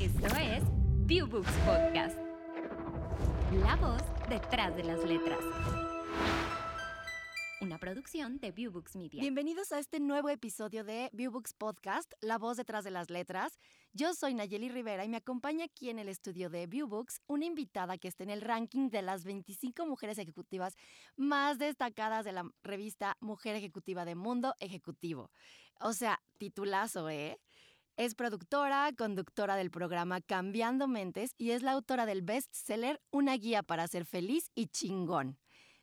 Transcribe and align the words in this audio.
Esto 0.00 0.34
es 0.36 0.62
ViewBooks 1.04 1.52
Podcast. 1.66 2.16
La 3.62 3.76
voz 3.76 4.00
detrás 4.30 4.74
de 4.74 4.82
las 4.82 5.04
letras. 5.04 5.38
Una 7.60 7.76
producción 7.76 8.38
de 8.38 8.50
ViewBooks 8.50 8.96
Media. 8.96 9.20
Bienvenidos 9.20 9.72
a 9.72 9.78
este 9.78 10.00
nuevo 10.00 10.30
episodio 10.30 10.84
de 10.84 11.10
ViewBooks 11.12 11.52
Podcast, 11.52 12.10
La 12.22 12.38
voz 12.38 12.56
detrás 12.56 12.82
de 12.82 12.90
las 12.90 13.10
letras. 13.10 13.58
Yo 13.92 14.14
soy 14.14 14.32
Nayeli 14.32 14.70
Rivera 14.70 15.04
y 15.04 15.10
me 15.10 15.18
acompaña 15.18 15.66
aquí 15.66 15.90
en 15.90 15.98
el 15.98 16.08
estudio 16.08 16.48
de 16.48 16.66
ViewBooks 16.66 17.20
una 17.26 17.44
invitada 17.44 17.98
que 17.98 18.08
está 18.08 18.24
en 18.24 18.30
el 18.30 18.40
ranking 18.40 18.88
de 18.88 19.02
las 19.02 19.24
25 19.24 19.84
mujeres 19.84 20.16
ejecutivas 20.16 20.76
más 21.16 21.58
destacadas 21.58 22.24
de 22.24 22.32
la 22.32 22.50
revista 22.62 23.18
Mujer 23.20 23.54
Ejecutiva 23.54 24.06
de 24.06 24.14
Mundo 24.14 24.54
Ejecutivo. 24.60 25.30
O 25.78 25.92
sea, 25.92 26.22
titulazo, 26.38 27.10
¿eh? 27.10 27.38
Es 28.00 28.14
productora, 28.14 28.90
conductora 28.96 29.56
del 29.56 29.70
programa 29.70 30.22
Cambiando 30.22 30.88
Mentes 30.88 31.34
y 31.36 31.50
es 31.50 31.62
la 31.62 31.72
autora 31.72 32.06
del 32.06 32.22
bestseller 32.22 32.98
Una 33.10 33.36
guía 33.36 33.62
para 33.62 33.86
ser 33.88 34.06
feliz 34.06 34.50
y 34.54 34.68
chingón. 34.68 35.36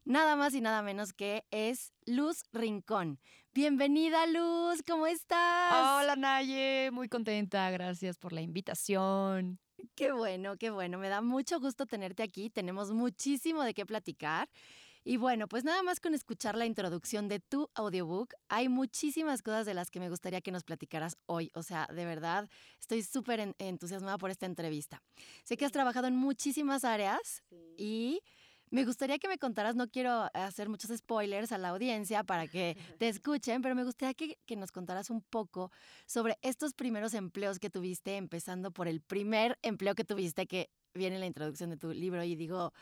Nada 0.03 0.35
más 0.35 0.55
y 0.55 0.61
nada 0.61 0.81
menos 0.81 1.13
que 1.13 1.45
es 1.51 1.93
Luz 2.07 2.41
Rincón. 2.51 3.19
Bienvenida 3.53 4.25
Luz, 4.25 4.81
¿cómo 4.87 5.05
estás? 5.05 6.01
Hola 6.01 6.15
Naye, 6.15 6.89
muy 6.91 7.07
contenta, 7.07 7.69
gracias 7.69 8.17
por 8.17 8.33
la 8.33 8.41
invitación. 8.41 9.59
Qué 9.93 10.11
bueno, 10.11 10.57
qué 10.57 10.71
bueno, 10.71 10.97
me 10.97 11.09
da 11.09 11.21
mucho 11.21 11.59
gusto 11.59 11.85
tenerte 11.85 12.23
aquí, 12.23 12.49
tenemos 12.49 12.91
muchísimo 12.93 13.61
de 13.61 13.75
qué 13.75 13.85
platicar. 13.85 14.49
Y 15.07 15.15
bueno, 15.15 15.47
pues 15.47 15.63
nada 15.63 15.83
más 15.83 16.01
con 16.01 16.13
escuchar 16.13 16.57
la 16.57 16.65
introducción 16.65 17.29
de 17.29 17.39
tu 17.39 17.69
audiobook, 17.75 18.33
hay 18.49 18.67
muchísimas 18.67 19.41
cosas 19.41 19.65
de 19.65 19.73
las 19.73 19.89
que 19.89 20.01
me 20.01 20.09
gustaría 20.09 20.41
que 20.41 20.51
nos 20.51 20.65
platicaras 20.65 21.15
hoy. 21.27 21.49
O 21.53 21.63
sea, 21.63 21.87
de 21.87 22.03
verdad, 22.03 22.49
estoy 22.77 23.03
súper 23.03 23.55
entusiasmada 23.57 24.17
por 24.17 24.31
esta 24.31 24.47
entrevista. 24.47 25.01
Sé 25.45 25.55
que 25.55 25.63
has 25.63 25.71
trabajado 25.71 26.07
en 26.07 26.17
muchísimas 26.17 26.83
áreas 26.83 27.41
y 27.77 28.19
me 28.69 28.83
gustaría 28.83 29.17
que 29.17 29.29
me 29.29 29.37
contaras, 29.37 29.77
no 29.77 29.87
quiero 29.87 30.29
hacer 30.33 30.67
muchos 30.67 30.91
spoilers 30.97 31.53
a 31.53 31.57
la 31.57 31.69
audiencia 31.69 32.25
para 32.25 32.45
que 32.49 32.75
te 32.99 33.07
escuchen, 33.07 33.61
pero 33.61 33.75
me 33.75 33.85
gustaría 33.85 34.13
que, 34.13 34.37
que, 34.45 34.57
nos 34.57 34.73
contaras 34.73 35.09
un 35.09 35.21
poco 35.21 35.71
sobre 36.05 36.37
estos 36.41 36.73
primeros 36.73 37.13
empleos 37.13 37.59
que 37.59 37.69
tuviste, 37.69 38.17
empezando 38.17 38.71
por 38.71 38.89
el 38.89 38.99
primer 38.99 39.57
empleo 39.61 39.95
que 39.95 40.03
tuviste 40.03 40.47
que 40.47 40.69
viene 40.93 41.15
en 41.15 41.21
la 41.21 41.27
introducción 41.27 41.69
de 41.69 41.77
tu 41.77 41.93
libro 41.93 42.25
y 42.25 42.35
digo, 42.35 42.73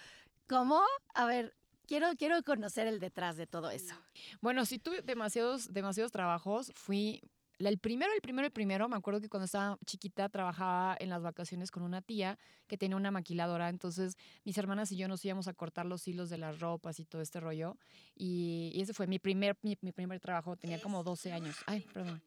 ¿cómo? 0.47 0.81
A 1.13 1.25
ver, 1.27 1.53
Quiero, 1.87 2.15
quiero 2.17 2.41
conocer 2.43 2.87
el 2.87 2.99
detrás 2.99 3.37
de 3.37 3.47
todo 3.47 3.69
eso. 3.69 3.95
Bueno, 4.41 4.65
sí 4.65 4.79
tuve 4.79 5.01
demasiados, 5.01 5.71
demasiados 5.73 6.11
trabajos. 6.11 6.71
Fui 6.75 7.21
el 7.59 7.77
primero, 7.77 8.11
el 8.13 8.21
primero, 8.21 8.45
el 8.45 8.51
primero, 8.51 8.89
me 8.89 8.97
acuerdo 8.97 9.21
que 9.21 9.29
cuando 9.29 9.45
estaba 9.45 9.77
chiquita 9.85 10.27
trabajaba 10.29 10.97
en 10.99 11.09
las 11.09 11.21
vacaciones 11.21 11.71
con 11.71 11.83
una 11.83 12.01
tía 12.01 12.37
que 12.67 12.77
tenía 12.77 12.97
una 12.97 13.11
maquiladora, 13.11 13.69
entonces 13.69 14.17
mis 14.43 14.57
hermanas 14.57 14.91
y 14.91 14.97
yo 14.97 15.07
nos 15.07 15.23
íbamos 15.23 15.47
a 15.47 15.53
cortar 15.53 15.85
los 15.85 16.05
hilos 16.07 16.29
de 16.29 16.37
las 16.37 16.59
ropas 16.59 16.99
y 16.99 17.05
todo 17.05 17.21
este 17.21 17.39
rollo. 17.39 17.77
Y, 18.13 18.73
ese 18.75 18.93
fue 18.93 19.07
mi 19.07 19.19
primer, 19.19 19.57
mi, 19.61 19.77
mi 19.81 19.91
primer 19.91 20.19
trabajo, 20.19 20.57
tenía 20.57 20.81
como 20.81 21.03
12 21.03 21.31
años. 21.31 21.55
Ay, 21.65 21.85
perdón 21.93 22.21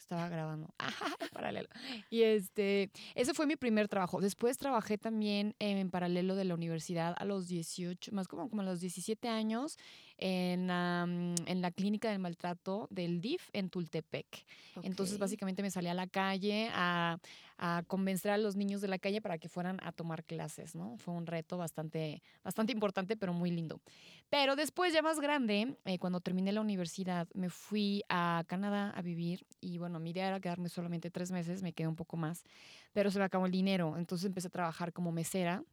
estaba 0.00 0.28
grabando. 0.28 0.74
paralelo. 1.32 1.68
Y 2.10 2.22
este, 2.22 2.90
ese 3.14 3.34
fue 3.34 3.46
mi 3.46 3.56
primer 3.56 3.88
trabajo. 3.88 4.20
Después 4.20 4.58
trabajé 4.58 4.98
también 4.98 5.54
en 5.58 5.90
paralelo 5.90 6.34
de 6.34 6.44
la 6.44 6.54
universidad 6.54 7.14
a 7.18 7.24
los 7.24 7.48
18, 7.48 8.12
más 8.12 8.28
como, 8.28 8.48
como 8.48 8.62
a 8.62 8.64
los 8.64 8.80
17 8.80 9.28
años, 9.28 9.78
en, 10.18 10.70
en 10.70 11.62
la 11.62 11.70
clínica 11.70 12.10
del 12.10 12.18
maltrato 12.18 12.88
del 12.90 13.20
DIF 13.20 13.48
en 13.52 13.70
Tultepec. 13.70 14.26
Entonces, 14.82 15.18
básicamente 15.18 15.62
me 15.62 15.70
salí 15.70 15.88
a 15.88 15.94
la 15.94 16.06
calle 16.06 16.68
a, 16.72 17.18
a, 17.58 17.82
convencer 17.86 18.30
a 18.30 18.38
los 18.38 18.56
niños 18.56 18.80
de 18.80 18.88
la 18.88 18.98
calle 18.98 19.20
para 19.20 19.38
que 19.38 19.48
fueran 19.48 19.78
a 19.82 19.92
tomar 19.92 20.24
clases, 20.24 20.74
¿no? 20.74 20.96
Fue 20.98 21.14
un 21.14 21.26
reto 21.26 21.56
bastante, 21.56 22.22
bastante 22.44 22.72
importante, 22.72 23.16
pero 23.16 23.32
muy 23.32 23.50
lindo. 23.50 23.80
Pero 24.30 24.54
después, 24.54 24.92
ya 24.92 25.02
más 25.02 25.18
grande, 25.18 25.76
eh, 25.84 25.98
cuando 25.98 26.20
terminé 26.20 26.52
la 26.52 26.60
universidad, 26.60 27.28
me 27.34 27.50
fui 27.50 28.04
a 28.08 28.44
Canadá 28.46 28.90
a 28.90 29.02
vivir 29.02 29.44
y 29.60 29.78
bueno, 29.78 29.98
mi 29.98 30.10
idea 30.10 30.28
era 30.28 30.40
quedarme 30.40 30.68
solamente 30.68 31.10
tres 31.10 31.32
meses, 31.32 31.62
me 31.62 31.72
quedé 31.72 31.88
un 31.88 31.96
poco 31.96 32.16
más, 32.16 32.44
pero 32.92 33.10
se 33.10 33.18
me 33.18 33.24
acabó 33.24 33.46
el 33.46 33.52
dinero, 33.52 33.96
entonces 33.98 34.26
empecé 34.26 34.46
a 34.46 34.50
trabajar 34.50 34.92
como 34.92 35.10
mesera. 35.10 35.64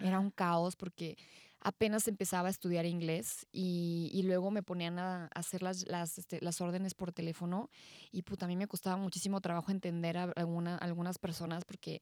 Era 0.00 0.20
un 0.20 0.30
caos 0.30 0.76
porque 0.76 1.18
apenas 1.58 2.06
empezaba 2.06 2.46
a 2.46 2.50
estudiar 2.52 2.86
inglés 2.86 3.46
y, 3.50 4.22
luego 4.24 4.52
me 4.52 4.62
ponían 4.62 4.98
a 5.00 5.26
hacer 5.34 5.60
las, 5.60 5.86
las, 5.88 6.18
este, 6.18 6.40
las, 6.40 6.60
órdenes 6.60 6.94
por 6.94 7.12
teléfono 7.12 7.68
y 8.12 8.22
puta, 8.22 8.46
a 8.46 8.48
mí 8.48 8.56
me 8.56 8.68
costaba 8.68 8.96
muchísimo 8.96 9.40
trabajo 9.40 9.72
entender 9.72 10.18
a 10.18 10.24
alguna, 10.36 10.76
algunas 10.76 11.18
personas 11.18 11.64
porque 11.64 12.00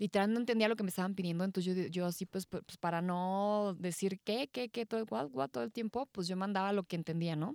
literal 0.00 0.32
no 0.32 0.40
entendía 0.40 0.66
lo 0.66 0.76
que 0.76 0.82
me 0.82 0.88
estaban 0.88 1.14
pidiendo, 1.14 1.44
entonces 1.44 1.76
yo, 1.76 1.86
yo 1.88 2.06
así 2.06 2.24
pues, 2.24 2.46
pues, 2.46 2.78
para 2.80 3.02
no 3.02 3.76
decir 3.78 4.18
qué, 4.24 4.48
qué, 4.50 4.70
qué, 4.70 4.86
todo, 4.86 5.04
todo 5.04 5.62
el 5.62 5.72
tiempo, 5.72 6.06
pues 6.06 6.26
yo 6.26 6.36
mandaba 6.36 6.72
lo 6.72 6.84
que 6.84 6.96
entendía, 6.96 7.36
¿no? 7.36 7.54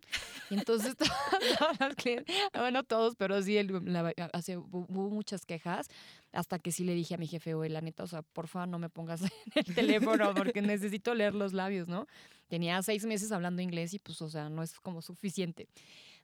Y 0.52 0.54
entonces 0.54 0.96
clientes, 1.98 2.36
bueno, 2.54 2.84
todos, 2.84 3.16
pero 3.16 3.42
sí, 3.42 3.58
hubo 3.58 5.10
muchas 5.10 5.44
quejas, 5.44 5.88
hasta 6.34 6.60
que 6.60 6.72
sí 6.72 6.84
le 6.84 6.94
dije 6.94 7.16
a 7.16 7.18
mi 7.18 7.26
jefe, 7.26 7.56
oye, 7.56 7.72
la 7.72 7.82
neta, 7.82 8.04
o 8.04 8.08
sea, 8.08 8.22
porfa, 8.22 8.68
no 8.68 8.78
me 8.78 8.90
pongas 8.90 9.22
en 9.24 9.30
el 9.56 9.74
teléfono 9.74 10.36
porque 10.36 10.62
necesito 10.62 11.16
leer 11.16 11.34
los 11.34 11.54
labios, 11.54 11.88
¿no? 11.88 12.06
Tenía 12.48 12.80
seis 12.84 13.06
meses 13.06 13.32
hablando 13.32 13.64
inglés 13.64 13.96
y 13.96 14.00
pues, 14.00 14.22
o 14.22 14.30
sea, 14.30 14.50
no 14.50 14.62
es 14.62 14.80
como 14.80 15.02
suficiente. 15.02 15.68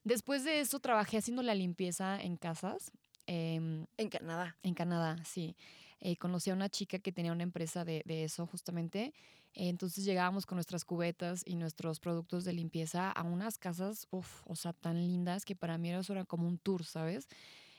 Después 0.03 0.44
de 0.44 0.59
eso 0.59 0.80
trabajé 0.80 1.18
haciendo 1.18 1.42
la 1.42 1.56
limpieza 1.56 2.22
en 2.22 2.38
casas 2.38 2.92
Em, 3.28 3.86
en 3.98 4.09
Canadá. 4.09 4.58
En 4.64 4.74
Canadá, 4.74 5.18
sí. 5.26 5.56
Eh, 6.01 6.17
conocí 6.17 6.50
a 6.50 6.53
una 6.53 6.69
chica 6.69 7.00
que 7.00 7.12
tenía 7.12 7.31
una 7.31 7.44
empresa 7.44 7.85
de, 7.85 8.03
eso 8.07 8.47
justamente. 8.47 9.13
entonces 9.53 10.03
llegábamos 10.03 10.45
con 10.45 10.56
nuestras 10.56 10.84
cubetas 10.84 11.44
y 11.45 11.56
nuestros 11.56 12.00
productos 12.00 12.44
de 12.44 12.53
limpieza 12.53 13.12
a 13.12 13.23
unas 13.23 13.57
casas, 13.57 14.07
uff, 14.09 14.41
o 14.47 14.56
sea, 14.56 14.73
tan 14.73 15.07
lindas 15.07 15.45
que 15.45 15.56
para 15.56 15.78
mí 15.78 15.91
eso 15.91 16.13
era 16.13 16.25
como 16.25 16.47
un 16.47 16.57
tour, 16.57 16.84
¿sabes? 16.85 17.28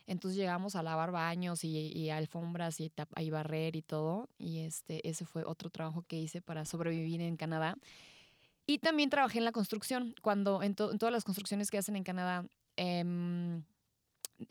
Entonces 0.06 0.36
llegamos 0.36 0.76
a 0.76 0.82
lavar 0.82 1.10
baños 1.10 1.64
y, 1.64 2.10
alfombras 2.10 2.80
y, 2.80 2.92
y 3.16 3.30
barrer 3.30 3.76
y 3.76 3.82
todo. 3.82 4.28
Y 4.38 4.60
este, 4.60 5.06
ese 5.08 5.24
fue 5.24 5.44
otro 5.44 5.70
trabajo 5.70 6.02
que 6.02 6.18
hice 6.18 6.42
para 6.42 6.64
sobrevivir 6.64 7.20
en 7.20 7.36
Canadá. 7.36 7.76
Y 8.66 8.78
también 8.78 9.10
trabajé 9.10 9.38
en 9.38 9.44
la 9.44 9.52
construcción. 9.52 10.14
Cuando 10.20 10.62
en, 10.62 10.70
en 10.70 10.98
todas 10.98 11.12
las 11.12 11.24
construcciones 11.24 11.70
que 11.70 11.78
hacen 11.78 11.96
en 11.96 12.04
Canadá, 12.04 12.44
eh, 12.76 13.62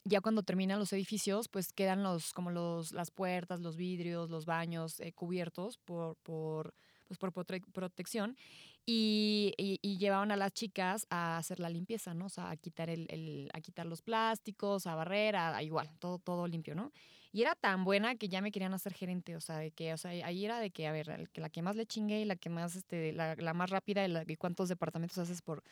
ya 0.04 0.22
cuando 0.22 0.44
terminan 0.44 0.80
los 0.80 0.94
edificios, 0.94 1.48
pues 1.48 1.74
quedan 1.74 2.04
los, 2.04 2.34
como 2.34 2.52
los, 2.52 2.92
las 2.92 3.12
puertas, 3.12 3.60
los 3.62 3.78
vidrios, 3.78 4.30
los 4.30 4.46
baños 4.46 5.00
eh, 5.00 5.12
cubiertos 5.14 5.78
por, 5.78 6.16
por, 6.18 6.74
pues 7.08 7.18
por 7.18 7.34
protección 7.34 8.38
y, 8.86 9.54
y, 9.58 9.98
llevaban 9.98 10.32
a 10.32 10.36
las 10.36 10.54
chicas 10.54 11.06
a 11.10 11.38
hacer 11.38 11.60
la 11.60 11.70
limpieza, 11.70 12.14
¿no? 12.14 12.26
O 12.26 12.30
sea, 12.30 12.50
a 12.50 12.58
quitar, 12.58 12.90
el, 12.90 13.50
a 13.54 13.62
quitar 13.62 13.86
los 13.86 14.02
plásticos, 14.02 14.88
a 14.88 14.96
barrer, 14.96 15.36
a, 15.36 15.62
igual, 15.62 15.90
todo, 16.00 16.18
todo 16.18 16.48
limpio, 16.48 16.74
¿no? 16.74 16.92
Y 17.32 17.42
era 17.44 17.56
tan 17.56 17.84
buena 17.84 18.16
que 18.16 18.28
ya 18.28 18.42
me 18.42 18.52
querían 18.52 18.74
hacer 18.74 18.94
gerente, 18.94 19.36
o 19.36 19.42
sea, 19.42 19.58
de 19.60 19.72
que, 19.72 19.94
o 19.94 19.98
sea, 19.98 20.12
ahí 20.26 20.44
era 20.44 20.60
de 20.60 20.72
que, 20.72 20.88
a 20.88 20.92
ver, 20.92 21.30
que 21.32 21.42
la 21.42 21.50
que 21.50 21.62
más 21.62 21.76
le 21.76 21.86
chingue 21.86 22.20
y 22.22 22.26
la 22.26 22.36
que 22.36 22.50
más, 22.50 22.76
este, 22.76 23.14
la, 23.14 23.36
la 23.36 23.54
más 23.54 23.70
rápida 23.70 24.04
y, 24.04 24.10
la, 24.10 24.26
y 24.28 24.36
cuántos 24.36 24.68
departamentos 24.68 25.18
haces 25.20 25.42
por, 25.42 25.64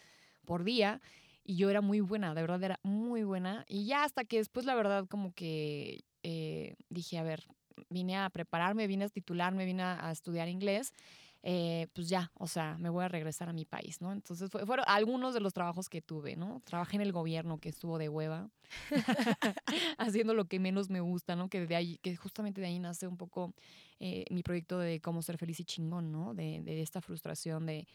por 0.46 0.64
día 0.64 1.02
y 1.50 1.56
yo 1.56 1.72
era 1.72 1.82
muy 1.82 2.00
buena, 2.00 2.36
de 2.36 2.42
verdad 2.42 2.64
era 2.64 2.80
muy 2.84 3.24
buena. 3.24 3.66
Y 3.68 3.88
ya 3.88 4.04
hasta 4.04 4.24
que 4.24 4.38
después, 4.38 4.68
la 4.68 4.76
verdad, 4.76 5.08
como 5.08 5.34
que 5.34 6.04
eh, 6.22 6.76
dije, 6.90 7.18
a 7.18 7.24
ver, 7.24 7.44
vine 7.90 8.18
a 8.18 8.30
prepararme, 8.30 8.86
vine 8.86 9.06
a 9.06 9.10
titularme, 9.10 9.66
vine 9.66 9.82
a, 9.82 10.12
estudiar 10.12 10.48
inglés, 10.48 10.94
eh, 11.42 11.88
pues 11.94 12.08
ya, 12.08 12.32
o 12.36 12.46
sea, 12.46 12.78
me 12.78 12.90
voy 12.90 13.04
a 13.04 13.08
regresar 13.08 13.50
a 13.50 13.54
mi 13.54 13.66
país, 13.66 14.00
¿no? 14.00 14.12
Entonces 14.12 14.52
fueron 14.52 14.86
algunos 14.88 15.34
de 15.34 15.40
los 15.40 15.56
trabajos 15.56 15.90
que 15.90 16.04
tuve, 16.04 16.36
¿no? 16.36 16.62
Trabajé 16.66 16.98
en 16.98 17.02
el 17.02 17.12
gobierno, 17.12 17.58
que 17.58 17.70
estuvo 17.70 17.98
de 17.98 18.10
hueva, 18.10 18.52
haciendo 19.98 20.36
lo 20.36 20.46
que 20.46 20.60
menos 20.60 20.92
me 20.92 21.00
gusta, 21.00 21.36
¿no? 21.36 21.50
Que 21.50 21.66
de 21.66 21.76
ahí, 21.76 21.98
que 22.04 22.16
justamente 22.16 22.62
de 22.62 22.68
ahí 22.68 22.78
nace 22.78 23.08
un 23.08 23.18
poco 23.18 23.56
eh, 24.00 24.26
mi 24.30 24.44
proyecto 24.44 24.78
de 24.78 25.02
cómo 25.02 25.24
ser 25.24 25.40
feliz 25.40 25.60
y 25.62 25.66
chingón, 25.66 26.12
¿no? 26.12 26.36
De, 26.36 26.62
de 26.62 26.84
esta 26.84 27.02
frustración 27.02 27.66
de 27.66 27.88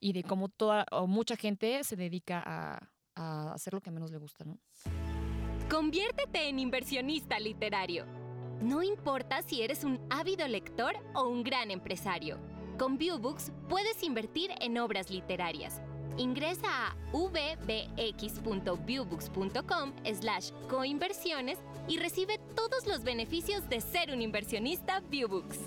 y 0.00 0.14
de 0.14 0.22
cómo 0.22 0.48
toda 0.48 0.86
o 0.90 1.06
mucha 1.06 1.36
gente 1.36 1.84
se 1.84 1.94
dedica 1.94 2.42
a, 2.44 2.88
hacer 3.20 3.74
lo 3.74 3.80
que 3.80 3.90
menos 3.90 4.10
le 4.10 4.18
gusta, 4.18 4.44
¿no? 4.44 4.58
Conviértete 5.70 6.48
en 6.48 6.58
inversionista 6.58 7.38
literario. 7.38 8.04
No 8.60 8.82
importa 8.82 9.42
si 9.42 9.62
eres 9.62 9.84
un 9.84 10.00
ávido 10.10 10.46
lector 10.48 10.94
o 11.14 11.28
un 11.28 11.42
gran 11.42 11.70
empresario. 11.70 12.38
Con 12.78 12.98
Viewbooks 12.98 13.52
puedes 13.68 14.02
invertir 14.02 14.50
en 14.60 14.76
obras 14.78 15.10
literarias. 15.10 15.80
Ingresa 16.16 16.68
a 16.68 16.96
vbx.viewbooks.com 17.12 19.92
slash 20.12 20.50
coinversiones 20.68 21.58
y 21.88 21.98
recibe 21.98 22.38
todos 22.54 22.86
los 22.86 23.02
beneficios 23.02 23.68
de 23.68 23.80
ser 23.80 24.12
un 24.12 24.22
inversionista 24.22 25.00
Viewbooks. 25.08 25.58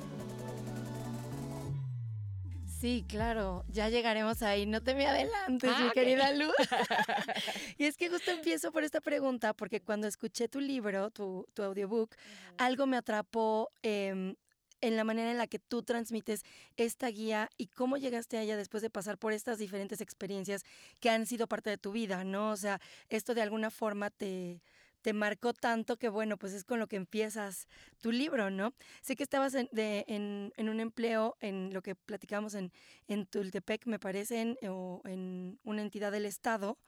Sí, 2.83 3.05
claro, 3.07 3.63
ya 3.69 3.87
llegaremos 3.87 4.41
ahí, 4.41 4.65
no 4.65 4.83
te 4.83 4.93
me 4.93 5.07
adelantes, 5.07 5.71
Ah, 5.73 5.85
mi 5.85 5.91
querida 5.91 6.33
Luz. 6.33 6.51
y 7.77 7.85
es 7.85 7.95
que 7.95 8.09
justo 8.09 8.29
empiezo 8.29 8.73
por 8.73 8.83
esta 8.83 8.99
pregunta, 8.99 9.53
porque 9.53 9.79
cuando 9.79 10.05
escuché 10.05 10.49
tu 10.49 10.59
libro, 10.59 11.09
tu, 11.09 11.47
tu 11.53 11.63
audiobook, 11.63 12.13
algo 12.57 12.85
me 12.85 12.97
atrapó 12.97 13.71
em, 13.83 14.35
en 14.81 14.97
la 14.97 15.05
manera 15.05 15.31
en 15.31 15.37
la 15.37 15.47
que 15.47 15.59
tú 15.59 15.83
transmites 15.83 16.43
esta 16.75 17.07
guía 17.07 17.49
y 17.57 17.67
cómo 17.67 17.95
llegaste 17.95 18.37
a 18.37 18.41
ella 18.41 18.57
después 18.57 18.83
de 18.83 18.89
pasar 18.89 19.17
por 19.17 19.31
estas 19.31 19.59
diferentes 19.59 20.01
experiencias 20.01 20.63
que 20.99 21.09
han 21.09 21.25
sido 21.25 21.47
parte 21.47 21.69
de 21.69 21.77
tu 21.77 21.93
vida, 21.93 22.25
¿no? 22.25 22.51
O 22.51 22.57
sea, 22.57 22.81
esto 23.07 23.33
de 23.33 23.43
alguna 23.43 23.71
forma 23.71 24.09
te, 24.09 24.61
te 25.03 25.13
marcó 25.13 25.53
tanto 25.53 25.97
que, 25.97 26.09
bueno, 26.09 26.37
pues 26.37 26.53
es 26.53 26.63
con 26.65 26.79
lo 26.79 26.87
que 26.87 26.95
empiezas 26.97 27.67
tu 28.01 28.11
libro, 28.11 28.49
¿no? 28.49 28.73
Sé 29.01 29.15
que 29.15 29.23
estabas 29.23 29.53
en, 29.55 29.69
de- 29.71 30.05
en, 30.07 30.53
en 30.57 30.69
un 30.69 30.79
empleo, 30.79 31.37
en 31.41 31.73
lo 31.73 31.83
que 31.83 31.95
platicamos 31.95 32.55
en, 32.55 32.71
en 33.07 33.27
Tultepec, 33.27 33.85
me 33.87 33.99
parece, 33.99 34.41
en- 34.41 34.57
o 34.69 35.01
en 35.05 35.59
una 35.63 35.83
entidad 35.83 36.11
del 36.11 36.25
Estado, 36.25 36.79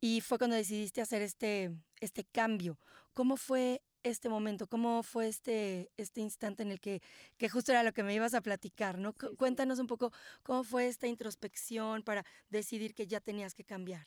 y 0.00 0.20
fue 0.22 0.38
cuando 0.38 0.56
decidiste 0.56 1.00
hacer 1.02 1.22
este, 1.22 1.70
este 2.00 2.24
cambio. 2.24 2.78
¿Cómo 3.14 3.36
fue 3.36 3.82
este 4.02 4.28
momento? 4.30 4.66
¿Cómo 4.66 5.02
fue 5.02 5.28
este, 5.28 5.90
este 5.98 6.20
instante 6.22 6.62
en 6.62 6.70
el 6.72 6.80
que, 6.80 7.02
que 7.36 7.48
justo 7.50 7.72
era 7.72 7.82
lo 7.82 7.92
que 7.92 8.02
me 8.02 8.14
ibas 8.14 8.34
a 8.34 8.40
platicar, 8.40 8.98
¿no? 8.98 9.14
Sí, 9.18 9.26
sí. 9.28 9.36
Cuéntanos 9.36 9.78
un 9.78 9.86
poco 9.86 10.12
cómo 10.42 10.64
fue 10.64 10.86
esta 10.88 11.06
introspección 11.06 12.02
para 12.02 12.24
decidir 12.48 12.94
que 12.94 13.06
ya 13.06 13.20
tenías 13.20 13.54
que 13.54 13.64
cambiar. 13.64 14.06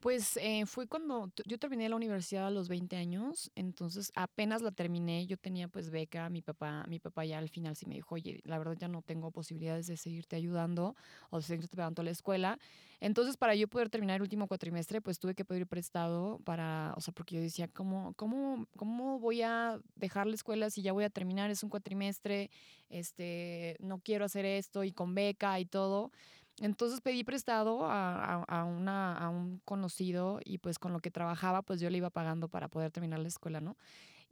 Pues 0.00 0.36
eh, 0.36 0.66
fue 0.66 0.86
cuando 0.86 1.30
yo 1.46 1.58
terminé 1.58 1.88
la 1.88 1.96
universidad 1.96 2.46
a 2.46 2.50
los 2.50 2.68
20 2.68 2.96
años, 2.96 3.50
entonces 3.54 4.12
apenas 4.14 4.60
la 4.60 4.70
terminé, 4.70 5.26
yo 5.26 5.38
tenía 5.38 5.68
pues 5.68 5.90
beca, 5.90 6.28
mi 6.28 6.42
papá, 6.42 6.84
mi 6.86 6.98
papá 7.00 7.24
ya 7.24 7.38
al 7.38 7.48
final 7.48 7.74
sí 7.76 7.86
me 7.86 7.94
dijo, 7.94 8.14
oye, 8.14 8.40
la 8.44 8.58
verdad 8.58 8.76
ya 8.78 8.88
no 8.88 9.00
tengo 9.00 9.30
posibilidades 9.30 9.86
de 9.86 9.96
seguirte 9.96 10.36
ayudando 10.36 10.94
o 11.30 11.38
de 11.38 11.42
seguirte 11.42 11.76
pagando 11.76 12.02
la 12.02 12.10
escuela. 12.10 12.58
Entonces 13.00 13.38
para 13.38 13.54
yo 13.54 13.68
poder 13.68 13.88
terminar 13.88 14.16
el 14.16 14.22
último 14.22 14.46
cuatrimestre, 14.48 15.00
pues 15.00 15.18
tuve 15.18 15.34
que 15.34 15.46
pedir 15.46 15.66
prestado 15.66 16.40
para, 16.44 16.92
o 16.96 17.00
sea, 17.00 17.14
porque 17.14 17.36
yo 17.36 17.40
decía, 17.40 17.66
¿cómo, 17.68 18.12
cómo, 18.16 18.66
cómo 18.76 19.18
voy 19.18 19.42
a 19.42 19.80
dejar 19.94 20.26
la 20.26 20.34
escuela 20.34 20.68
si 20.68 20.82
ya 20.82 20.92
voy 20.92 21.04
a 21.04 21.10
terminar? 21.10 21.50
Es 21.50 21.62
un 21.62 21.70
cuatrimestre, 21.70 22.50
este, 22.90 23.76
no 23.80 23.98
quiero 23.98 24.26
hacer 24.26 24.44
esto 24.44 24.84
y 24.84 24.92
con 24.92 25.14
beca 25.14 25.58
y 25.58 25.64
todo. 25.64 26.12
Entonces 26.60 27.00
pedí 27.02 27.22
prestado 27.24 27.84
a, 27.84 28.36
a- 28.36 28.44
a 28.44 28.64
una, 28.64 29.16
a 29.16 29.28
un 29.28 29.60
conocido 29.64 30.40
y 30.44 30.58
pues 30.58 30.78
con 30.78 30.92
lo 30.92 31.00
que 31.00 31.10
trabajaba 31.10 31.62
pues 31.62 31.80
yo 31.80 31.90
le 31.90 31.98
iba 31.98 32.10
pagando 32.10 32.48
para 32.48 32.68
poder 32.68 32.90
terminar 32.90 33.18
la 33.18 33.28
escuela, 33.28 33.60
¿no? 33.60 33.76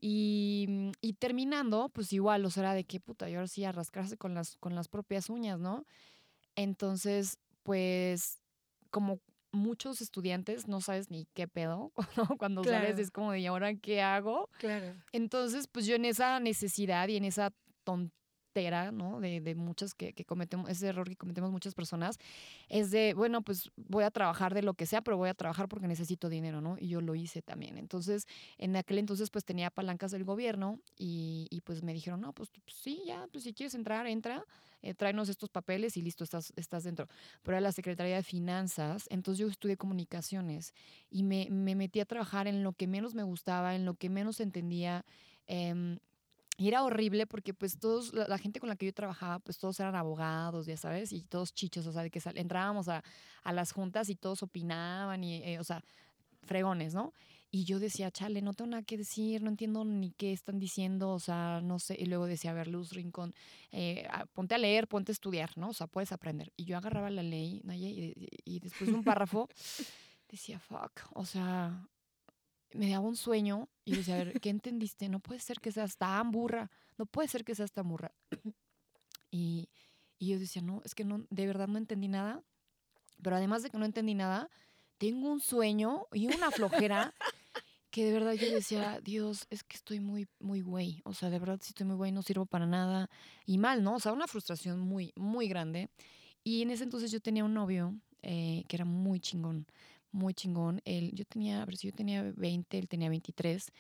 Y, 0.00 0.66
mm, 0.68 0.90
y 1.02 1.12
terminando 1.14 1.90
pues 1.90 2.12
igual, 2.12 2.44
o 2.46 2.50
sea, 2.50 2.62
era 2.64 2.74
de 2.74 2.84
que 2.84 3.00
puta, 3.00 3.28
y 3.28 3.34
ahora 3.34 3.46
sí 3.48 3.64
a 3.64 3.72
rascarse 3.72 4.16
con 4.16 4.34
las, 4.34 4.56
con 4.56 4.74
las 4.74 4.88
propias 4.88 5.28
uñas, 5.30 5.60
¿no? 5.60 5.84
Entonces 6.56 7.38
pues 7.62 8.40
como 8.90 9.20
muchos 9.52 10.00
estudiantes 10.00 10.66
no 10.68 10.80
sabes 10.80 11.10
ni 11.10 11.26
qué 11.34 11.46
pedo, 11.48 11.92
¿no? 12.16 12.36
Cuando 12.38 12.64
sales 12.64 12.90
Claro. 12.90 13.02
es 13.02 13.10
como 13.10 13.32
de, 13.32 13.40
¿y 13.40 13.46
ahora 13.46 13.74
qué 13.74 14.02
hago? 14.02 14.48
Claro. 14.58 14.94
Entonces, 15.12 15.68
pues 15.68 15.86
yo 15.86 15.94
en 15.94 16.04
esa 16.04 16.40
necesidad 16.40 17.06
y 17.08 17.16
en 17.16 17.24
esa 17.24 17.52
tontera, 18.54 18.92
¿no? 18.92 19.20
De, 19.20 19.40
de 19.40 19.54
muchas 19.54 19.94
que, 19.94 20.12
que 20.12 20.24
cometemos, 20.24 20.70
ese 20.70 20.86
error 20.88 21.08
que 21.08 21.16
cometemos 21.16 21.50
muchas 21.50 21.74
personas, 21.74 22.18
es 22.68 22.90
de, 22.90 23.14
bueno, 23.14 23.42
pues 23.42 23.70
voy 23.76 24.04
a 24.04 24.10
trabajar 24.10 24.54
de 24.54 24.62
lo 24.62 24.74
que 24.74 24.86
sea, 24.86 25.02
pero 25.02 25.16
voy 25.16 25.28
a 25.28 25.34
trabajar 25.34 25.68
porque 25.68 25.88
necesito 25.88 26.28
dinero, 26.28 26.60
¿no? 26.60 26.76
Y 26.78 26.88
yo 26.88 27.00
lo 27.00 27.14
hice 27.14 27.42
también. 27.42 27.76
Entonces, 27.78 28.26
en 28.58 28.76
aquel 28.76 28.98
entonces, 28.98 29.30
pues 29.30 29.44
tenía 29.44 29.70
palancas 29.70 30.12
del 30.12 30.24
gobierno 30.24 30.78
y, 30.96 31.48
y 31.50 31.60
pues 31.62 31.82
me 31.82 31.92
dijeron, 31.92 32.20
no, 32.20 32.32
pues, 32.32 32.50
pues, 32.64 32.76
sí, 32.76 33.02
ya, 33.06 33.26
pues 33.32 33.44
si 33.44 33.52
quieres 33.52 33.74
entrar, 33.74 34.06
entra, 34.06 34.44
eh, 34.82 34.94
tráenos 34.94 35.28
estos 35.28 35.50
papeles 35.50 35.96
y 35.96 36.02
listo, 36.02 36.22
estás, 36.24 36.52
estás 36.56 36.84
dentro. 36.84 37.08
Pero 37.42 37.56
era 37.56 37.60
la 37.60 37.72
Secretaría 37.72 38.16
de 38.16 38.22
Finanzas, 38.22 39.06
entonces 39.10 39.38
yo 39.40 39.48
estudié 39.48 39.76
comunicaciones 39.76 40.74
y 41.10 41.22
me, 41.24 41.48
me 41.50 41.74
metí 41.74 42.00
a 42.00 42.04
trabajar 42.04 42.46
en 42.46 42.62
lo 42.62 42.72
que 42.72 42.86
menos 42.86 43.14
me 43.14 43.24
gustaba, 43.24 43.74
en 43.74 43.84
lo 43.84 43.94
que 43.94 44.08
menos 44.10 44.40
entendía. 44.40 45.04
em, 45.46 45.98
y 46.56 46.68
era 46.68 46.82
horrible 46.84 47.26
porque 47.26 47.52
pues 47.54 47.78
todos, 47.78 48.12
la, 48.14 48.26
la 48.28 48.38
gente 48.38 48.60
con 48.60 48.68
la 48.68 48.76
que 48.76 48.86
yo 48.86 48.92
trabajaba, 48.94 49.38
pues 49.40 49.58
todos 49.58 49.78
eran 49.80 49.96
abogados, 49.96 50.66
ya 50.66 50.76
sabes, 50.76 51.12
y 51.12 51.22
todos 51.22 51.52
chichos, 51.54 51.86
o 51.86 51.92
sea, 51.92 52.02
de 52.02 52.10
que 52.10 52.20
sal- 52.20 52.38
entrábamos 52.38 52.88
a, 52.88 53.02
a 53.42 53.52
las 53.52 53.72
juntas 53.72 54.08
y 54.08 54.14
todos 54.16 54.42
opinaban 54.42 55.24
y, 55.24 55.42
eh, 55.42 55.58
o 55.58 55.64
sea, 55.64 55.82
fregones, 56.44 56.94
¿no? 56.94 57.12
Y 57.50 57.64
yo 57.64 57.78
decía, 57.78 58.10
chale, 58.10 58.42
no 58.42 58.52
tengo 58.52 58.70
nada 58.72 58.82
que 58.82 58.98
decir, 58.98 59.40
no 59.42 59.48
entiendo 59.48 59.84
ni 59.84 60.10
qué 60.10 60.32
están 60.32 60.58
diciendo, 60.58 61.10
o 61.10 61.20
sea, 61.20 61.60
no 61.62 61.78
sé. 61.78 61.96
Y 61.98 62.06
luego 62.06 62.26
decía, 62.26 62.50
a 62.50 62.54
ver, 62.54 62.66
Luz 62.66 62.92
Rincón, 62.92 63.32
eh, 63.70 64.08
ponte 64.32 64.56
a 64.56 64.58
leer, 64.58 64.88
ponte 64.88 65.12
a 65.12 65.14
estudiar, 65.14 65.56
¿no? 65.56 65.68
O 65.68 65.72
sea, 65.72 65.86
puedes 65.86 66.10
aprender. 66.10 66.52
Y 66.56 66.64
yo 66.64 66.76
agarraba 66.76 67.10
la 67.10 67.22
ley, 67.22 67.60
Naye, 67.62 67.90
y- 67.90 68.28
y 68.44 68.58
después 68.58 68.90
de 68.90 68.96
un 68.96 69.04
párrafo 69.04 69.48
decía, 70.28 70.58
fuck, 70.58 70.90
o 71.12 71.24
sea, 71.24 71.86
me 72.74 72.90
daba 72.90 73.06
un 73.06 73.16
sueño 73.16 73.68
y 73.84 73.96
decía, 73.96 74.16
a 74.16 74.24
ver, 74.24 74.40
¿qué 74.40 74.50
entendiste? 74.50 75.08
No 75.08 75.20
puede 75.20 75.40
ser 75.40 75.60
que 75.60 75.72
seas 75.72 75.96
tan 75.96 76.30
burra, 76.30 76.70
no 76.98 77.06
puede 77.06 77.28
ser 77.28 77.44
que 77.44 77.54
seas 77.54 77.72
tan 77.72 77.88
burra. 77.88 78.12
Y, 79.36 79.68
y 80.20 80.28
yo 80.28 80.38
decía, 80.38 80.62
no, 80.62 80.80
es 80.84 80.94
que 80.94 81.04
no, 81.04 81.26
de 81.28 81.46
verdad 81.48 81.66
no 81.66 81.76
entendí 81.76 82.06
nada, 82.06 82.44
pero 83.20 83.34
además 83.34 83.64
de 83.64 83.70
que 83.70 83.78
no 83.78 83.84
entendí 83.84 84.14
nada, 84.14 84.48
tengo 84.96 85.28
un 85.28 85.40
sueño 85.40 86.06
y 86.12 86.28
una 86.28 86.52
flojera 86.52 87.12
que 87.90 88.04
de 88.04 88.12
verdad 88.12 88.32
yo 88.32 88.52
decía, 88.52 89.00
Dios, 89.02 89.46
es 89.50 89.62
que 89.62 89.76
estoy 89.76 90.00
muy, 90.00 90.26
muy 90.40 90.60
güey, 90.62 91.00
o 91.04 91.14
sea, 91.14 91.30
de 91.30 91.38
verdad 91.38 91.58
sí 91.62 91.70
estoy 91.70 91.86
muy 91.86 91.96
güey, 91.96 92.12
no 92.12 92.22
sirvo 92.22 92.46
para 92.46 92.66
nada 92.66 93.08
y 93.44 93.58
mal, 93.58 93.82
¿no? 93.82 93.94
O 93.94 94.00
sea, 94.00 94.12
una 94.12 94.26
frustración 94.26 94.80
muy, 94.80 95.12
muy 95.16 95.48
grande. 95.48 95.90
Y 96.42 96.62
en 96.62 96.70
ese 96.70 96.84
entonces 96.84 97.10
yo 97.10 97.20
tenía 97.20 97.44
un 97.44 97.54
novio 97.54 97.94
eh, 98.22 98.64
que 98.68 98.76
era 98.76 98.84
muy 98.84 99.20
chingón, 99.20 99.66
muy 100.14 100.32
chingón. 100.34 100.80
Él, 100.84 101.10
yo 101.14 101.24
tenía, 101.24 101.60
a 101.62 101.64
ver 101.66 101.76
si 101.76 101.88
yo 101.88 101.92
tenía 101.94 102.22
20, 102.36 102.78
él 102.78 102.88
tenía 102.88 103.08
23. 103.10 103.70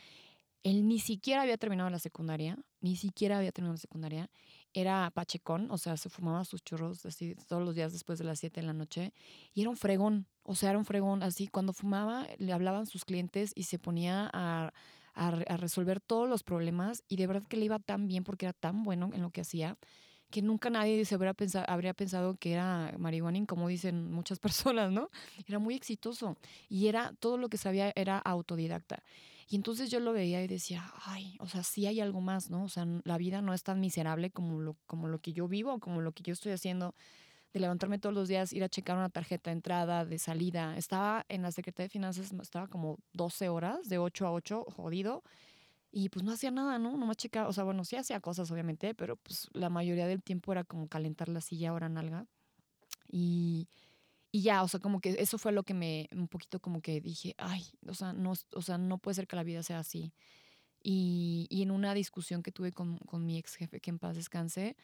Él 0.64 0.88
ni 0.88 0.98
siquiera 0.98 1.42
había 1.42 1.58
terminado 1.58 1.90
la 1.90 1.98
secundaria, 1.98 2.58
ni 2.80 2.96
siquiera 2.96 3.36
había 3.38 3.52
terminado 3.52 3.74
la 3.74 3.80
secundaria. 3.80 4.30
Era 4.72 5.10
pachecón, 5.14 5.70
o 5.70 5.76
sea, 5.78 5.96
se 5.96 6.08
fumaba 6.08 6.44
sus 6.44 6.62
churros 6.64 7.04
así 7.06 7.34
todos 7.48 7.62
los 7.62 7.74
días 7.74 7.92
después 7.92 8.18
de 8.18 8.24
las 8.24 8.40
7 8.40 8.60
de 8.60 8.66
la 8.66 8.72
noche. 8.72 9.12
Y 9.52 9.60
era 9.60 9.70
un 9.70 9.76
fregón, 9.76 10.26
o 10.42 10.54
sea, 10.54 10.70
era 10.70 10.78
un 10.78 10.84
fregón. 10.86 11.22
Así, 11.22 11.48
cuando 11.48 11.72
fumaba, 11.72 12.26
le 12.38 12.52
hablaban 12.52 12.86
sus 12.86 13.04
clientes 13.04 13.52
y 13.54 13.64
se 13.64 13.78
ponía 13.78 14.30
a, 14.32 14.72
a, 15.12 15.30
re- 15.30 15.44
a 15.48 15.56
resolver 15.58 16.00
todos 16.00 16.28
los 16.28 16.42
problemas. 16.42 17.04
Y 17.08 17.16
de 17.16 17.26
verdad 17.26 17.46
que 17.46 17.56
le 17.58 17.66
iba 17.66 17.78
tan 17.78 18.08
bien 18.08 18.24
porque 18.24 18.46
era 18.46 18.54
tan 18.54 18.82
bueno 18.84 19.10
en 19.12 19.20
lo 19.22 19.30
que 19.30 19.42
hacía 19.42 19.76
que 20.34 20.42
nunca 20.42 20.68
nadie 20.68 21.04
se 21.04 21.14
habría 21.14 21.32
pensado, 21.32 21.64
habría 21.68 21.94
pensado 21.94 22.34
que 22.34 22.54
era 22.54 22.92
marihuanín, 22.98 23.46
como 23.46 23.68
dicen 23.68 24.10
muchas 24.10 24.40
personas, 24.40 24.90
¿no? 24.90 25.08
Era 25.46 25.60
muy 25.60 25.76
exitoso 25.76 26.36
y 26.68 26.88
era 26.88 27.12
todo 27.20 27.38
lo 27.38 27.48
que 27.48 27.56
sabía 27.56 27.92
era 27.94 28.18
autodidacta. 28.18 29.04
Y 29.48 29.54
entonces 29.54 29.92
yo 29.92 30.00
lo 30.00 30.12
veía 30.12 30.42
y 30.42 30.48
decía, 30.48 30.92
ay, 31.04 31.36
o 31.38 31.46
sea, 31.46 31.62
sí 31.62 31.86
hay 31.86 32.00
algo 32.00 32.20
más, 32.20 32.50
¿no? 32.50 32.64
O 32.64 32.68
sea, 32.68 32.84
la 33.04 33.16
vida 33.16 33.42
no 33.42 33.54
es 33.54 33.62
tan 33.62 33.78
miserable 33.78 34.30
como 34.30 34.58
lo, 34.58 34.76
como 34.86 35.06
lo 35.06 35.20
que 35.20 35.32
yo 35.32 35.46
vivo, 35.46 35.78
como 35.78 36.00
lo 36.00 36.10
que 36.10 36.24
yo 36.24 36.32
estoy 36.32 36.50
haciendo, 36.50 36.96
de 37.52 37.60
levantarme 37.60 38.00
todos 38.00 38.16
los 38.16 38.26
días, 38.26 38.52
ir 38.52 38.64
a 38.64 38.68
checar 38.68 38.96
una 38.96 39.10
tarjeta 39.10 39.50
de 39.50 39.54
entrada, 39.58 40.04
de 40.04 40.18
salida. 40.18 40.76
Estaba 40.76 41.26
en 41.28 41.42
la 41.42 41.52
Secretaría 41.52 41.86
de 41.86 41.92
Finanzas, 41.92 42.32
estaba 42.32 42.66
como 42.66 42.98
12 43.12 43.48
horas, 43.50 43.88
de 43.88 43.98
8 43.98 44.26
a 44.26 44.32
8, 44.32 44.64
jodido. 44.74 45.22
Y 45.96 46.08
pues 46.08 46.24
no 46.24 46.32
hacía 46.32 46.50
nada, 46.50 46.76
¿no? 46.80 46.96
Nomás 46.96 47.16
checaba, 47.18 47.48
o 47.48 47.52
sea, 47.52 47.62
bueno, 47.62 47.84
sí 47.84 47.94
hacía 47.94 48.18
cosas, 48.18 48.50
obviamente, 48.50 48.96
pero 48.96 49.14
pues 49.14 49.48
la 49.52 49.70
mayoría 49.70 50.08
del 50.08 50.24
tiempo 50.24 50.50
era 50.50 50.64
como 50.64 50.88
calentar 50.88 51.28
la 51.28 51.40
silla, 51.40 51.70
ahora 51.70 51.88
nalga. 51.88 52.26
Y, 53.08 53.68
y 54.32 54.42
ya, 54.42 54.64
o 54.64 54.68
sea, 54.68 54.80
como 54.80 55.00
que 55.00 55.14
eso 55.20 55.38
fue 55.38 55.52
lo 55.52 55.62
que 55.62 55.72
me, 55.72 56.08
un 56.10 56.26
poquito 56.26 56.58
como 56.58 56.82
que 56.82 57.00
dije, 57.00 57.36
ay, 57.38 57.62
o 57.86 57.94
sea, 57.94 58.12
no, 58.12 58.32
o 58.32 58.62
sea, 58.62 58.76
no 58.76 58.98
puede 58.98 59.14
ser 59.14 59.28
que 59.28 59.36
la 59.36 59.44
vida 59.44 59.62
sea 59.62 59.78
así. 59.78 60.12
Y, 60.82 61.46
y 61.48 61.62
en 61.62 61.70
una 61.70 61.94
discusión 61.94 62.42
que 62.42 62.50
tuve 62.50 62.72
con, 62.72 62.98
con 62.98 63.24
mi 63.24 63.38
ex 63.38 63.54
jefe, 63.54 63.80
que 63.80 63.90
en 63.90 64.00
paz 64.00 64.16
descanse, 64.16 64.76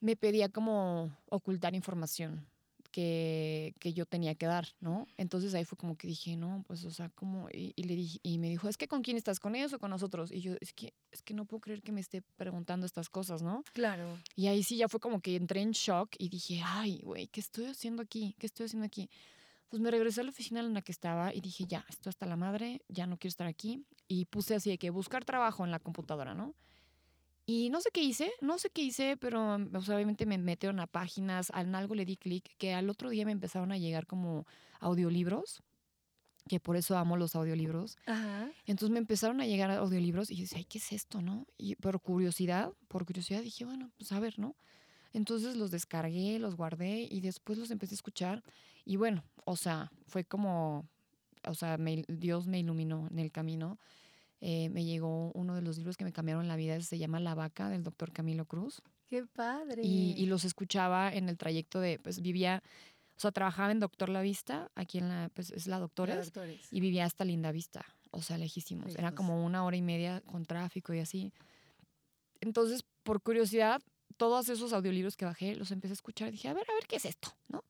me 0.00 0.16
pedía 0.16 0.48
como 0.48 1.14
ocultar 1.28 1.74
información 1.74 2.46
que, 2.92 3.74
que 3.80 3.92
yo 3.92 4.06
tenía 4.06 4.34
que 4.36 4.46
dar, 4.46 4.68
¿no? 4.80 5.08
Entonces 5.16 5.54
ahí 5.54 5.64
fue 5.64 5.76
como 5.76 5.96
que 5.96 6.06
dije, 6.06 6.36
no, 6.36 6.62
pues, 6.68 6.84
o 6.84 6.90
sea, 6.90 7.08
como, 7.08 7.48
y, 7.50 7.72
y 7.74 7.84
le 7.84 7.96
dije, 7.96 8.20
y 8.22 8.38
me 8.38 8.48
dijo, 8.48 8.68
es 8.68 8.76
que 8.76 8.86
con 8.86 9.02
quién 9.02 9.16
estás, 9.16 9.40
con 9.40 9.56
ellos 9.56 9.72
o 9.72 9.78
con 9.78 9.90
nosotros. 9.90 10.30
Y 10.30 10.40
yo, 10.40 10.54
es 10.60 10.72
que, 10.72 10.94
es 11.10 11.22
que 11.22 11.34
no 11.34 11.46
puedo 11.46 11.62
creer 11.62 11.82
que 11.82 11.90
me 11.90 12.00
esté 12.00 12.22
preguntando 12.36 12.86
estas 12.86 13.08
cosas, 13.08 13.42
¿no? 13.42 13.64
Claro. 13.72 14.18
Y 14.36 14.46
ahí 14.46 14.62
sí 14.62 14.76
ya 14.76 14.88
fue 14.88 15.00
como 15.00 15.20
que 15.20 15.34
entré 15.34 15.62
en 15.62 15.72
shock 15.72 16.14
y 16.18 16.28
dije, 16.28 16.62
ay, 16.64 17.00
güey, 17.02 17.26
¿qué 17.28 17.40
estoy 17.40 17.64
haciendo 17.64 18.02
aquí? 18.02 18.36
¿Qué 18.38 18.46
estoy 18.46 18.66
haciendo 18.66 18.86
aquí? 18.86 19.10
Pues 19.68 19.80
me 19.80 19.90
regresé 19.90 20.20
a 20.20 20.24
la 20.24 20.30
oficina 20.30 20.60
en 20.60 20.74
la 20.74 20.82
que 20.82 20.92
estaba 20.92 21.34
y 21.34 21.40
dije, 21.40 21.64
ya, 21.66 21.84
esto 21.88 22.10
hasta 22.10 22.26
la 22.26 22.36
madre, 22.36 22.82
ya 22.88 23.06
no 23.06 23.16
quiero 23.16 23.30
estar 23.30 23.46
aquí. 23.46 23.86
Y 24.06 24.26
puse 24.26 24.54
así 24.54 24.68
de 24.68 24.78
que 24.78 24.90
buscar 24.90 25.24
trabajo 25.24 25.64
en 25.64 25.70
la 25.70 25.78
computadora, 25.78 26.34
¿no? 26.34 26.54
Y 27.54 27.68
no 27.68 27.82
sé 27.82 27.90
qué 27.92 28.02
hice, 28.02 28.32
no 28.40 28.56
sé 28.56 28.70
qué 28.70 28.82
hice, 28.82 29.18
pero 29.18 29.56
o 29.74 29.82
sea, 29.82 29.96
obviamente 29.96 30.24
me 30.24 30.38
metieron 30.38 30.80
a 30.80 30.86
páginas, 30.86 31.52
en 31.54 31.74
algo 31.74 31.94
le 31.94 32.06
di 32.06 32.16
clic, 32.16 32.56
que 32.56 32.72
al 32.72 32.88
otro 32.88 33.10
día 33.10 33.26
me 33.26 33.32
empezaron 33.32 33.72
a 33.72 33.76
llegar 33.76 34.06
como 34.06 34.46
audiolibros, 34.80 35.62
que 36.48 36.60
por 36.60 36.76
eso 36.76 36.96
amo 36.96 37.18
los 37.18 37.36
audiolibros. 37.36 37.98
Ajá. 38.06 38.50
Entonces 38.64 38.90
me 38.90 39.00
empezaron 39.00 39.42
a 39.42 39.46
llegar 39.46 39.70
audiolibros 39.70 40.30
y 40.30 40.40
decía, 40.40 40.58
ay, 40.60 40.64
¿qué 40.64 40.78
es 40.78 40.92
esto, 40.92 41.20
no? 41.20 41.46
Y 41.58 41.74
por 41.76 42.00
curiosidad, 42.00 42.72
por 42.88 43.04
curiosidad 43.04 43.42
dije, 43.42 43.66
bueno, 43.66 43.90
pues 43.98 44.12
a 44.12 44.18
ver, 44.18 44.38
¿no? 44.38 44.56
Entonces 45.12 45.54
los 45.54 45.70
descargué, 45.70 46.38
los 46.38 46.56
guardé 46.56 47.06
y 47.10 47.20
después 47.20 47.58
los 47.58 47.70
empecé 47.70 47.92
a 47.92 47.96
escuchar. 47.96 48.42
Y 48.86 48.96
bueno, 48.96 49.24
o 49.44 49.56
sea, 49.56 49.92
fue 50.06 50.24
como, 50.24 50.88
o 51.46 51.54
sea, 51.54 51.76
Dios 52.08 52.46
me 52.46 52.60
iluminó 52.60 53.08
en 53.10 53.18
el 53.18 53.30
camino. 53.30 53.78
Eh, 54.44 54.70
me 54.70 54.84
llegó 54.84 55.30
uno 55.34 55.54
de 55.54 55.62
los 55.62 55.78
libros 55.78 55.96
que 55.96 56.02
me 56.02 56.12
cambiaron 56.12 56.48
la 56.48 56.56
vida, 56.56 56.80
se 56.80 56.98
llama 56.98 57.20
La 57.20 57.36
vaca 57.36 57.68
del 57.68 57.84
doctor 57.84 58.10
Camilo 58.10 58.44
Cruz. 58.44 58.82
Qué 59.08 59.24
padre. 59.24 59.82
Y, 59.84 60.14
y, 60.18 60.26
los 60.26 60.44
escuchaba 60.44 61.12
en 61.12 61.28
el 61.28 61.38
trayecto 61.38 61.78
de, 61.78 62.00
pues 62.00 62.20
vivía, 62.20 62.60
o 63.16 63.20
sea, 63.20 63.30
trabajaba 63.30 63.70
en 63.70 63.78
Doctor 63.78 64.08
La 64.08 64.20
Vista, 64.20 64.68
aquí 64.74 64.98
en 64.98 65.08
la, 65.08 65.30
pues 65.32 65.52
es 65.52 65.68
la 65.68 65.78
Doctores, 65.78 66.32
y 66.72 66.80
vivía 66.80 67.04
hasta 67.04 67.24
Linda 67.24 67.52
Vista, 67.52 67.86
o 68.10 68.20
sea, 68.20 68.36
lejísimos. 68.36 68.96
Era 68.96 69.14
como 69.14 69.44
una 69.44 69.64
hora 69.64 69.76
y 69.76 69.82
media 69.82 70.22
con 70.22 70.44
tráfico 70.44 70.92
y 70.92 70.98
así. 70.98 71.32
Entonces, 72.40 72.84
por 73.04 73.22
curiosidad, 73.22 73.80
todos 74.16 74.48
esos 74.48 74.72
audiolibros 74.72 75.16
que 75.16 75.24
bajé 75.24 75.54
los 75.54 75.70
empecé 75.70 75.92
a 75.92 75.94
escuchar 75.94 76.28
y 76.28 76.32
dije, 76.32 76.48
a 76.48 76.52
ver, 76.52 76.68
a 76.68 76.74
ver, 76.74 76.88
¿qué 76.88 76.96
es 76.96 77.04
esto? 77.04 77.32
¿No? 77.48 77.62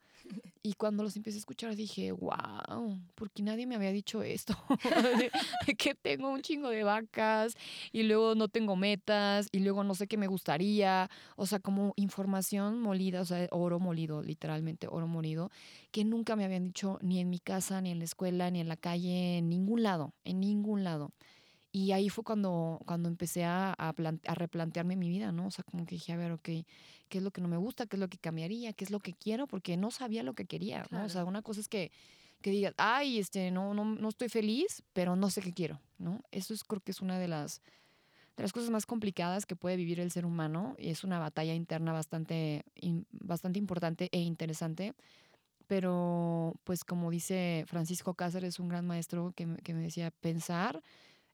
Y 0.64 0.75
cuando 0.75 1.02
los 1.02 1.16
empecé 1.16 1.38
a 1.38 1.40
escuchar 1.40 1.75
dije, 1.75 2.12
wow, 2.12 3.00
porque 3.16 3.42
nadie 3.42 3.66
me 3.66 3.75
había 3.75 3.90
dicho 3.90 4.23
esto, 4.23 4.57
que 5.78 5.97
tengo 5.97 6.31
un 6.31 6.40
chingo 6.40 6.69
de 6.69 6.85
vacas 6.85 7.54
y 7.90 8.04
luego 8.04 8.37
no 8.37 8.47
tengo 8.47 8.76
metas 8.76 9.49
y 9.50 9.59
luego 9.59 9.83
no 9.83 9.97
sé 9.97 10.07
qué 10.07 10.16
me 10.16 10.28
gustaría, 10.28 11.11
o 11.35 11.47
sea, 11.47 11.59
como 11.59 11.95
información 11.97 12.81
molida, 12.81 13.23
o 13.23 13.25
sea, 13.25 13.49
oro 13.50 13.81
molido, 13.81 14.23
literalmente 14.23 14.87
oro 14.88 15.09
molido, 15.09 15.50
que 15.90 16.04
nunca 16.04 16.37
me 16.37 16.45
habían 16.45 16.62
dicho 16.62 17.00
ni 17.02 17.19
en 17.19 17.28
mi 17.28 17.40
casa, 17.40 17.81
ni 17.81 17.90
en 17.90 17.99
la 17.99 18.04
escuela, 18.04 18.49
ni 18.52 18.61
en 18.61 18.69
la 18.69 18.76
calle, 18.76 19.38
en 19.38 19.49
ningún 19.49 19.83
lado, 19.83 20.14
en 20.23 20.38
ningún 20.38 20.85
lado. 20.85 21.11
Y 21.73 21.92
ahí 21.92 22.11
fue 22.11 22.23
cuando, 22.23 22.81
cuando 22.87 23.09
empecé 23.09 23.45
a, 23.45 23.75
a, 23.76 23.88
a, 23.88 24.35
replantearme 24.35 24.95
mi 24.95 25.09
vida, 25.09 25.33
¿no? 25.33 25.47
O 25.47 25.50
sea, 25.50 25.64
como 25.64 25.87
que 25.87 25.95
dije, 25.95 26.12
a 26.12 26.19
ver, 26.19 26.33
ok, 26.33 26.50
¿qué 27.12 27.19
es 27.19 27.25
lo 27.25 27.31
que 27.31 27.42
no 27.42 27.49
me 27.49 27.59
gusta? 27.59 27.85
¿Qué 27.85 27.97
es 27.97 28.00
lo 28.00 28.09
que 28.09 28.16
cambiaría? 28.16 28.73
¿Qué 28.73 28.87
es 28.87 28.90
lo 28.90 28.99
que 28.99 29.12
quiero? 29.12 29.47
Porque 29.47 29.76
no 29.76 29.90
sabía 29.90 30.23
lo 30.23 30.33
que 30.33 30.47
quería, 30.47 30.87
¿no? 30.90 31.04
O 31.04 31.09
sea, 31.11 31.26
una 31.26 31.42
cosa 31.42 31.61
es 31.61 31.69
que, 31.69 31.92
que 32.40 32.50
digas, 32.50 32.73
ay, 32.78 33.19
este, 33.19 33.50
no, 33.50 33.75
no, 33.75 33.85
no 33.85 34.09
estoy 34.09 34.31
feliz, 34.31 34.83
pero 34.95 35.14
no 35.14 35.28
sé 35.28 35.42
qué 35.42 35.52
quiero, 35.52 35.78
¿no? 35.99 36.23
Eso 36.31 36.54
es, 36.54 36.64
creo 36.64 36.81
que 36.81 36.90
es 36.90 37.02
una 37.02 37.19
de 37.19 37.28
las, 37.28 37.61
de 38.38 38.45
las 38.45 38.52
cosas 38.54 38.71
más 38.71 38.87
complicadas 38.87 39.45
que 39.45 39.57
puede 39.57 39.76
vivir 39.76 40.00
el 40.00 40.11
ser 40.11 40.25
humano 40.25 40.75
y 40.78 40.88
es 40.88 41.04
una 41.04 41.19
batalla 41.19 41.52
interna 41.52 41.92
bastante, 41.92 42.64
bastante 43.11 43.59
importante 43.59 44.09
e 44.11 44.21
interesante. 44.21 44.95
Pero, 45.66 46.54
pues 46.64 46.83
como 46.83 47.11
dice 47.11 47.64
Francisco 47.66 48.14
Cáceres, 48.14 48.59
un 48.59 48.71
gran 48.71 48.87
maestro 48.87 49.35
que, 49.37 49.47
que 49.62 49.75
me 49.75 49.83
decía, 49.83 50.11
pensar 50.11 50.83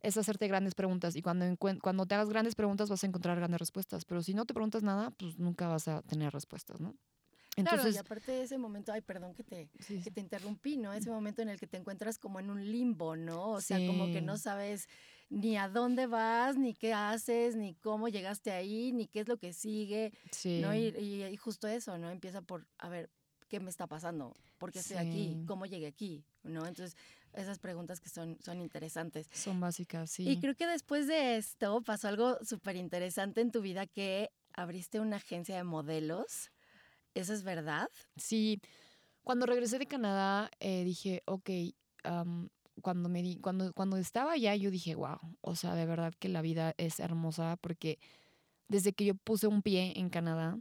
es 0.03 0.17
hacerte 0.17 0.49
grandes 0.49 0.75
preguntas 0.75 1.17
y 1.17 1.23
cuando, 1.23 1.45
cuando 1.57 2.07
te 2.07 2.15
hagas 2.15 2.29
grandes 2.29 2.55
preguntas 2.55 2.89
vas 2.89 3.03
a 3.03 3.07
encontrar 3.07 3.37
grandes 3.37 3.59
respuestas, 3.59 4.05
pero 4.05 4.23
si 4.23 4.35
no 4.35 4.47
te 4.47 4.55
preguntas 4.55 4.83
nada, 4.83 5.11
pues 5.11 5.39
nunca 5.39 5.69
vas 5.69 5.89
a 5.89 6.03
tener 6.03 6.33
respuestas, 6.33 6.81
¿no? 6.81 6.95
Entonces, 7.57 7.81
claro, 7.81 7.95
y 7.97 7.99
aparte 7.99 8.33
de 8.33 8.43
ese 8.43 8.57
momento, 8.57 8.93
ay, 8.93 9.01
perdón 9.01 9.35
que 9.35 9.43
te, 9.43 9.69
que 10.05 10.11
te 10.13 10.21
interrumpí, 10.21 10.77
¿no? 10.77 10.93
Ese 10.93 11.11
momento 11.11 11.43
en 11.43 11.49
el 11.49 11.59
que 11.59 11.67
te 11.67 11.77
encuentras 11.77 12.17
como 12.17 12.39
en 12.39 12.51
un 12.51 12.65
limbo, 12.65 13.17
¿no? 13.17 13.51
O 13.51 13.61
sea, 13.61 13.85
como 13.85 14.07
que 14.07 14.21
no 14.21 14.39
sabes 14.39 14.89
ni 15.29 15.57
a 15.57 15.69
dónde 15.69 16.07
vas, 16.07 16.57
ni 16.57 16.73
qué 16.73 16.95
haces, 16.95 17.57
ni 17.57 17.75
cómo 17.75 18.09
llegaste 18.09 18.53
ahí, 18.53 18.93
ni 18.93 19.09
qué 19.09 19.21
es 19.21 19.29
lo 19.29 19.39
que 19.39 19.53
sigue, 19.53 20.13
sí. 20.31 20.61
¿no? 20.61 20.73
Y, 20.73 20.95
y, 20.97 21.37
justo 21.37 21.67
eso, 21.67 21.99
¿no? 21.99 22.11
Empieza 22.11 22.43
por, 22.43 22.67
a 22.79 22.89
ver, 22.89 23.11
¿qué 23.49 23.59
me 23.59 23.71
está 23.71 23.89
pasando? 23.89 24.37
¿Por 24.59 24.71
qué 24.71 24.79
estoy 24.79 24.99
aquí? 24.99 25.43
¿Cómo 25.47 25.67
llegué 25.67 25.87
aquí? 25.87 26.25
¿No? 26.49 26.67
Entonces, 26.67 26.97
esas 27.35 27.59
preguntas 27.59 28.01
que 28.01 28.09
son, 28.09 28.39
son 28.41 28.61
interesantes. 28.61 29.29
Son 29.33 29.61
básicas, 29.61 30.11
sí. 30.11 30.29
Y 30.29 30.41
creo 30.41 30.55
que 30.55 30.67
después 30.67 31.07
de 31.07 31.37
esto 31.37 31.83
pasó 31.83 32.09
algo 32.09 32.39
súper 32.45 32.77
interesante 32.77 33.41
en 33.41 33.51
tu 33.51 33.61
vida 33.61 33.87
que 33.87 34.31
abriste 34.55 35.01
una 35.01 35.17
agencia 35.17 35.57
de 35.57 35.65
modelos. 35.65 36.51
¿Eso 37.15 37.33
es 37.33 37.43
verdad? 37.43 37.89
Sí. 38.17 38.61
Cuando 39.23 39.47
regresé 39.47 39.79
de 39.79 39.87
Canadá, 39.87 40.51
eh, 40.59 40.85
dije, 40.85 41.23
ok, 41.27 41.51
cuando, 42.83 43.09
me 43.09 43.23
di, 43.23 43.37
cuando, 43.37 43.73
cuando 43.73 43.97
estaba 43.97 44.33
allá, 44.33 44.55
yo 44.57 44.71
dije, 44.71 44.95
wow, 44.95 45.19
o 45.41 45.57
sea, 45.57 45.75
de 45.75 45.85
verdad 45.85 46.15
que 46.19 46.29
la 46.29 46.43
vida 46.43 46.75
es 46.79 47.01
hermosa 47.01 47.57
porque 47.61 47.99
desde 48.69 48.93
que 48.93 49.05
yo 49.05 49.15
puse 49.15 49.47
un 49.47 49.63
pie 49.63 49.93
en 49.97 50.11
Canadá, 50.11 50.59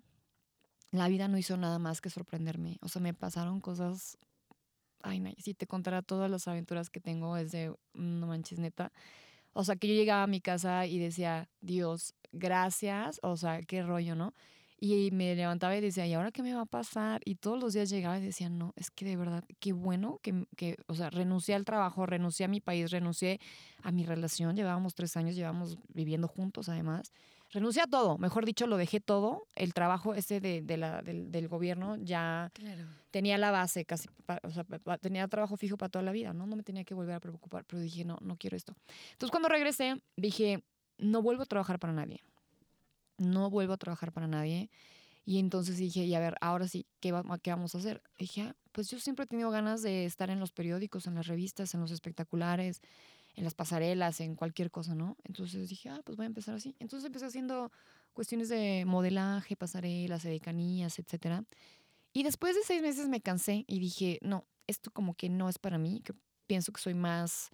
la 0.91 1.08
vida 1.08 1.27
no 1.27 1.38
hizo 1.38 1.58
nada 1.58 1.79
más 1.79 2.01
que 2.01 2.10
sorprenderme. 2.10 2.77
O 2.82 2.88
sea, 2.88 3.01
me 3.01 3.13
pasaron 3.13 3.62
cosas 3.62 4.17
ay, 5.01 5.20
no, 5.20 5.32
si 5.38 5.54
te 5.54 5.68
contara 5.68 6.01
todas 6.01 6.30
las 6.30 6.48
aventuras 6.48 6.89
que 6.89 7.00
tengo, 7.00 7.38
es 7.38 7.51
de, 7.51 7.74
no 7.94 8.27
manches, 8.27 8.60
neta. 8.60 8.92
O 9.54 9.63
sea, 9.63 9.75
que 9.75 9.88
yo 9.88 9.94
llegaba 9.96 10.24
a 10.24 10.27
mi 10.27 10.42
casa 10.42 10.86
y 10.86 11.00
decía, 11.00 11.50
Dios, 11.62 12.13
gracias, 12.32 13.20
o 13.24 13.38
sea, 13.38 13.62
qué 13.63 13.84
rollo, 13.84 14.16
¿no? 14.16 14.34
Y 14.80 15.10
me 15.12 15.34
levantaba 15.36 15.75
y 15.75 15.82
decía, 15.82 16.06
¿y 16.06 16.13
ahora 16.13 16.32
qué 16.32 16.44
me 16.44 16.54
va 16.54 16.62
a 16.62 16.66
pasar? 16.68 17.22
Y 17.25 17.36
todos 17.36 17.60
los 17.60 17.74
días 17.74 17.89
llegaba 17.89 18.20
y 18.20 18.22
decía, 18.22 18.50
no, 18.50 18.74
es 18.75 18.92
que 18.92 19.06
de 19.06 19.16
verdad, 19.18 19.44
qué 19.60 19.74
bueno 19.74 20.20
que, 20.22 20.46
que, 20.56 20.77
o 20.88 20.94
sea, 20.94 21.10
renuncié 21.10 21.56
al 21.56 21.66
trabajo, 21.66 22.06
renuncié 22.06 22.46
a 22.46 22.50
mi 22.50 22.62
país, 22.62 22.92
renuncié 22.92 23.39
a 23.82 23.92
mi 23.92 24.06
relación. 24.06 24.56
Llevábamos 24.56 24.94
tres 24.94 25.18
años, 25.18 25.36
llevábamos 25.36 25.80
viviendo 25.88 26.27
juntos 26.27 26.70
además 26.70 27.12
renuncié 27.51 27.82
a 27.82 27.88
todo, 27.88 28.18
mejor 28.18 28.46
dicho, 28.46 28.68
lo 28.68 28.77
dejé 28.77 29.00
todo. 29.00 29.48
El 29.56 29.74
trabajo 29.74 30.13
ese 30.13 30.39
de, 30.39 30.62
de 30.62 30.77
la, 30.77 31.01
del, 31.01 31.32
del, 31.32 31.48
gobierno 31.48 31.96
ya 31.98 32.51
tenía 33.12 33.38
la 33.38 33.51
base, 33.51 33.86
casi, 33.86 34.08
o 34.44 34.51
sea, 34.51 34.66
tenía 35.00 35.27
trabajo 35.27 35.58
fijo 35.58 35.77
para 35.77 35.89
toda 35.89 36.04
la 36.04 36.12
vida, 36.12 36.34
¿no? 36.34 36.46
No 36.46 36.56
me 36.56 36.63
tenía 36.63 36.84
que 36.84 36.94
volver 36.94 37.16
a 37.16 37.20
preocupar, 37.20 37.66
pero 37.66 37.82
dije, 37.82 38.06
no, 38.06 38.18
no 38.22 38.38
quiero 38.38 38.58
esto. 38.58 38.75
Entonces, 39.12 39.32
cuando 39.32 39.50
regresé, 39.50 40.01
dije, 40.16 40.63
no 40.98 41.22
vuelvo 41.22 41.44
a 41.44 41.46
trabajar 41.46 41.80
para 41.80 41.94
nadie. 41.94 42.22
No 43.18 43.50
vuelvo 43.50 43.74
a 43.74 43.77
trabajar 43.77 44.12
para 44.12 44.27
nadie. 44.27 44.70
Y 45.25 45.39
entonces 45.39 45.77
dije, 45.77 46.06
y 46.06 46.16
a 46.16 46.20
ver, 46.20 46.36
ahora 46.39 46.68
sí, 46.68 46.86
¿qué, 47.01 47.13
qué 47.44 47.50
vamos 47.51 47.75
a 47.75 47.80
hacer? 47.80 48.01
dije, 48.18 48.44
ah, 48.44 48.56
pues 48.72 48.89
yo 48.89 49.00
siempre 49.00 49.25
he 49.25 49.27
tenido 49.27 49.50
ganas 49.50 49.82
de 49.82 50.06
estar 50.06 50.30
en 50.30 50.39
los 50.39 50.54
periódicos, 50.54 51.06
en 51.06 51.16
las 51.16 51.27
revistas, 51.27 51.74
en 51.74 51.82
los 51.82 51.92
espectaculares, 51.92 52.82
en 53.38 53.44
las 53.44 53.53
pasarelas, 53.53 54.20
en 54.20 54.36
cualquier 54.36 54.72
cosa, 54.72 54.96
¿no? 54.96 55.15
Entonces 55.24 55.70
dije, 55.70 55.89
ah, 55.89 56.01
pues 56.03 56.17
voy 56.17 56.25
a 56.25 56.27
empezar 56.27 56.56
así. 56.56 56.75
Entonces 56.79 57.06
empecé 57.06 57.27
haciendo 57.27 57.72
cuestiones 58.13 58.50
de 58.50 58.84
modelaje, 58.86 59.56
pasarelas, 59.56 60.25
edecanías, 60.25 60.98
etcétera. 60.98 61.46
Y 62.13 62.24
después 62.24 62.56
de 62.56 62.63
seis 62.63 62.82
meses 62.82 63.08
me 63.08 63.22
cansé 63.22 63.63
y 63.67 63.79
dije, 63.79 64.17
no, 64.24 64.48
esto 64.65 64.89
como 64.89 65.13
que 65.13 65.29
no 65.29 65.50
es 65.50 65.60
para 65.60 65.77
mí, 65.77 66.01
que 66.03 66.13
pienso 66.48 66.74
que 66.74 66.82
soy 66.82 66.96
más, 66.96 67.51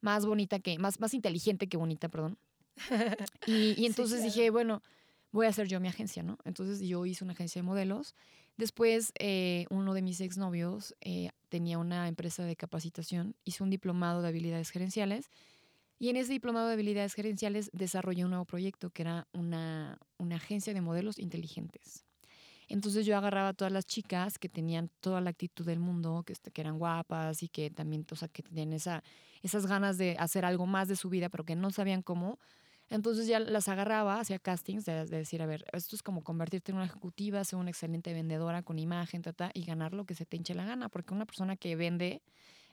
más 0.00 0.26
bonita 0.26 0.58
que, 0.58 0.76
más, 0.80 0.98
más 0.98 1.14
inteligente 1.14 1.68
que 1.68 1.76
bonita, 1.76 2.08
perdón. 2.08 2.36
y, 3.46 3.80
y, 3.80 3.86
entonces 3.86 4.24
dije, 4.24 4.50
bueno, 4.50 4.82
voy 5.30 5.46
a 5.46 5.50
hacer 5.50 5.68
yo 5.68 5.78
mi 5.78 5.86
agencia, 5.86 6.24
¿no? 6.24 6.38
Entonces 6.44 6.80
yo 6.80 7.06
hice 7.06 7.22
una 7.22 7.34
agencia 7.34 7.62
de 7.62 7.66
modelos 7.66 8.16
Después, 8.60 9.14
eh, 9.18 9.64
uno 9.70 9.94
de 9.94 10.02
mis 10.02 10.20
exnovios 10.20 10.94
eh, 11.00 11.30
tenía 11.48 11.78
una 11.78 12.08
empresa 12.08 12.44
de 12.44 12.56
capacitación, 12.56 13.34
hizo 13.42 13.64
un 13.64 13.70
diplomado 13.70 14.20
de 14.20 14.28
habilidades 14.28 14.68
gerenciales 14.68 15.30
y 15.98 16.10
en 16.10 16.16
ese 16.16 16.32
diplomado 16.32 16.66
de 16.66 16.74
habilidades 16.74 17.14
gerenciales 17.14 17.70
desarrollé 17.72 18.22
un 18.22 18.32
nuevo 18.32 18.44
proyecto 18.44 18.90
que 18.90 19.00
era 19.00 19.26
una, 19.32 19.96
una 20.18 20.36
agencia 20.36 20.74
de 20.74 20.82
modelos 20.82 21.18
inteligentes. 21.18 22.04
Entonces 22.68 23.06
yo 23.06 23.16
agarraba 23.16 23.48
a 23.48 23.54
todas 23.54 23.72
las 23.72 23.86
chicas 23.86 24.38
que 24.38 24.50
tenían 24.50 24.90
toda 25.00 25.22
la 25.22 25.30
actitud 25.30 25.64
del 25.64 25.78
mundo, 25.78 26.22
que, 26.26 26.34
este, 26.34 26.50
que 26.50 26.60
eran 26.60 26.78
guapas 26.78 27.42
y 27.42 27.48
que 27.48 27.70
también, 27.70 28.04
o 28.10 28.14
sea, 28.14 28.28
que 28.28 28.42
tenían 28.42 28.74
esa, 28.74 29.02
esas 29.40 29.64
ganas 29.64 29.96
de 29.96 30.16
hacer 30.18 30.44
algo 30.44 30.66
más 30.66 30.86
de 30.86 30.96
su 30.96 31.08
vida, 31.08 31.30
pero 31.30 31.44
que 31.44 31.56
no 31.56 31.70
sabían 31.70 32.02
cómo. 32.02 32.38
Entonces 32.90 33.28
ya 33.28 33.38
las 33.38 33.68
agarraba, 33.68 34.18
hacía 34.18 34.38
castings 34.38 34.84
de, 34.84 35.06
decir, 35.06 35.40
a 35.42 35.46
ver, 35.46 35.64
esto 35.72 35.94
es 35.94 36.02
como 36.02 36.22
convertirte 36.22 36.72
en 36.72 36.76
una 36.76 36.86
ejecutiva, 36.86 37.42
ser 37.44 37.58
una 37.58 37.70
excelente 37.70 38.12
vendedora 38.12 38.62
con 38.62 38.78
imagen, 38.78 39.22
tata, 39.22 39.50
y 39.54 39.64
ganar 39.64 39.94
lo 39.94 40.04
que 40.04 40.14
se 40.14 40.26
te 40.26 40.36
hinche 40.36 40.54
la 40.54 40.64
gana, 40.64 40.88
porque 40.88 41.14
una 41.14 41.24
persona 41.24 41.56
que 41.56 41.76
vende 41.76 42.20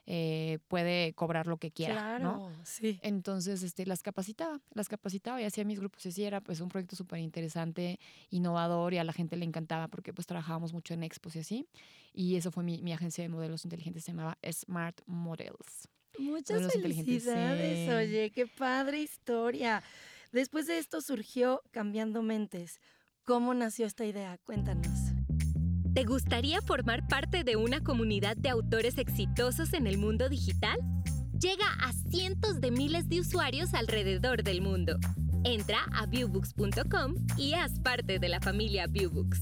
eh, 0.07 0.57
puede 0.69 1.13
cobrar 1.13 1.47
lo 1.47 1.57
que 1.57 1.69
quiera, 1.69 1.93
claro, 1.93 2.51
sí. 2.63 2.97
Entonces, 3.03 3.61
este, 3.61 3.85
las 3.85 4.01
capacitaba, 4.01 4.59
las 4.73 4.87
capacitaba 4.87 5.39
y 5.41 5.45
hacía 5.45 5.65
mis 5.65 5.79
grupos 5.79 6.05
y 6.05 6.09
así 6.09 6.23
era 6.23 6.41
pues 6.41 6.61
un 6.61 6.69
proyecto 6.69 6.95
súper 6.95 7.19
interesante, 7.19 7.99
innovador 8.31 8.93
y 8.93 8.97
a 8.97 9.03
la 9.03 9.13
gente 9.13 9.35
le 9.35 9.45
encantaba 9.45 9.87
porque 9.87 10.13
pues 10.13 10.25
trabajábamos 10.25 10.73
mucho 10.73 10.93
en 10.93 11.03
expos 11.03 11.35
y 11.35 11.39
así. 11.39 11.67
Y 12.13 12.37
eso 12.37 12.51
fue 12.51 12.63
mi, 12.63 12.81
mi 12.81 12.93
agencia 12.93 13.21
de 13.21 13.29
modelos 13.29 13.65
inteligentes, 13.65 14.05
se 14.05 14.13
llamaba 14.13 14.37
Smart 14.49 15.01
Models. 15.05 15.89
Muchas 16.19 16.71
felicidades, 16.73 17.89
oye, 17.89 18.31
qué 18.31 18.47
padre 18.47 19.01
historia. 19.01 19.83
Después 20.31 20.67
de 20.67 20.77
esto 20.77 21.01
surgió 21.01 21.61
Cambiando 21.71 22.21
Mentes. 22.21 22.79
¿Cómo 23.23 23.53
nació 23.53 23.85
esta 23.85 24.05
idea? 24.05 24.37
Cuéntanos. 24.45 25.11
¿Te 25.93 26.03
gustaría 26.03 26.61
formar 26.61 27.07
parte 27.07 27.43
de 27.43 27.55
una 27.55 27.83
comunidad 27.83 28.37
de 28.37 28.49
autores 28.49 28.97
exitosos 28.97 29.73
en 29.73 29.87
el 29.87 29.97
mundo 29.97 30.29
digital? 30.29 30.77
Llega 31.39 31.65
a 31.81 31.91
cientos 32.11 32.61
de 32.61 32.71
miles 32.71 33.09
de 33.09 33.19
usuarios 33.19 33.73
alrededor 33.73 34.43
del 34.43 34.61
mundo. 34.61 34.97
Entra 35.43 35.79
a 35.93 36.05
viewbooks.com 36.05 37.15
y 37.37 37.53
haz 37.53 37.79
parte 37.79 38.19
de 38.19 38.29
la 38.29 38.39
familia 38.39 38.85
Viewbooks. 38.87 39.41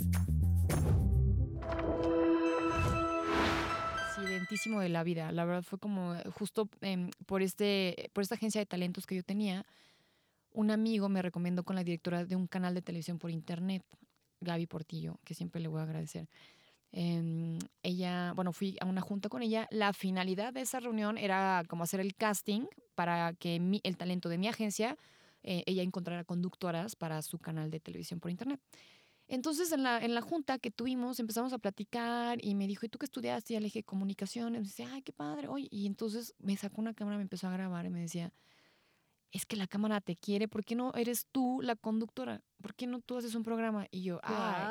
De 4.48 4.90
la 4.90 5.04
vida. 5.04 5.32
La 5.32 5.46
verdad 5.46 5.64
fue 5.64 5.80
como 5.80 6.16
eh, 6.16 6.24
justo 6.32 6.70
em, 6.82 7.10
por, 7.26 7.42
este, 7.42 8.10
por 8.14 8.22
esta 8.24 8.36
agencia 8.36 8.60
de 8.62 8.66
talentos 8.66 9.06
que 9.06 9.16
yo 9.16 9.24
tenía, 9.24 9.66
un 10.52 10.72
amigo 10.72 11.10
me 11.10 11.22
recomendó 11.22 11.64
con 11.64 11.76
la 11.76 11.84
directora 11.84 12.26
de 12.26 12.36
un 12.36 12.48
canal 12.48 12.74
de 12.74 12.82
televisión 12.82 13.20
por 13.20 13.32
internet. 13.32 13.84
Gaby 14.42 14.68
Portillo, 14.68 15.18
que 15.24 15.34
siempre 15.34 15.62
le 15.62 15.68
voy 15.68 15.80
a 15.80 15.84
agradecer. 15.84 16.28
Em, 16.92 17.58
ella, 17.84 18.34
bueno, 18.36 18.52
fui 18.54 18.78
a 18.80 18.86
una 18.86 19.02
junta 19.02 19.28
con 19.28 19.42
ella. 19.42 19.68
La 19.72 19.92
finalidad 19.92 20.54
de 20.54 20.62
esa 20.62 20.80
reunión 20.80 21.18
era 21.18 21.64
como 21.68 21.84
hacer 21.84 22.00
el 22.00 22.16
casting 22.16 22.68
para 22.96 23.34
que 23.34 23.60
mi- 23.60 23.82
el 23.84 23.98
talento 23.98 24.30
de 24.30 24.38
mi 24.38 24.48
agencia, 24.48 24.98
eh, 25.44 25.64
ella 25.66 25.84
encontrara 25.84 26.24
conductoras 26.24 26.96
para 26.96 27.22
su 27.22 27.38
canal 27.40 27.70
de 27.72 27.80
televisión 27.80 28.20
por 28.20 28.32
internet. 28.32 28.60
Entonces, 29.28 29.72
en 29.72 29.84
la, 29.84 30.00
en 30.04 30.14
la 30.14 30.22
junta 30.22 30.60
que 30.60 30.70
tuvimos, 30.72 31.20
empezamos 31.20 31.52
a 31.54 31.58
platicar 31.58 32.38
y 32.44 32.54
me 32.56 32.68
dijo, 32.68 32.86
¿y 32.86 32.90
tú 32.90 33.00
qué 33.00 33.06
estudiaste? 33.06 33.54
Y 33.54 33.56
ya 33.56 33.60
le 33.60 33.66
dije, 33.66 33.84
comunicaciones. 33.84 34.62
Me 34.62 34.68
dice, 34.68 34.86
ay, 34.86 35.02
qué 35.02 35.14
padre. 35.14 35.48
Oye, 35.48 35.68
y 35.72 35.88
entonces 35.88 36.36
me 36.40 36.56
sacó 36.58 36.82
una 36.82 36.94
cámara, 36.94 37.18
me 37.18 37.24
empezó 37.24 37.48
a 37.48 37.52
grabar 37.52 37.86
y 37.86 37.90
me 37.90 38.02
decía, 38.02 38.32
es 39.32 39.46
que 39.46 39.56
la 39.58 39.68
cámara 39.68 40.00
te 40.00 40.16
quiere, 40.16 40.48
¿por 40.48 40.64
qué 40.64 40.76
no 40.76 40.94
eres 40.94 41.26
tú 41.32 41.60
la 41.62 41.76
conductora? 41.76 42.42
¿Por 42.62 42.74
qué 42.76 42.88
no 42.88 43.02
tú 43.02 43.18
haces 43.18 43.36
un 43.36 43.44
programa? 43.44 43.88
Y 43.92 44.04
yo, 44.04 44.20
ay, 44.24 44.64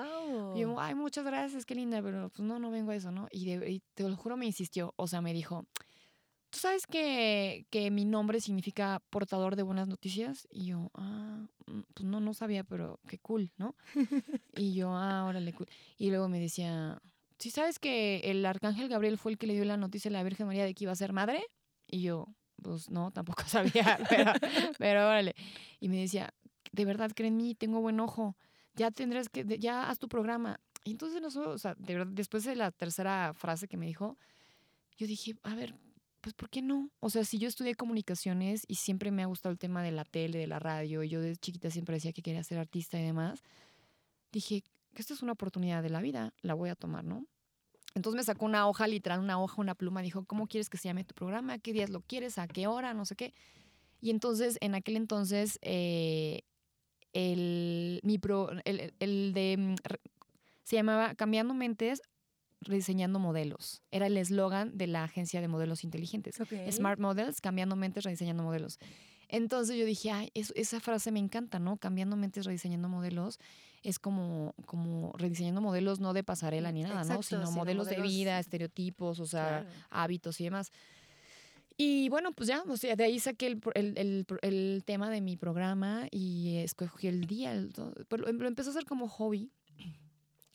y 0.56 0.60
yo, 0.60 0.80
ay, 0.80 0.94
muchas 0.94 1.24
gracias, 1.24 1.66
qué 1.66 1.74
linda, 1.74 2.00
pero 2.02 2.30
pues 2.30 2.46
no, 2.46 2.58
no 2.58 2.70
vengo 2.70 2.92
a 2.92 2.96
eso, 2.96 3.10
¿no? 3.10 3.28
Y, 3.30 3.44
de- 3.46 3.70
y 3.70 3.82
te 3.94 4.08
lo 4.08 4.16
juro, 4.16 4.36
me 4.38 4.46
insistió, 4.46 4.94
o 4.96 5.06
sea, 5.06 5.20
me 5.20 5.34
dijo, 5.34 5.66
¿tú 6.54 6.60
sabes 6.60 6.86
que, 6.86 7.66
que 7.70 7.90
mi 7.90 8.04
nombre 8.04 8.40
significa 8.40 9.02
portador 9.10 9.56
de 9.56 9.64
buenas 9.64 9.88
noticias? 9.88 10.46
Y 10.52 10.66
yo, 10.66 10.92
ah, 10.94 11.48
mm, 11.66 11.80
pues 11.92 12.04
no, 12.04 12.20
no 12.20 12.32
sabía, 12.32 12.62
pero 12.62 13.00
qué 13.08 13.18
cool, 13.18 13.50
¿no? 13.56 13.74
y 14.54 14.72
yo, 14.72 14.94
ah, 14.96 15.24
órale, 15.24 15.52
cool. 15.52 15.66
Y 15.98 16.10
luego 16.10 16.28
me 16.28 16.38
decía, 16.38 17.02
¿sí 17.40 17.50
sabes 17.50 17.80
que 17.80 18.20
el 18.30 18.46
arcángel 18.46 18.88
Gabriel 18.88 19.18
fue 19.18 19.32
el 19.32 19.38
que 19.38 19.48
le 19.48 19.54
dio 19.54 19.64
la 19.64 19.76
noticia 19.76 20.10
a 20.10 20.12
la 20.12 20.22
Virgen 20.22 20.46
María 20.46 20.64
de 20.64 20.74
que 20.74 20.84
iba 20.84 20.92
a 20.92 20.96
ser 20.96 21.12
madre? 21.12 21.44
Y 21.88 22.02
yo, 22.02 22.28
pues 22.62 22.88
no, 22.88 23.10
tampoco 23.10 23.42
sabía, 23.48 23.98
pero, 24.08 24.30
pero 24.78 25.08
órale. 25.08 25.34
Y 25.80 25.88
me 25.88 25.96
decía, 25.96 26.32
de 26.70 26.84
verdad, 26.84 27.10
cree 27.16 27.28
en 27.28 27.36
mí, 27.36 27.56
tengo 27.56 27.80
buen 27.80 27.98
ojo, 27.98 28.36
ya 28.76 28.92
tendrás 28.92 29.28
que, 29.28 29.44
ya 29.58 29.90
haz 29.90 29.98
tu 29.98 30.08
programa. 30.08 30.60
Y 30.84 30.92
entonces, 30.92 31.20
no, 31.20 31.50
o 31.50 31.58
sea, 31.58 31.74
de 31.74 31.94
verdad, 31.94 32.12
después 32.14 32.44
de 32.44 32.54
la 32.54 32.70
tercera 32.70 33.34
frase 33.34 33.66
que 33.66 33.76
me 33.76 33.86
dijo, 33.86 34.16
yo 34.96 35.08
dije, 35.08 35.34
a 35.42 35.56
ver, 35.56 35.74
pues 36.24 36.32
¿por 36.34 36.48
qué 36.48 36.62
no? 36.62 36.90
O 37.00 37.10
sea, 37.10 37.22
si 37.22 37.38
yo 37.38 37.46
estudié 37.48 37.74
comunicaciones 37.74 38.64
y 38.66 38.76
siempre 38.76 39.10
me 39.10 39.22
ha 39.22 39.26
gustado 39.26 39.52
el 39.52 39.58
tema 39.58 39.82
de 39.82 39.92
la 39.92 40.06
tele, 40.06 40.38
de 40.38 40.46
la 40.46 40.58
radio, 40.58 41.02
y 41.02 41.10
yo 41.10 41.20
desde 41.20 41.36
chiquita 41.36 41.70
siempre 41.70 41.96
decía 41.96 42.14
que 42.14 42.22
quería 42.22 42.42
ser 42.42 42.58
artista 42.58 42.98
y 42.98 43.04
demás, 43.04 43.42
dije, 44.32 44.62
que 44.94 45.02
esta 45.02 45.12
es 45.12 45.22
una 45.22 45.32
oportunidad 45.32 45.82
de 45.82 45.90
la 45.90 46.00
vida, 46.00 46.32
la 46.40 46.54
voy 46.54 46.70
a 46.70 46.76
tomar, 46.76 47.04
¿no? 47.04 47.26
Entonces 47.94 48.16
me 48.16 48.24
sacó 48.24 48.46
una 48.46 48.66
hoja, 48.66 48.86
literal, 48.88 49.20
una 49.20 49.38
hoja, 49.38 49.60
una 49.60 49.74
pluma, 49.74 50.00
dijo, 50.00 50.24
¿cómo 50.24 50.46
quieres 50.46 50.70
que 50.70 50.78
se 50.78 50.88
llame 50.88 51.04
tu 51.04 51.14
programa? 51.14 51.58
¿Qué 51.58 51.74
días 51.74 51.90
lo 51.90 52.00
quieres? 52.00 52.38
¿A 52.38 52.48
qué 52.48 52.66
hora? 52.66 52.94
No 52.94 53.04
sé 53.04 53.16
qué. 53.16 53.34
Y 54.00 54.08
entonces, 54.10 54.56
en 54.62 54.74
aquel 54.74 54.96
entonces, 54.96 55.58
eh, 55.60 56.40
el, 57.12 58.00
mi 58.02 58.18
pro, 58.18 58.50
el, 58.64 58.94
el- 58.98 59.32
de, 59.34 59.56
mm, 59.58 59.74
se 60.64 60.76
llamaba 60.76 61.14
Cambiando 61.14 61.52
Mentes, 61.54 62.00
Rediseñando 62.64 63.18
Modelos. 63.18 63.82
Era 63.90 64.06
el 64.06 64.16
eslogan 64.16 64.76
de 64.76 64.86
la 64.86 65.04
agencia 65.04 65.40
de 65.40 65.48
modelos 65.48 65.84
inteligentes. 65.84 66.36
Smart 66.70 66.98
Models, 67.00 67.40
cambiando 67.40 67.76
mentes, 67.76 68.04
rediseñando 68.04 68.42
modelos. 68.42 68.78
Entonces 69.28 69.76
yo 69.76 69.84
dije, 69.86 70.10
ay, 70.10 70.30
es- 70.34 70.52
esa 70.56 70.80
frase 70.80 71.10
me 71.10 71.18
encanta, 71.18 71.58
¿no? 71.58 71.76
Cambiando 71.78 72.16
mentes, 72.16 72.44
rediseñando 72.44 72.88
modelos. 72.88 73.38
Es 73.82 73.98
como, 73.98 74.54
como 74.66 75.12
rediseñando 75.16 75.60
modelos 75.60 76.00
no 76.00 76.12
de 76.12 76.22
pasarela 76.24 76.72
ni 76.72 76.82
nada, 76.82 77.00
Exacto, 77.02 77.14
¿no? 77.16 77.22
Sino, 77.22 77.46
sino 77.46 77.50
modelos, 77.56 77.86
de 77.88 77.96
modelos- 77.96 78.08
vida, 78.12 78.38
estereotipos, 78.38 79.20
o 79.20 79.26
sea, 79.26 79.60
Claro. 79.62 79.68
hábitos 79.90 80.40
y 80.40 80.44
demás. 80.44 80.70
Y 81.76 82.08
bueno, 82.08 82.30
pues 82.32 82.48
ya, 82.48 82.62
o 82.68 82.76
sea, 82.76 82.94
de 82.94 83.02
ahí 83.04 83.18
saqué 83.18 83.48
el, 83.48 83.60
el, 83.74 83.98
el 83.98 84.26
el 84.42 84.82
tema 84.86 85.10
de 85.10 85.20
mi 85.20 85.36
programa 85.36 86.06
y 86.12 86.58
escogí 86.58 87.08
el 87.08 87.26
día. 87.26 87.52
pero 88.08 88.24
lo, 88.26 88.32
lo 88.32 88.46
empecé 88.48 88.68
a 88.68 88.72
hacer 88.72 88.84
como 88.84 89.08
hobby. 89.08 89.50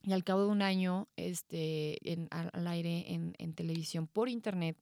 Y 0.09 0.13
al 0.13 0.23
cabo 0.23 0.41
de 0.41 0.47
un 0.47 0.63
año, 0.63 1.07
este, 1.17 1.99
en, 2.11 2.29
al, 2.31 2.67
aire, 2.67 3.13
en, 3.13 3.35
en 3.37 3.53
televisión, 3.53 4.07
por 4.07 4.27
internet, 4.27 4.75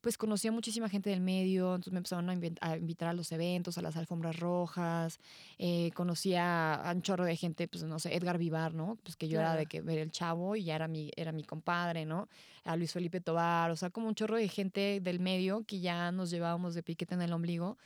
pues 0.00 0.16
conocí 0.16 0.46
a 0.46 0.52
muchísima 0.52 0.88
gente 0.88 1.10
del 1.10 1.20
medio, 1.20 1.74
entonces 1.74 1.92
me 1.92 1.98
empezaron 1.98 2.30
a, 2.30 2.76
invitar 2.76 3.08
a 3.08 3.12
los 3.12 3.32
eventos, 3.32 3.78
a 3.78 3.82
las 3.82 3.96
alfombras 3.96 4.38
rojas, 4.38 5.18
eh, 5.58 5.90
conocí 5.94 6.36
a, 6.36 6.92
un 6.94 7.02
chorro 7.02 7.24
de 7.24 7.34
gente, 7.34 7.66
pues 7.66 7.82
no 7.82 7.98
sé, 7.98 8.14
Edgar 8.14 8.38
Vivar, 8.38 8.72
¿no? 8.72 8.96
Pues 9.02 9.16
que 9.16 9.26
yo 9.26 9.40
era 9.40 9.56
de 9.56 9.66
Claro. 9.66 9.68
que 9.68 9.80
ver 9.82 9.98
el 9.98 10.12
chavo 10.12 10.54
y 10.54 10.62
ya 10.62 10.76
era 10.76 10.86
mi, 10.86 11.10
era 11.16 11.32
mi 11.32 11.42
compadre, 11.42 12.06
¿no? 12.06 12.28
A 12.62 12.76
Luis 12.76 12.92
Felipe 12.92 13.20
Tobar, 13.20 13.72
o 13.72 13.76
sea, 13.76 13.90
como 13.90 14.06
un 14.06 14.14
chorro 14.14 14.36
de 14.36 14.46
gente 14.46 15.00
del 15.02 15.18
medio 15.18 15.64
que 15.64 15.80
ya 15.80 16.12
nos 16.12 16.30
llevábamos 16.30 16.74
de 16.76 16.84
piquete 16.84 17.14
en 17.14 17.22
el 17.22 17.32
ombligo. 17.32 17.76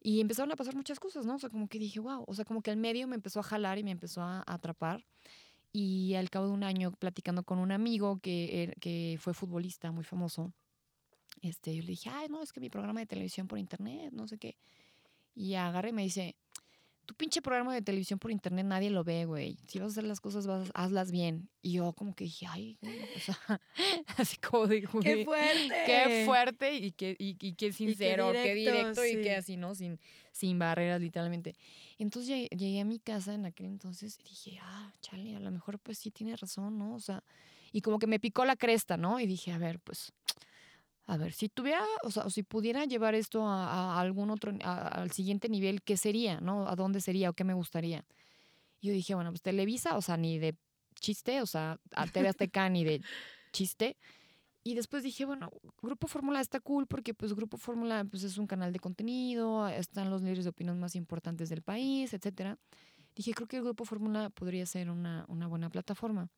Y 0.00 0.20
empezaron 0.20 0.50
a 0.52 0.56
pasar 0.56 0.76
muchas 0.76 0.98
cosas, 0.98 1.26
¿no? 1.26 1.34
O 1.34 1.38
sea, 1.38 1.50
como 1.50 1.68
que 1.68 1.78
dije, 1.78 2.00
wow, 2.00 2.24
o 2.26 2.34
sea, 2.34 2.44
como 2.44 2.62
que 2.62 2.70
el 2.70 2.76
medio 2.76 3.06
me 3.08 3.14
empezó 3.14 3.40
a 3.40 3.42
jalar 3.42 3.78
y 3.78 3.84
me 3.84 3.90
empezó 3.90 4.22
a 4.22 4.42
atrapar. 4.46 5.04
Y 5.72 6.14
al 6.14 6.28
cabo 6.30 6.46
de 6.48 6.52
un 6.52 6.64
año, 6.64 6.92
platicando 6.92 7.44
con 7.44 7.58
un 7.58 7.72
amigo 7.72 8.18
que, 8.20 8.64
er- 8.68 8.78
que 8.80 9.16
fue 9.18 9.32
futbolista 9.34 9.90
muy 9.90 10.04
famoso, 10.04 10.52
este, 11.40 11.74
yo 11.74 11.80
le 11.82 11.88
dije, 11.88 12.10
ay, 12.10 12.28
no, 12.28 12.42
es 12.42 12.52
que 12.52 12.60
mi 12.60 12.68
programa 12.68 13.00
de 13.00 13.06
televisión 13.06 13.48
por 13.48 13.58
internet, 13.58 14.10
no 14.12 14.28
sé 14.28 14.38
qué. 14.38 14.56
Y 15.34 15.54
agarré 15.54 15.88
y 15.88 15.92
me 15.92 16.02
dice, 16.02 16.36
tu 17.06 17.14
pinche 17.14 17.40
programa 17.42 17.74
de 17.74 17.82
televisión 17.82 18.18
por 18.18 18.30
internet 18.30 18.66
nadie 18.66 18.90
lo 18.90 19.02
ve, 19.02 19.24
güey. 19.24 19.56
Si 19.66 19.78
vas 19.78 19.86
a 19.88 19.90
hacer 19.92 20.04
las 20.04 20.20
cosas, 20.20 20.46
vas, 20.46 20.70
hazlas 20.74 21.10
bien. 21.10 21.48
Y 21.62 21.72
yo 21.72 21.92
como 21.94 22.14
que 22.14 22.24
dije, 22.24 22.46
ay, 22.48 22.76
güey", 22.82 23.00
o 23.16 23.18
sea, 23.18 23.38
así 24.18 24.36
como 24.36 24.66
¡Qué 25.02 25.24
güey, 25.24 25.24
fuerte! 25.24 25.82
Qué 25.86 26.22
fuerte 26.26 26.74
y 26.74 26.92
qué, 26.92 27.16
y, 27.18 27.36
y 27.40 27.54
qué 27.54 27.72
sincero, 27.72 28.30
qué 28.32 28.54
directo, 28.54 28.72
directo, 28.72 29.04
y 29.06 29.12
sí. 29.12 29.22
qué 29.22 29.34
así, 29.36 29.56
¿no? 29.56 29.74
Sin, 29.74 29.98
sin 30.32 30.58
barreras, 30.58 31.00
literalmente. 31.00 31.54
Entonces 31.98 32.28
llegué, 32.28 32.48
llegué 32.56 32.80
a 32.80 32.84
mi 32.84 32.98
casa 32.98 33.34
en 33.34 33.46
aquel 33.46 33.66
entonces 33.66 34.18
y 34.18 34.22
dije, 34.24 34.58
ah, 34.62 34.92
chale, 35.00 35.36
a 35.36 35.40
lo 35.40 35.50
mejor 35.50 35.78
pues 35.78 35.98
sí 35.98 36.10
tiene 36.10 36.34
razón, 36.36 36.78
¿no? 36.78 36.94
O 36.94 37.00
sea, 37.00 37.22
y 37.70 37.80
como 37.82 37.98
que 37.98 38.06
me 38.06 38.18
picó 38.18 38.44
la 38.44 38.56
cresta, 38.56 38.96
¿no? 38.96 39.20
Y 39.20 39.26
dije, 39.26 39.52
a 39.52 39.58
ver, 39.58 39.78
pues, 39.80 40.12
a 41.06 41.16
ver, 41.16 41.32
si 41.32 41.48
tuviera, 41.48 41.84
o 42.04 42.10
sea, 42.10 42.28
si 42.30 42.42
pudiera 42.42 42.84
llevar 42.84 43.14
esto 43.14 43.46
a, 43.46 44.00
algún 44.00 44.30
otro, 44.30 44.52
al 44.62 45.10
siguiente 45.10 45.48
nivel, 45.48 45.82
¿qué 45.82 45.96
sería, 45.96 46.40
no? 46.40 46.68
¿A 46.68 46.76
dónde 46.76 47.00
sería 47.00 47.30
o 47.30 47.32
qué 47.34 47.44
me 47.44 47.54
gustaría? 47.54 48.04
Y 48.80 48.88
yo 48.88 48.92
dije, 48.94 49.14
bueno, 49.14 49.30
pues 49.30 49.42
Televisa, 49.42 49.96
o 49.96 50.02
sea, 50.02 50.16
ni 50.16 50.38
de 50.38 50.56
chiste, 50.94 51.40
o 51.42 51.46
sea, 51.46 51.78
a 51.94 52.06
TV 52.06 52.28
Azteca 52.28 52.68
ni 52.68 52.84
de 52.84 53.02
chiste. 53.52 53.96
Y 54.64 54.74
después 54.74 55.02
dije, 55.02 55.24
bueno, 55.24 55.50
Grupo 55.82 56.06
Fórmula 56.06 56.40
está 56.40 56.60
cool 56.60 56.86
porque 56.86 57.14
pues 57.14 57.34
Grupo 57.34 57.56
Fórmula 57.56 58.04
pues, 58.08 58.22
es 58.22 58.38
un 58.38 58.46
canal 58.46 58.72
de 58.72 58.78
contenido, 58.78 59.66
están 59.68 60.08
los 60.10 60.22
líderes 60.22 60.44
de 60.44 60.50
opinión 60.50 60.78
más 60.78 60.94
importantes 60.94 61.48
del 61.48 61.62
país, 61.62 62.12
etcétera. 62.14 62.58
Dije, 63.16 63.34
creo 63.34 63.48
que 63.48 63.56
el 63.56 63.64
Grupo 63.64 63.84
Fórmula 63.84 64.30
podría 64.30 64.64
ser 64.66 64.88
una, 64.88 65.24
una 65.28 65.48
buena 65.48 65.68
plataforma. 65.68 66.28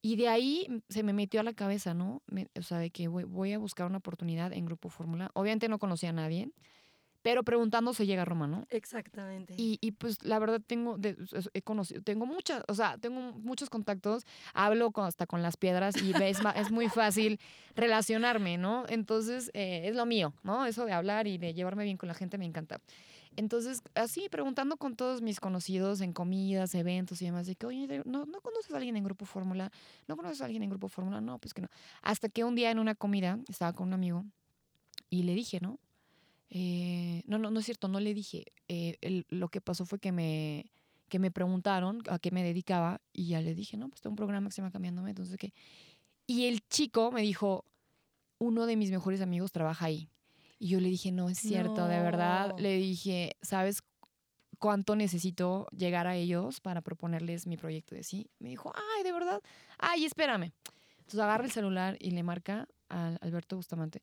Y 0.00 0.16
de 0.16 0.28
ahí 0.28 0.66
mm, 0.68 0.76
se 0.88 1.02
me 1.02 1.12
metió 1.12 1.40
a 1.40 1.42
la 1.42 1.52
cabeza, 1.52 1.94
¿no? 1.94 2.22
Me- 2.26 2.48
o 2.56 2.62
sea, 2.62 2.78
de 2.78 2.90
que 2.90 3.08
voy, 3.08 3.24
voy 3.24 3.52
a 3.52 3.58
buscar 3.58 3.86
una 3.86 3.98
oportunidad 3.98 4.52
en 4.52 4.64
Grupo 4.64 4.88
Fórmula. 4.88 5.30
Obviamente 5.34 5.68
no 5.68 5.78
conocía 5.80 6.10
a 6.10 6.12
nadie, 6.12 6.50
pero 7.22 7.42
preguntando 7.42 7.92
se 7.94 8.06
llega 8.06 8.22
a 8.22 8.24
Roma, 8.24 8.46
¿no? 8.46 8.66
Exactamente. 8.70 9.54
Y, 9.56 9.78
y, 9.80 9.92
pues 9.92 10.22
la 10.24 10.38
verdad 10.38 10.60
tengo, 10.66 10.96
de- 10.98 11.16
he 11.52 11.62
conocido, 11.62 12.00
tengo 12.02 12.26
muchas, 12.26 12.62
o 12.68 12.74
sea, 12.74 12.96
tengo 12.98 13.20
muchos 13.20 13.70
contactos, 13.70 14.24
hablo 14.54 14.92
con- 14.92 15.04
hasta 15.04 15.26
con 15.26 15.42
las 15.42 15.56
piedras 15.56 16.00
y 16.02 16.12
es, 16.22 16.42
ma- 16.42 16.52
es 16.52 16.70
muy 16.70 16.88
fácil 16.88 17.38
relacionarme, 17.74 18.58
¿no? 18.58 18.84
Entonces 18.88 19.50
eh, 19.54 19.82
es 19.88 19.96
lo 19.96 20.06
mío, 20.06 20.32
¿no? 20.42 20.66
Eso 20.66 20.84
de 20.84 20.92
hablar 20.92 21.26
y 21.26 21.38
de 21.38 21.54
llevarme 21.54 21.84
bien 21.84 21.96
con 21.96 22.08
la 22.08 22.14
gente 22.14 22.38
me 22.38 22.44
encanta. 22.44 22.80
Entonces, 23.36 23.82
así, 23.94 24.28
preguntando 24.28 24.76
con 24.76 24.96
todos 24.96 25.22
mis 25.22 25.38
conocidos 25.38 26.00
en 26.00 26.12
comidas, 26.12 26.74
eventos 26.74 27.22
y 27.22 27.26
demás, 27.26 27.46
de 27.46 27.54
que, 27.54 27.66
oye, 27.66 28.02
¿no, 28.04 28.26
¿no 28.26 28.40
conoces 28.40 28.72
a 28.72 28.76
alguien 28.78 28.96
en 28.96 29.04
Grupo 29.04 29.26
Fórmula? 29.26 29.70
¿No 30.08 30.16
conoces 30.16 30.40
a 30.40 30.46
alguien 30.46 30.64
en 30.64 30.70
Grupo 30.70 30.88
Fórmula? 30.88 31.20
No, 31.20 31.38
pues 31.38 31.54
que 31.54 31.62
no. 31.62 31.68
Hasta 32.02 32.28
que 32.28 32.42
un 32.42 32.56
día 32.56 32.70
en 32.72 32.80
una 32.80 32.96
comida 32.96 33.38
estaba 33.48 33.72
con 33.74 33.88
un 33.88 33.94
amigo 33.94 34.24
y 35.08 35.22
le 35.22 35.34
dije, 35.34 35.60
¿no? 35.60 35.78
Eh, 36.50 37.22
no, 37.26 37.38
no, 37.38 37.50
no 37.50 37.60
es 37.60 37.66
cierto, 37.66 37.88
no 37.88 38.00
le 38.00 38.14
dije. 38.14 38.46
Eh, 38.68 38.96
el- 39.00 39.26
lo 39.28 39.48
que 39.48 39.60
pasó 39.60 39.84
fue 39.86 39.98
que 39.98 40.12
me, 40.12 40.70
que 41.08 41.18
me 41.18 41.30
preguntaron 41.30 42.02
a 42.08 42.18
qué 42.18 42.30
me 42.30 42.42
dedicaba 42.42 43.00
y 43.12 43.28
ya 43.28 43.40
le 43.40 43.54
dije, 43.54 43.76
no, 43.76 43.88
pues 43.88 44.00
tengo 44.00 44.12
un 44.12 44.16
programa 44.16 44.48
que 44.48 44.54
se 44.54 44.62
llama 44.62 44.70
Cambiándome, 44.72 45.10
entonces 45.10 45.36
qué. 45.38 45.52
Y 46.26 46.46
el 46.46 46.60
chico 46.68 47.10
me 47.12 47.22
dijo, 47.22 47.64
uno 48.38 48.66
de 48.66 48.76
mis 48.76 48.90
mejores 48.90 49.20
amigos 49.20 49.52
trabaja 49.52 49.86
ahí. 49.86 50.08
Y 50.58 50.68
yo 50.68 50.80
le 50.80 50.88
dije, 50.88 51.12
no, 51.12 51.28
es 51.28 51.38
cierto, 51.38 51.86
de 51.86 52.00
verdad. 52.00 52.50
No. 52.50 52.58
Le 52.58 52.76
dije, 52.76 53.36
¿sabes 53.42 53.82
cuánto 54.58 54.96
necesito 54.96 55.68
llegar 55.70 56.06
a 56.06 56.16
ellos 56.16 56.60
para 56.60 56.80
proponerles 56.80 57.46
mi 57.46 57.56
proyecto 57.56 57.94
de 57.94 58.02
sí? 58.02 58.28
Me 58.40 58.48
dijo, 58.48 58.72
ay, 58.74 59.04
de 59.04 59.12
verdad. 59.12 59.40
Ay, 59.78 60.04
espérame. 60.04 60.52
Entonces 60.98 61.20
agarra 61.20 61.44
el 61.44 61.50
celular 61.52 61.96
y 62.00 62.10
le 62.10 62.22
marca 62.22 62.68
a 62.88 63.16
Alberto 63.20 63.56
Bustamante. 63.56 64.02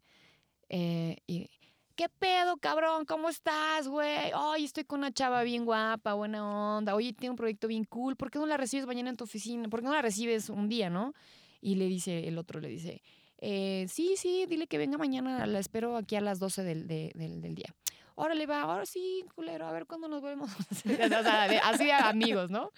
Eh, 0.70 1.18
y, 1.28 1.50
¿qué 1.96 2.10
pedo, 2.10 2.58
cabrón? 2.58 3.06
¿Cómo 3.06 3.30
estás, 3.30 3.88
güey? 3.88 4.32
Ay, 4.36 4.66
estoy 4.66 4.84
con 4.84 5.00
una 5.00 5.12
chava 5.12 5.44
bien 5.44 5.66
guapa, 5.66 6.14
buena 6.14 6.78
onda. 6.78 6.96
Oye, 6.96 7.14
tiene 7.14 7.32
un 7.32 7.36
proyecto 7.38 7.68
bien 7.68 7.84
cool. 7.86 8.16
¿Por 8.16 8.30
qué 8.32 8.40
no 8.40 8.46
la 8.46 8.58
recibes 8.58 8.86
mañana 8.86 9.10
en 9.10 9.18
tu 9.18 9.24
oficina? 9.24 9.68
¿Por 9.70 9.80
qué 9.82 9.86
no 9.88 9.94
la 9.94 10.02
recibes 10.02 10.50
un 10.50 10.70
día, 10.70 10.90
no? 10.90 11.14
Y 11.62 11.76
le 11.76 11.86
dice, 11.88 12.28
el 12.28 12.38
otro 12.38 12.60
le 12.60 12.68
dice, 12.70 13.02
eh, 13.40 13.86
sí, 13.90 14.16
sí, 14.18 14.46
dile 14.48 14.68
que 14.68 14.78
venga 14.78 14.98
mañana, 14.98 15.46
la 15.48 15.60
espero 15.60 15.98
aquí 15.98 16.16
a 16.16 16.22
las 16.22 16.40
12 16.40 16.64
del, 16.64 16.88
de- 16.88 17.12
del, 17.16 17.42
del 17.42 17.56
día. 17.56 17.74
órale, 18.16 18.46
va, 18.46 18.62
ahora 18.62 18.86
sí, 18.86 19.24
culero, 19.34 19.66
a 19.68 19.72
ver 19.72 19.86
cuándo 19.86 20.08
nos 20.08 20.22
volvemos. 20.22 20.50
de- 20.84 21.60
así 21.64 21.90
a 21.90 22.10
amigos, 22.10 22.52
¿no? 22.52 22.72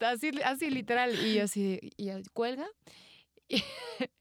Así, 0.00 0.30
así 0.44 0.70
literal. 0.70 1.14
Y 1.26 1.38
así, 1.40 1.80
y 1.96 2.10
cuelga. 2.32 2.66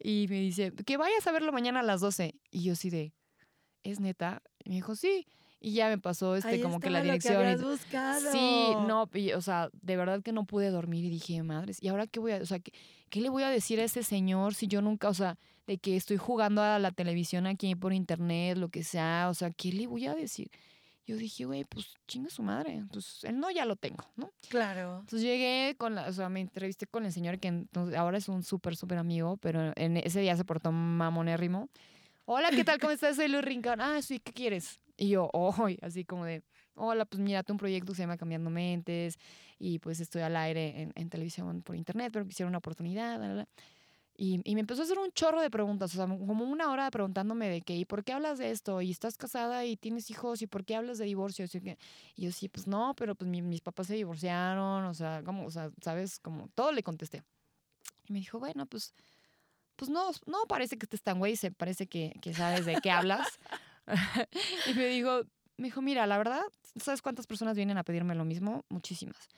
Y, 0.00 0.26
me 0.28 0.40
dice, 0.40 0.72
que 0.84 0.96
vayas 0.96 1.24
a 1.26 1.32
verlo 1.32 1.52
mañana 1.52 1.80
a 1.80 1.82
las 1.84 2.00
12. 2.00 2.34
Y 2.50 2.64
yo 2.64 2.72
así 2.72 2.90
de, 2.90 3.12
¿es 3.82 4.00
neta? 4.00 4.42
Y 4.64 4.70
me 4.70 4.74
dijo, 4.76 4.94
sí. 4.94 5.26
Y 5.64 5.74
ya 5.74 5.88
me 5.88 5.98
pasó 5.98 6.34
este, 6.34 6.48
Ahí 6.50 6.60
como 6.60 6.80
que 6.80 6.90
la 6.90 6.98
estaba 7.04 7.42
lo 7.42 7.48
dirección. 7.48 7.68
y 7.68 7.70
buscado. 7.70 8.32
Sí, 8.32 8.74
no, 8.88 9.08
y, 9.14 9.32
o 9.32 9.40
sea, 9.40 9.70
de 9.80 9.96
verdad 9.96 10.20
que 10.20 10.32
no 10.32 10.44
pude 10.44 10.70
dormir 10.70 11.04
y 11.04 11.08
dije, 11.08 11.40
madres, 11.44 11.80
¿y 11.80 11.86
ahora 11.88 12.08
qué 12.08 12.18
voy 12.18 12.32
a, 12.32 12.38
o 12.38 12.46
sea, 12.46 12.58
qué, 12.58 12.72
qué 13.10 13.20
le 13.20 13.28
voy 13.28 13.44
a 13.44 13.48
decir 13.48 13.78
a 13.78 13.84
ese 13.84 14.02
señor 14.02 14.54
si 14.54 14.66
yo 14.66 14.82
nunca, 14.82 15.08
o 15.08 15.14
sea, 15.14 15.38
de 15.68 15.78
que 15.78 15.94
estoy 15.96 16.16
jugando 16.16 16.62
a 16.62 16.80
la 16.80 16.90
televisión 16.90 17.46
aquí 17.46 17.76
por 17.76 17.92
internet, 17.92 18.58
lo 18.58 18.70
que 18.70 18.82
sea, 18.82 19.28
o 19.30 19.34
sea, 19.34 19.50
¿qué 19.52 19.72
le 19.72 19.86
voy 19.86 20.06
a 20.06 20.14
decir? 20.16 20.50
Yo 21.06 21.16
dije, 21.16 21.44
güey, 21.44 21.64
pues 21.64 21.94
chinga 22.06 22.30
su 22.30 22.42
madre, 22.42 22.84
pues 22.92 23.24
el 23.24 23.38
no 23.38 23.50
ya 23.50 23.64
lo 23.64 23.76
tengo, 23.76 24.04
¿no? 24.16 24.32
Claro. 24.48 25.00
Entonces 25.00 25.22
llegué 25.22 25.76
con 25.76 25.94
la, 25.94 26.08
o 26.08 26.12
sea, 26.12 26.28
me 26.28 26.40
entrevisté 26.40 26.86
con 26.86 27.04
el 27.04 27.12
señor 27.12 27.38
que 27.38 27.48
entonces, 27.48 27.96
ahora 27.96 28.18
es 28.18 28.28
un 28.28 28.42
súper, 28.42 28.76
súper 28.76 28.98
amigo, 28.98 29.36
pero 29.36 29.72
en 29.76 29.96
ese 29.96 30.20
día 30.20 30.36
se 30.36 30.44
portó 30.44 30.72
mamonérrimo. 30.72 31.68
Hola, 32.24 32.50
¿qué 32.50 32.64
tal? 32.64 32.78
¿Cómo 32.78 32.92
estás? 32.92 33.16
Soy 33.16 33.28
Luis 33.28 33.44
Rincón. 33.44 33.80
Ah, 33.80 34.00
sí, 34.00 34.20
¿qué 34.20 34.32
quieres? 34.32 34.80
Y 34.96 35.08
yo, 35.10 35.28
hoy, 35.32 35.78
así 35.82 36.04
como 36.04 36.24
de, 36.24 36.42
hola, 36.74 37.04
pues 37.04 37.20
mira, 37.20 37.42
un 37.48 37.56
proyecto 37.56 37.92
que 37.92 37.96
se 37.96 38.02
llama 38.04 38.16
Cambiando 38.16 38.50
Mentes 38.50 39.18
y 39.58 39.78
pues 39.80 40.00
estoy 40.00 40.22
al 40.22 40.36
aire 40.36 40.82
en, 40.82 40.92
en 40.94 41.10
televisión 41.10 41.62
por 41.62 41.74
internet, 41.76 42.10
pero 42.12 42.26
quisiera 42.26 42.48
una 42.48 42.58
oportunidad, 42.58 43.18
bla, 43.18 43.32
bla. 43.32 43.48
Y, 44.16 44.40
y 44.44 44.54
me 44.54 44.60
empezó 44.60 44.82
a 44.82 44.84
hacer 44.84 44.98
un 44.98 45.10
chorro 45.12 45.40
de 45.40 45.50
preguntas, 45.50 45.92
o 45.94 45.96
sea, 45.96 46.06
como 46.06 46.44
una 46.44 46.70
hora 46.70 46.90
preguntándome 46.90 47.48
de 47.48 47.62
qué, 47.62 47.76
¿y 47.76 47.84
por 47.86 48.04
qué 48.04 48.12
hablas 48.12 48.38
de 48.38 48.50
esto? 48.50 48.80
¿Y 48.82 48.90
estás 48.90 49.16
casada 49.16 49.64
y 49.64 49.76
tienes 49.76 50.10
hijos? 50.10 50.42
¿Y 50.42 50.46
por 50.46 50.64
qué 50.64 50.76
hablas 50.76 50.98
de 50.98 51.06
divorcio? 51.06 51.46
Y 52.14 52.22
yo 52.22 52.30
sí, 52.30 52.48
pues 52.48 52.66
no, 52.66 52.94
pero 52.96 53.14
pues 53.14 53.28
mi- 53.30 53.42
mis 53.42 53.62
papás 53.62 53.88
se 53.88 53.94
divorciaron, 53.94 54.84
o 54.84 54.94
sea, 54.94 55.22
como, 55.24 55.46
o 55.46 55.50
sea, 55.50 55.70
¿sabes? 55.82 56.18
Como 56.20 56.48
todo 56.54 56.72
le 56.72 56.82
contesté. 56.82 57.24
Y 58.06 58.12
me 58.12 58.18
dijo, 58.20 58.38
bueno, 58.38 58.66
pues, 58.66 58.94
pues 59.82 59.90
no, 59.90 60.12
no 60.26 60.46
parece 60.46 60.78
que 60.78 60.86
estés 60.86 61.02
tan 61.02 61.18
güey, 61.18 61.34
se 61.34 61.50
parece 61.50 61.88
que, 61.88 62.14
que 62.22 62.32
sabes 62.32 62.66
de 62.66 62.76
qué 62.80 62.92
hablas. 62.92 63.40
y 64.70 64.74
me 64.74 64.86
dijo, 64.86 65.22
me 65.56 65.64
dijo, 65.66 65.82
mira, 65.82 66.06
la 66.06 66.18
verdad, 66.18 66.40
¿sabes 66.76 67.02
cuántas 67.02 67.26
personas 67.26 67.56
vienen 67.56 67.78
a 67.78 67.82
pedirme 67.82 68.14
lo 68.14 68.24
mismo? 68.24 68.64
Muchísimas. 68.68 69.28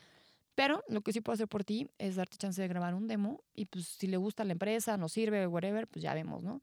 Pero 0.54 0.84
lo 0.86 1.00
que 1.00 1.14
sí 1.14 1.22
puedo 1.22 1.32
hacer 1.32 1.48
por 1.48 1.64
ti 1.64 1.88
es 1.96 2.16
darte 2.16 2.36
chance 2.36 2.60
de 2.60 2.68
grabar 2.68 2.94
un 2.94 3.06
demo 3.06 3.42
y 3.54 3.64
pues 3.64 3.86
si 3.86 4.06
le 4.06 4.18
gusta 4.18 4.44
la 4.44 4.52
empresa, 4.52 4.98
nos 4.98 5.12
sirve, 5.12 5.46
whatever, 5.46 5.88
pues 5.88 6.02
ya 6.02 6.12
vemos, 6.12 6.42
¿no? 6.42 6.60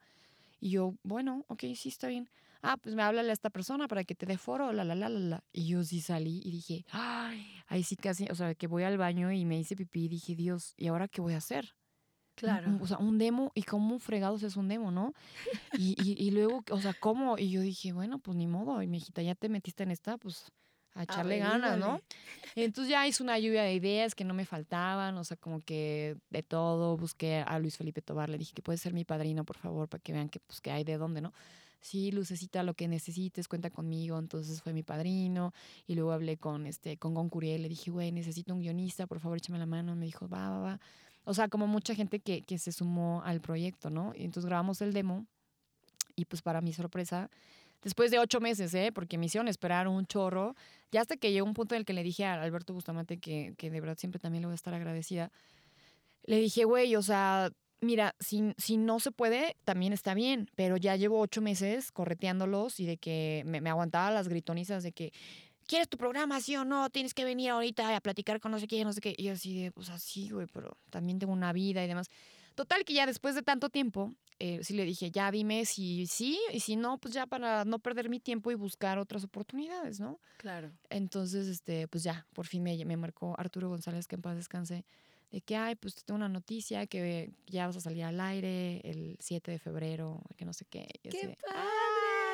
Y 0.60 0.70
yo, 0.70 0.94
bueno, 1.02 1.44
ok, 1.48 1.63
sí, 1.76 1.89
está 1.89 2.08
bien. 2.08 2.30
Ah, 2.62 2.78
pues 2.78 2.94
me 2.94 3.02
háblale 3.02 3.32
a 3.32 3.34
esta 3.34 3.50
persona 3.50 3.88
para 3.88 4.04
que 4.04 4.13
te 4.13 4.28
dé 4.28 4.38
foro, 4.38 4.72
la, 4.74 4.84
la, 4.84 4.94
la, 4.94 5.10
la, 5.10 5.20
la. 5.20 5.44
Y 5.52 5.65
yo 5.65 5.84
sí 5.84 6.02
salí 6.02 6.39
y 6.46 6.52
dije, 6.52 6.86
ay, 6.91 7.52
ahí 7.65 7.82
sí 7.82 7.96
casi, 7.96 8.28
o 8.30 8.36
sea, 8.36 8.54
que 8.54 8.67
voy 8.67 8.84
al 8.84 9.00
baño 9.00 9.32
y 9.32 9.44
me 9.44 9.58
hice 9.58 9.76
pipí 9.76 10.06
y 10.06 10.08
dije, 10.08 10.36
Dios, 10.36 10.76
¿y 10.78 10.86
ahora 10.86 11.08
qué 11.08 11.20
voy 11.20 11.34
a 11.34 11.38
hacer? 11.38 11.74
Claro. 12.41 12.77
o 12.82 12.88
sea, 12.88 12.97
un 12.97 13.17
demo, 13.17 13.51
¿y 13.56 13.63
cómo 13.63 13.99
fregados 13.99 14.43
es 14.43 14.56
un 14.56 14.67
demo, 14.67 14.91
no? 14.91 15.13
Y, 15.77 15.95
y, 16.01 16.21
y 16.21 16.32
luego, 16.32 16.63
o 16.69 16.80
sea, 16.80 16.93
¿cómo? 16.93 17.38
Y 17.38 17.51
yo 17.51 17.62
dije, 17.62 17.93
bueno, 17.93 18.19
pues 18.19 18.38
ni 18.38 18.47
modo, 18.47 18.82
y 18.82 18.88
mi 18.88 18.97
hijita, 18.97 19.21
ya 19.21 19.36
te 19.36 19.49
metiste 19.49 19.84
en 19.84 19.91
esta, 19.91 20.17
pues 20.17 20.51
a 20.93 21.04
echarle 21.04 21.38
ganas, 21.39 21.77
¿no? 21.77 22.01
Entonces 22.56 22.89
ya 22.89 23.08
hice 23.08 23.23
una 23.23 23.39
lluvia 23.39 23.63
de 23.63 23.73
ideas 23.73 24.13
que 24.13 24.25
no 24.25 24.34
me 24.34 24.45
faltaban, 24.45 25.17
o 25.17 25.23
sea, 25.23 25.38
como 25.38 25.62
que 25.62 26.17
de 26.30 26.43
todo, 26.43 26.97
busqué 26.97 27.43
a 27.45 27.60
Luis 27.60 27.77
Felipe 27.77 28.01
Tobar, 28.01 28.30
le 28.30 28.38
dije 28.38 28.54
que 28.54 28.62
puede 28.62 28.77
ser 28.77 28.93
mi 28.93 29.06
padrino, 29.06 29.45
por 29.45 29.58
favor, 29.58 29.88
para 29.88 30.01
que 30.01 30.12
vean 30.12 30.27
que, 30.27 30.39
pues, 30.39 30.60
que 30.60 30.71
hay 30.71 30.84
de 30.84 30.97
dónde, 30.97 31.21
¿no? 31.21 31.32
Sí, 31.82 32.12
Lucecita, 32.12 32.62
lo 32.62 32.75
que 32.75 32.88
necesites, 32.88 33.47
cuenta 33.47 33.71
conmigo. 33.71 34.19
Entonces 34.19 34.62
fue 34.62 34.71
mi 34.71 34.84
padrino. 34.84 35.51
Y 35.88 35.95
luego 35.95 36.12
hablé 36.12 36.38
con, 36.38 36.67
este, 36.67 36.97
con 36.97 37.15
Gon 37.15 37.27
Curiel, 37.27 37.63
le 37.63 37.69
dije, 37.69 37.89
güey, 37.89 38.12
necesito 38.12 38.54
un 38.54 38.62
guionista, 38.62 39.08
por 39.08 39.19
favor, 39.19 39.39
échame 39.39 39.58
la 39.58 39.65
mano. 39.65 39.95
Me 39.95 40.06
dijo, 40.06 40.30
va, 40.30 40.51
va, 40.51 40.60
va. 40.60 40.80
O 41.23 41.34
sea, 41.34 41.47
como 41.47 41.67
mucha 41.67 41.95
gente 41.95 42.19
que, 42.19 42.41
que 42.41 42.57
se 42.57 42.71
sumó 42.71 43.21
al 43.23 43.41
proyecto, 43.41 43.89
¿no? 43.89 44.13
Y 44.15 44.23
entonces 44.23 44.47
grabamos 44.47 44.81
el 44.81 44.93
demo. 44.93 45.25
Y 46.15 46.25
pues 46.25 46.41
para 46.41 46.62
mi 46.62 46.73
sorpresa, 46.73 47.29
después 47.84 48.12
de 48.12 48.19
ocho 48.19 48.39
meses, 48.39 48.73
¿eh? 48.73 48.91
Porque 48.93 49.17
me 49.17 49.27
hicieron 49.27 49.47
esperar 49.47 49.88
un 49.88 50.05
chorro. 50.05 50.55
Ya 50.91 51.01
hasta 51.01 51.17
que 51.17 51.31
llegó 51.31 51.45
un 51.45 51.53
punto 51.53 51.75
en 51.75 51.79
el 51.79 51.86
que 51.86 51.93
le 51.93 52.03
dije 52.03 52.25
a 52.25 52.41
Alberto 52.41 52.73
Bustamante, 52.73 53.17
que, 53.17 53.53
que 53.57 53.69
de 53.69 53.79
verdad 53.79 53.97
siempre 53.97 54.19
también 54.19 54.41
le 54.41 54.47
voy 54.47 54.53
a 54.53 54.55
estar 54.55 54.73
agradecida, 54.73 55.31
le 56.25 56.38
dije, 56.38 56.65
güey, 56.65 56.95
o 56.95 57.01
sea, 57.01 57.51
mira, 57.79 58.15
si, 58.19 58.53
si 58.57 58.77
no 58.77 58.99
se 58.99 59.12
puede, 59.12 59.55
también 59.63 59.93
está 59.93 60.13
bien, 60.13 60.49
pero 60.55 60.77
ya 60.77 60.95
llevo 60.95 61.19
ocho 61.19 61.41
meses 61.41 61.91
correteándolos 61.91 62.79
y 62.79 62.86
de 62.86 62.97
que 62.97 63.43
me, 63.45 63.62
me 63.62 63.69
aguantaba 63.69 64.12
las 64.12 64.27
gritonizas 64.27 64.84
de 64.84 64.91
que, 64.91 65.12
¿quieres 65.67 65.89
tu 65.89 65.97
programa, 65.97 66.39
sí 66.41 66.56
o 66.56 66.65
no? 66.65 66.89
Tienes 66.89 67.13
que 67.13 67.26
venir 67.26 67.50
ahorita 67.52 67.95
a 67.95 68.02
platicar 68.02 68.39
con 68.39 68.52
no 68.52 68.60
sé 68.60 68.67
qué, 68.67 68.84
no 68.84 68.93
sé 68.93 69.02
qué. 69.02 69.13
Y 69.17 69.24
yo 69.24 69.34
así 69.34 69.62
de, 69.62 69.71
pues 69.71 69.89
así, 69.89 70.30
güey, 70.30 70.47
pero 70.47 70.78
también 70.89 71.19
tengo 71.19 71.34
una 71.34 71.54
vida 71.54 71.84
y 71.84 71.88
demás. 71.88 72.08
Total 72.56 72.84
que 72.84 72.93
ya 72.93 73.06
después 73.06 73.36
de 73.36 73.41
tanto 73.41 73.69
tiempo, 73.69 74.13
eh, 74.39 74.60
sí 74.63 74.74
le 74.74 74.84
dije, 74.84 75.12
ya 75.12 75.32
dime 75.32 75.65
si 75.65 76.06
sí 76.08 76.39
y 76.52 76.60
si 76.60 76.76
no, 76.76 76.97
pues 76.97 77.13
ya 77.13 77.26
para 77.26 77.63
no 77.63 77.80
perder 77.80 78.10
mi 78.10 78.19
tiempo 78.19 78.52
y 78.52 78.56
buscar 78.56 78.97
otras 78.97 79.24
oportunidades, 79.24 80.00
¿no? 80.00 80.19
Claro. 80.38 80.71
Entonces, 80.89 81.47
este, 81.47 81.88
pues 81.88 82.04
ya, 82.04 82.28
por 82.34 82.47
fin 82.47 82.63
me, 82.63 82.84
me 82.86 82.97
marcó 82.97 83.36
Arturo 83.38 83.69
González, 83.69 84.08
que 84.08 84.15
en 84.15 84.21
paz 84.21 84.36
descanse, 84.36 84.84
de 85.32 85.41
que, 85.41 85.56
ay, 85.56 85.76
pues 85.76 85.95
te 85.95 86.02
tengo 86.04 86.17
una 86.17 86.28
noticia, 86.28 86.86
que 86.88 87.32
ya 87.47 87.67
vas 87.67 87.78
a 87.78 87.82
salir 87.82 88.04
al 88.04 88.19
aire 88.19 88.82
el 88.84 89.15
7 89.19 89.52
de 89.52 89.60
febrero, 89.60 90.21
que 90.36 90.43
no 90.43 90.52
sé 90.52 90.65
qué. 90.65 90.88
Yo 91.04 91.12
¡Qué 91.12 91.38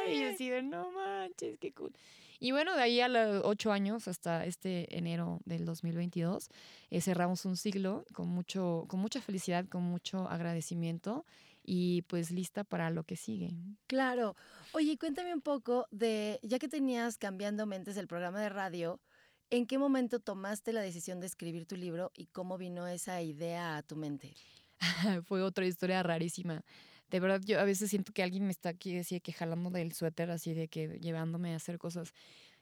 Y 0.09 0.23
así 0.23 0.49
de, 0.49 0.63
no 0.63 0.91
manches, 0.91 1.57
qué 1.59 1.73
cool. 1.73 1.93
Y 2.39 2.51
bueno, 2.51 2.75
de 2.75 2.81
ahí 2.81 3.01
a 3.01 3.07
los 3.07 3.41
ocho 3.45 3.71
años 3.71 4.07
hasta 4.07 4.45
este 4.45 4.95
enero 4.95 5.39
del 5.45 5.65
2022, 5.65 6.49
eh, 6.91 7.01
cerramos 7.01 7.45
un 7.45 7.57
siglo 7.57 8.05
con, 8.13 8.27
mucho, 8.27 8.85
con 8.87 8.99
mucha 8.99 9.21
felicidad, 9.21 9.65
con 9.67 9.83
mucho 9.83 10.29
agradecimiento 10.29 11.25
y 11.63 12.03
pues 12.03 12.29
lista 12.31 12.63
para 12.63 12.91
lo 12.91 13.03
que 13.03 13.15
sigue. 13.15 13.55
Claro. 13.87 14.35
Oye, 14.73 14.97
cuéntame 14.97 15.33
un 15.33 15.41
poco 15.41 15.87
de, 15.89 16.39
ya 16.43 16.59
que 16.59 16.67
tenías 16.67 17.17
Cambiando 17.17 17.65
Mentes 17.65 17.97
el 17.97 18.07
programa 18.07 18.39
de 18.39 18.49
radio, 18.49 19.01
¿en 19.49 19.65
qué 19.65 19.79
momento 19.79 20.19
tomaste 20.19 20.73
la 20.73 20.81
decisión 20.81 21.19
de 21.19 21.25
escribir 21.25 21.65
tu 21.65 21.75
libro 21.75 22.11
y 22.15 22.27
cómo 22.27 22.57
vino 22.57 22.87
esa 22.87 23.21
idea 23.21 23.77
a 23.77 23.83
tu 23.83 23.95
mente? 23.95 24.35
Fue 25.25 25.41
otra 25.41 25.65
historia 25.65 26.03
rarísima. 26.03 26.63
De 27.09 27.19
verdad, 27.19 27.41
yo 27.45 27.59
a 27.59 27.63
veces 27.63 27.89
siento 27.89 28.11
que 28.13 28.23
alguien 28.23 28.45
me 28.45 28.51
está 28.51 28.69
aquí 28.69 28.97
así 28.97 29.15
de 29.15 29.21
que 29.21 29.31
jalando 29.33 29.69
del 29.69 29.93
suéter, 29.93 30.29
así 30.31 30.53
de 30.53 30.67
que 30.67 30.99
llevándome 30.99 31.53
a 31.53 31.57
hacer 31.57 31.77
cosas. 31.77 32.13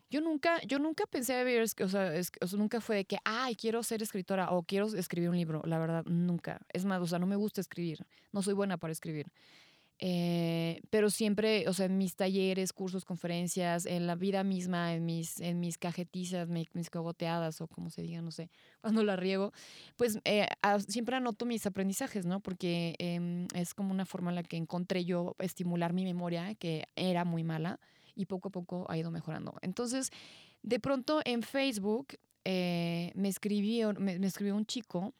Yo 0.09 0.21
nunca, 0.21 0.61
yo 0.67 0.79
nunca 0.79 1.05
pensé 1.07 1.61
es- 1.61 1.75
o 1.81 1.89
sea, 1.89 2.13
es- 2.15 2.31
o 2.41 2.47
sea, 2.47 2.59
nunca 2.59 2.79
fue 2.81 2.97
de 2.97 3.05
que, 3.05 3.17
ay, 3.25 3.55
quiero 3.55 3.81
ser 3.83 4.03
escritora 4.03 4.51
o 4.51 4.63
quiero 4.63 4.87
escribir 4.95 5.29
un 5.29 5.37
libro. 5.37 5.61
La 5.65 5.79
verdad, 5.79 6.05
nunca. 6.05 6.61
Es 6.73 6.85
más, 6.85 7.01
o 7.01 7.07
sea, 7.07 7.19
no 7.19 7.25
me 7.27 7.35
gusta 7.35 7.61
escribir. 7.61 8.05
No 8.31 8.41
soy 8.43 8.53
buena 8.53 8.77
para 8.77 8.91
escribir. 8.93 9.27
Eh, 9.99 10.81
pero 10.89 11.09
siempre, 11.09 11.67
o 11.69 11.73
sea, 11.73 11.85
en 11.85 11.97
mis 11.97 12.15
talleres, 12.15 12.73
cursos, 12.73 13.05
conferencias, 13.05 13.85
en 13.85 14.07
la 14.07 14.15
vida 14.15 14.43
misma, 14.43 14.93
en 14.93 15.05
mis, 15.05 15.39
en 15.39 15.59
mis 15.61 15.77
cajetizas, 15.77 16.49
mi- 16.49 16.67
mis 16.73 16.89
cogoteadas 16.89 17.61
o 17.61 17.67
como 17.67 17.89
se 17.89 18.01
diga, 18.01 18.21
no 18.21 18.31
sé, 18.31 18.49
cuando 18.81 19.03
la 19.03 19.15
riego, 19.15 19.53
pues 19.95 20.19
eh, 20.25 20.47
siempre 20.87 21.15
anoto 21.15 21.45
mis 21.45 21.65
aprendizajes, 21.65 22.25
¿no? 22.25 22.41
Porque 22.41 22.95
em, 22.99 23.47
es 23.55 23.73
como 23.73 23.91
una 23.91 24.05
forma 24.05 24.31
en 24.31 24.35
la 24.35 24.43
que 24.43 24.57
encontré 24.57 25.05
yo 25.05 25.35
estimular 25.39 25.93
mi 25.93 26.03
memoria, 26.03 26.55
que 26.55 26.83
era 26.95 27.23
muy 27.23 27.43
mala, 27.43 27.79
y 28.15 28.25
poco 28.25 28.49
a 28.49 28.51
poco 28.51 28.85
ha 28.89 28.97
ido 28.97 29.11
mejorando. 29.11 29.55
Entonces, 29.61 30.09
de 30.61 30.79
pronto 30.79 31.21
en 31.25 31.41
Facebook 31.43 32.17
eh, 32.43 33.11
me, 33.15 33.29
escribió, 33.29 33.93
me 33.93 34.15
escribió 34.25 34.55
un 34.55 34.65
chico 34.65 35.13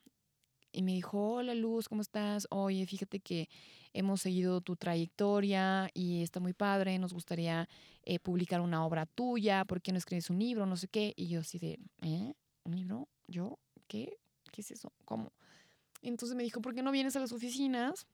y 0.72 0.84
me 0.84 0.92
dijo, 0.94 1.36
hola 1.36 1.56
Luz, 1.56 1.88
¿cómo 1.88 2.02
estás? 2.02 2.48
Oye, 2.52 2.86
fíjate 2.86 3.20
que 3.22 3.48
hemos 3.96 4.22
seguido 4.22 4.60
tu 4.60 4.76
trayectoria 4.76 5.90
y 5.94 6.22
está 6.22 6.40
muy 6.40 6.54
padre, 6.54 7.00
nos 7.00 7.14
gustaría 7.14 7.68
eh, 8.04 8.20
publicar 8.20 8.60
una 8.60 8.86
obra 8.86 9.06
tuya, 9.06 9.64
¿por 9.64 9.82
qué 9.82 9.94
no 9.94 9.98
escribes 9.98 10.30
un 10.30 10.38
libro? 10.38 10.66
No 10.66 10.76
sé 10.76 10.90
qué. 10.90 11.14
Y 11.16 11.28
yo 11.28 11.40
así 11.40 11.60
de, 11.60 11.80
¿eh? 12.02 12.34
¿Un 12.66 12.76
libro? 12.76 13.08
¿Yo? 13.28 13.58
¿Qué? 13.88 14.18
¿Qué 14.52 14.62
es 14.62 14.72
eso? 14.72 14.92
¿Cómo? 15.06 15.32
Entonces 16.02 16.36
me 16.36 16.44
dijo, 16.44 16.62
¿por 16.62 16.76
qué 16.76 16.84
no 16.84 16.92
vienes 16.92 17.16
a 17.16 17.22
las 17.22 17.32
oficinas? 17.32 18.06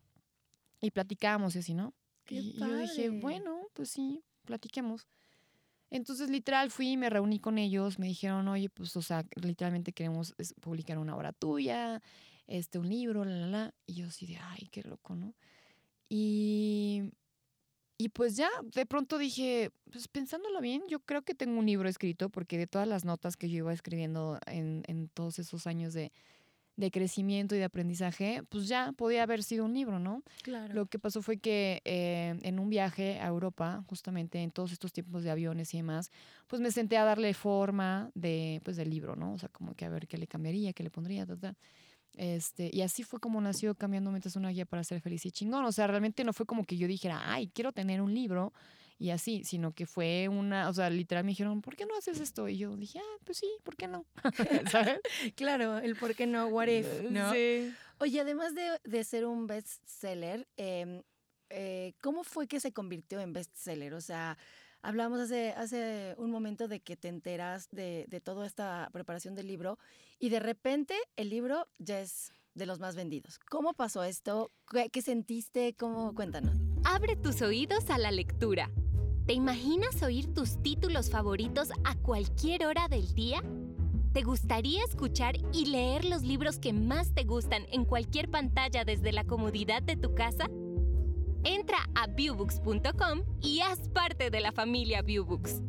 Y 0.82 0.91
platicamos 0.91 1.56
y 1.56 1.60
así, 1.60 1.74
¿no? 1.74 1.94
¡Qué 2.26 2.36
y 2.36 2.60
yo 2.60 2.78
dije, 2.78 3.10
bueno, 3.10 3.67
pues 3.74 3.89
sí, 3.89 4.24
platiquemos. 4.46 5.08
Entonces, 5.89 6.30
literal, 6.30 6.70
fui, 6.70 6.96
me 6.96 7.10
reuní 7.10 7.39
con 7.39 7.58
ellos, 7.58 7.98
me 8.00 8.08
dijeron, 8.08 8.48
oye, 8.48 8.70
pues, 8.70 8.96
o 8.96 9.02
sea, 9.02 9.26
literalmente 9.36 9.91
queremos 9.91 10.36
publicar 10.62 11.00
una 11.00 11.15
obra 11.17 11.34
tuya, 11.34 12.02
este, 12.48 12.78
un 12.80 12.88
libro, 12.88 13.26
la, 13.26 13.36
la, 13.36 13.48
la. 13.48 13.74
Y 13.86 13.96
yo 13.96 14.08
así 14.08 14.26
de, 14.28 14.38
ay, 14.38 14.70
qué 14.72 14.84
loco, 14.84 15.15
¿no? 15.15 15.34
Y, 16.13 17.13
y 17.97 18.10
pues 18.10 18.36
ya, 18.36 18.50
de 18.76 18.86
pronto 18.86 19.17
dije, 19.17 19.71
pues 19.89 20.10
pensándolo 20.10 20.60
bien, 20.60 20.84
yo 20.89 21.00
creo 21.00 21.21
que 21.21 21.34
tengo 21.34 21.58
un 21.58 21.65
libro 21.65 21.88
escrito, 21.88 22.30
porque 22.30 22.58
de 22.58 22.67
todas 22.67 22.86
las 22.86 23.06
notas 23.06 23.38
que 23.38 23.50
yo 23.50 23.60
iba 23.60 23.71
escribiendo 23.71 24.38
en, 24.45 24.84
en 24.88 25.08
todos 25.08 25.39
esos 25.39 25.67
años 25.67 25.93
de, 25.93 26.12
de 26.76 26.91
crecimiento 26.91 27.56
y 27.56 27.60
de 27.60 27.63
aprendizaje, 27.63 28.43
pues 28.50 28.67
ya 28.67 28.91
podía 28.91 29.24
haber 29.24 29.41
sido 29.41 29.63
un 29.63 29.74
libro, 29.74 30.00
¿no? 30.00 30.21
Claro. 30.43 30.74
Lo 30.74 30.86
que 30.88 31.00
pasó 31.00 31.21
fue 31.21 31.38
que 31.38 31.82
eh, 31.86 32.38
en 32.41 32.60
un 32.60 32.69
viaje 32.69 33.19
a 33.21 33.28
Europa, 33.28 33.82
justamente 33.88 34.39
en 34.43 34.52
todos 34.52 34.74
estos 34.74 34.91
tiempos 34.91 35.24
de 35.24 35.32
aviones 35.32 35.74
y 35.74 35.78
demás, 35.78 36.12
pues 36.47 36.62
me 36.62 36.71
senté 36.71 36.97
a 36.97 37.06
darle 37.06 37.34
forma 37.34 38.12
de, 38.15 38.60
pues, 38.65 38.76
del 38.76 38.89
libro, 38.89 39.15
¿no? 39.15 39.32
O 39.32 39.38
sea, 39.38 39.47
como 39.47 39.76
que 39.76 39.86
a 39.86 39.89
ver 39.89 40.08
qué 40.08 40.17
le 40.17 40.28
cambiaría, 40.28 40.74
qué 40.74 40.84
le 40.84 40.89
pondría, 40.89 41.26
ta, 41.26 41.38
ta. 41.38 41.56
Este, 42.15 42.69
y 42.74 42.82
así 42.82 43.04
fue 43.04 43.19
como 43.19 43.39
nació 43.39 43.74
Cambiando 43.76 44.12
Mentes 44.12 44.36
una 44.36 44.50
guía 44.50 44.65
para 44.65 44.84
ser 44.84 45.02
feliz 45.02 45.26
y 45.26 45.32
chingón. 45.32 45.65
O 45.65 45.71
sea, 45.71 45.88
realmente 45.88 46.24
no 46.24 46.34
fue 46.34 46.45
como 46.45 46.65
que 46.65 46.78
yo 46.78 46.88
dijera, 46.88 47.21
ay, 47.32 47.50
quiero 47.54 47.71
tener 47.71 48.02
un 48.02 48.13
libro 48.13 48.54
y 49.02 49.10
así, 49.10 49.43
sino 49.43 49.74
que 49.74 49.88
fue 49.88 50.28
una, 50.30 50.69
o 50.69 50.74
sea, 50.74 50.89
literal 50.91 51.24
me 51.24 51.32
dijeron, 51.32 51.62
¿por 51.62 51.76
qué 51.76 51.88
no 51.88 51.97
haces 51.97 52.19
esto? 52.19 52.47
Y 52.47 52.58
yo 52.58 52.78
dije, 52.78 53.00
ah, 53.00 53.17
pues 53.24 53.39
sí, 53.39 53.47
¿por 53.63 53.76
qué 53.76 53.88
no? 53.88 54.06
¿Sabes? 54.71 55.00
Claro, 55.36 55.80
el 55.80 55.95
por 55.95 56.13
qué 56.13 56.28
no, 56.28 56.47
what 56.47 56.67
if, 56.67 56.86
¿no? 57.10 57.34
Sí. 57.34 57.74
Oye, 57.97 58.21
además 58.21 58.54
de, 58.54 58.80
de 58.84 59.04
ser 59.04 59.26
un 59.26 59.47
bestseller, 59.47 60.47
em, 60.56 61.02
eh, 61.50 61.93
¿cómo 62.02 62.24
fue 62.24 62.47
que 62.47 62.60
se 62.60 62.74
convirtió 62.74 63.19
en 63.19 63.34
bestseller? 63.34 63.95
O 63.95 64.02
sea, 64.02 64.38
hablábamos 64.82 65.20
hace, 65.20 65.52
hace 65.52 66.15
un 66.17 66.32
momento 66.32 66.67
de 66.67 66.80
que 66.80 66.98
te 66.98 67.08
enteras 67.08 67.70
de, 67.72 68.06
de 68.10 68.22
toda 68.22 68.46
esta 68.46 68.89
preparación 68.91 69.36
del 69.36 69.48
libro 69.48 69.78
y 70.20 70.30
de 70.30 70.39
repente 70.39 70.96
el 71.15 71.30
libro 71.30 71.67
ya 71.78 72.00
es 72.00 72.32
de 72.54 72.65
los 72.65 72.80
más 72.80 72.96
vendidos. 72.96 73.39
¿Cómo 73.50 73.74
pasó 73.74 74.04
esto? 74.04 74.52
¿Qué, 74.70 74.89
qué 74.89 75.02
sentiste? 75.02 75.74
¿Cómo? 75.76 76.13
Cuéntanos. 76.13 76.58
Abre 76.84 77.15
tus 77.15 77.41
oídos 77.41 77.89
a 77.89 77.98
la 77.98 78.12
lectura. 78.12 78.70
¿Te 79.26 79.34
imaginas 79.34 80.02
oír 80.04 80.34
tus 80.34 80.62
títulos 80.62 81.10
favoritos 81.10 81.70
a 81.84 81.96
cualquier 81.96 82.65
hora 82.65 82.88
del 82.88 83.13
día? 83.13 83.41
¿Te 84.13 84.24
gustaría 84.24 84.84
escuchar 84.84 85.36
y 85.54 85.67
leer 85.67 86.04
los 86.04 86.24
libros 86.24 86.60
que 86.60 86.74
más 86.74 87.13
te 87.13 87.24
gustan 87.24 87.65
en 87.72 87.86
cualquier 87.86 88.30
pantalla 88.30 88.84
desde 88.84 89.13
la 89.13 89.24
comodidad 89.24 89.82
de 89.84 89.96
tu 89.96 90.13
casa? 90.15 90.50
Entra 91.43 91.80
a 91.95 92.06
viewbooks.com 92.06 93.23
y 93.41 93.62
haz 93.62 93.89
parte 93.89 94.30
de 94.30 94.41
la 94.41 94.51
familia 94.51 95.01
Viewbooks. 95.01 95.62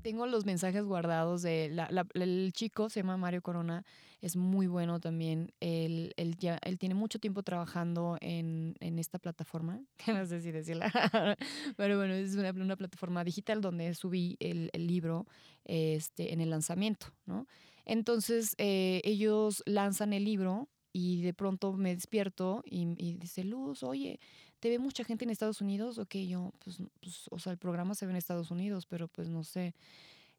Tengo 0.00 0.26
los 0.26 0.46
mensajes 0.46 0.84
guardados 0.84 1.42
de 1.42 1.66
el 2.14 2.52
chico, 2.54 2.88
se 2.88 3.00
llama 3.00 3.18
Mario 3.18 3.42
Corona, 3.42 3.84
es 4.22 4.36
muy 4.36 4.66
bueno 4.66 5.00
también. 5.00 5.52
Él, 5.60 6.14
él 6.16 6.78
tiene 6.78 6.94
mucho 6.94 7.18
tiempo 7.18 7.42
trabajando 7.42 8.16
en, 8.22 8.74
en 8.80 8.98
esta 8.98 9.18
plataforma, 9.18 9.82
no 10.06 10.24
sé 10.24 10.40
si 10.40 10.50
decirla, 10.50 10.90
pero 11.76 11.98
bueno, 11.98 12.14
es 12.14 12.36
una, 12.36 12.52
una 12.52 12.76
plataforma 12.76 13.22
digital 13.22 13.60
donde 13.60 13.92
subí 13.94 14.38
el, 14.40 14.70
el 14.72 14.86
libro 14.86 15.26
este, 15.64 16.32
en 16.32 16.40
el 16.40 16.48
lanzamiento, 16.48 17.08
¿no? 17.26 17.46
Entonces, 17.84 18.54
eh, 18.58 19.00
ellos 19.04 19.62
lanzan 19.66 20.14
el 20.14 20.24
libro 20.24 20.68
y 20.92 21.22
de 21.22 21.34
pronto 21.34 21.72
me 21.72 21.94
despierto 21.94 22.62
y, 22.64 22.88
y 22.96 23.14
dice, 23.14 23.44
Luz, 23.44 23.82
oye, 23.82 24.20
¿te 24.60 24.68
ve 24.68 24.78
mucha 24.78 25.04
gente 25.04 25.24
en 25.24 25.30
Estados 25.30 25.60
Unidos? 25.60 25.98
Ok, 25.98 26.16
yo, 26.16 26.52
pues, 26.64 26.78
pues, 27.00 27.26
o 27.30 27.38
sea, 27.38 27.52
el 27.52 27.58
programa 27.58 27.94
se 27.94 28.06
ve 28.06 28.12
en 28.12 28.16
Estados 28.16 28.50
Unidos, 28.50 28.86
pero 28.86 29.08
pues 29.08 29.28
no 29.28 29.44
sé. 29.44 29.74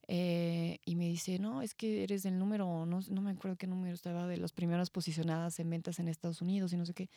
Eh, 0.08 0.80
y 0.86 0.96
me 0.96 1.08
dice, 1.08 1.38
no, 1.38 1.62
es 1.62 1.76
que 1.76 2.04
eres 2.04 2.24
del 2.24 2.40
número, 2.40 2.88
no, 2.88 3.00
no 3.10 3.22
me 3.22 3.30
acuerdo 3.32 3.58
qué 3.58 3.68
número 3.68 3.94
estaba, 3.94 4.28
de 4.28 4.38
las 4.38 4.54
primeras 4.54 4.90
posicionadas 4.90 5.60
en 5.60 5.70
ventas 5.70 6.00
en 6.00 6.08
Estados 6.08 6.42
Unidos 6.42 6.74
y 6.74 6.78
no 6.78 6.86
sé 6.86 6.96
qué. 6.96 7.10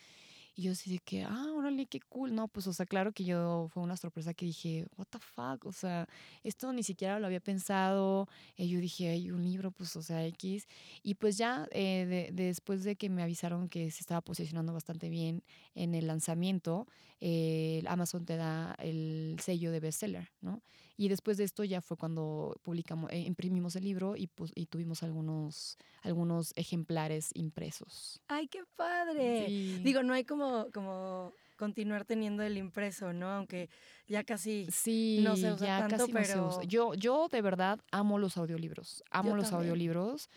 Y 0.55 0.63
yo 0.63 0.71
así 0.73 0.91
de 0.91 0.99
que, 0.99 1.23
ah, 1.23 1.47
órale, 1.55 1.87
qué 1.87 1.99
cool. 2.01 2.35
No, 2.35 2.47
pues, 2.47 2.67
o 2.67 2.73
sea, 2.73 2.85
claro 2.85 3.11
que 3.11 3.23
yo 3.23 3.67
fue 3.73 3.81
una 3.81 3.97
sorpresa 3.97 4.33
que 4.35 4.45
dije, 4.45 4.85
what 4.97 5.07
the 5.09 5.17
fuck, 5.19 5.65
o 5.65 5.71
sea, 5.71 6.07
esto 6.43 6.71
ni 6.73 6.83
siquiera 6.83 7.19
lo 7.19 7.25
había 7.25 7.39
pensado. 7.39 8.27
Y 8.55 8.69
yo 8.69 8.79
dije, 8.79 9.09
hay 9.09 9.31
un 9.31 9.43
libro, 9.43 9.71
pues, 9.71 9.95
o 9.95 10.03
sea, 10.03 10.23
X. 10.27 10.67
Y 11.01 11.15
pues 11.15 11.37
ya 11.37 11.67
eh, 11.71 12.05
de- 12.07 12.43
después 12.43 12.83
de 12.83 12.95
que 12.95 13.09
me 13.09 13.23
avisaron 13.23 13.67
que 13.67 13.89
se 13.89 14.01
estaba 14.01 14.21
posicionando 14.21 14.73
bastante 14.73 15.09
bien 15.09 15.43
en 15.75 15.95
el 15.95 16.05
lanzamiento, 16.07 16.87
eh, 17.25 17.81
Amazon 17.87 18.25
te 18.25 18.35
da 18.35 18.75
el 18.79 19.37
sello 19.41 19.71
de 19.71 19.79
bestseller, 19.79 20.29
¿no? 20.41 20.61
Y 20.97 21.07
después 21.07 21.37
de 21.37 21.45
esto 21.45 21.63
ya 21.63 21.79
fue 21.81 21.95
cuando 21.95 22.59
publicamos, 22.63 23.09
eh, 23.13 23.19
imprimimos 23.19 23.77
el 23.77 23.85
libro 23.85 24.17
y, 24.17 24.27
pues, 24.27 24.51
y 24.55 24.65
tuvimos 24.65 25.03
algunos, 25.03 25.77
algunos 26.01 26.51
ejemplares 26.57 27.29
impresos. 27.33 28.19
¡Ay, 28.27 28.47
qué 28.49 28.59
padre! 28.75 29.45
Sí. 29.47 29.79
Digo, 29.83 30.03
no 30.03 30.13
hay 30.13 30.25
como, 30.25 30.67
como 30.73 31.31
continuar 31.57 32.03
teniendo 32.03 32.43
el 32.43 32.57
impreso, 32.57 33.13
¿no? 33.13 33.29
Aunque 33.31 33.69
ya 34.07 34.25
casi... 34.25 34.67
Sí, 34.69 35.21
no 35.23 35.37
se 35.37 35.53
usa 35.53 35.65
ya 35.65 35.87
tanto, 35.87 36.07
casi 36.07 36.11
no 36.11 36.23
se 36.25 36.39
usa. 36.41 36.57
pero- 36.59 36.69
Yo, 36.69 36.93
yo 36.95 37.29
de 37.31 37.41
verdad 37.41 37.79
amo 37.91 38.19
los 38.19 38.35
audiolibros, 38.37 39.01
amo 39.11 39.29
Yo 39.29 39.35
los 39.37 39.45
también. 39.49 39.69
audiolibros, 39.71 40.29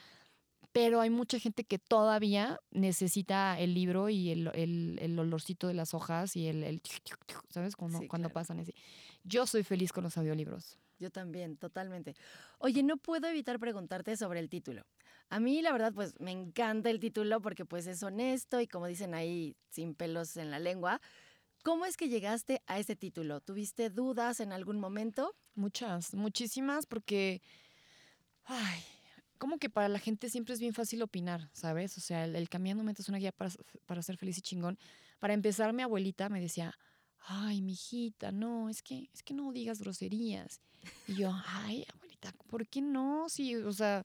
pero 0.77 1.01
hay 1.01 1.09
mucha 1.09 1.39
gente 1.39 1.65
que 1.65 1.79
todavía 1.79 2.61
necesita 2.71 3.59
el 3.59 3.73
libro 3.73 4.11
y 4.11 4.31
el, 4.31 4.49
el- 4.55 4.99
el 5.01 5.19
olorcito 5.19 5.69
de 5.69 5.73
las 5.73 5.95
hojas 5.95 6.37
y 6.37 6.49
el, 6.49 6.62
el 6.65 6.83
¿sabes? 7.49 7.77
Cuando, 7.77 8.01
Sí, 8.01 8.09
cuando 8.09 8.29
claro. 8.29 8.35
pasan 8.35 8.61
así. 8.61 8.75
Yo 9.25 9.47
soy 9.47 9.62
feliz 9.62 9.91
con 9.91 10.05
los 10.05 10.19
audiolibros. 10.19 10.77
Yo 10.99 11.11
también, 11.11 11.57
totalmente. 11.57 12.15
Oye, 12.59 12.83
no 12.83 12.99
puedo 12.99 13.27
evitar 13.27 13.59
preguntarte 13.59 14.19
sobre 14.19 14.39
el 14.41 14.51
título. 14.51 14.83
A 15.31 15.41
mí, 15.41 15.62
la 15.62 15.73
verdad, 15.73 15.95
pues 15.95 16.12
me 16.21 16.31
encanta 16.33 16.91
el 16.91 17.01
título 17.01 17.41
porque 17.41 17.65
pues 17.65 17.87
es 17.87 18.03
honesto 18.03 18.61
y 18.61 18.67
como 18.67 18.87
dicen 18.87 19.15
ahí, 19.15 19.57
sin 19.71 19.95
pelos 19.95 20.37
en 20.37 20.51
la 20.51 20.59
lengua. 20.59 21.01
¿Cómo 21.65 21.87
es 21.87 21.97
que 21.97 22.11
llegaste 22.11 22.61
a 22.67 22.79
ese 22.79 22.97
título? 22.97 23.41
¿Tuviste 23.41 23.89
dudas 23.89 24.41
en 24.41 24.53
algún 24.53 24.79
momento? 24.79 25.35
Muchas, 25.55 26.12
muchísimas, 26.12 26.85
porque, 26.85 27.41
ay, 28.45 28.83
como 29.38 29.59
que 29.59 29.70
para 29.70 29.88
la 29.88 29.99
gente 29.99 30.29
siempre 30.29 30.55
es 30.55 30.61
bien 30.61 30.75
fácil 30.75 31.03
opinar, 31.03 31.49
¿sabes? 31.53 31.96
O 31.99 32.01
sea, 32.01 32.25
el, 32.25 32.37
el 32.37 32.49
Cambiando 32.49 32.83
Mentes 32.85 33.05
es 33.05 33.09
una 33.09 33.18
guía 33.18 33.33
para, 33.33 33.51
para 33.87 34.03
ser 34.03 34.16
feliz 34.16 34.38
y 34.38 34.42
chingón. 34.42 34.79
Para 35.18 35.35
empezar, 35.35 35.72
mi 35.72 35.83
abuelita 35.83 36.29
me 36.29 36.40
decía, 36.40 36.75
ay, 37.20 37.62
mijita, 37.62 38.33
no, 38.33 38.68
es 38.68 38.83
que, 38.83 39.09
es 39.12 39.22
que 39.22 39.35
no 39.35 39.53
digas 39.53 39.81
groserías. 39.81 40.61
Y 41.07 41.14
yo, 41.16 41.33
ay, 41.46 41.85
abuelita, 41.94 42.33
¿por 42.49 42.66
qué 42.68 42.81
no? 42.83 43.29
Sí, 43.29 43.57
o 43.57 43.72
sea, 43.72 44.05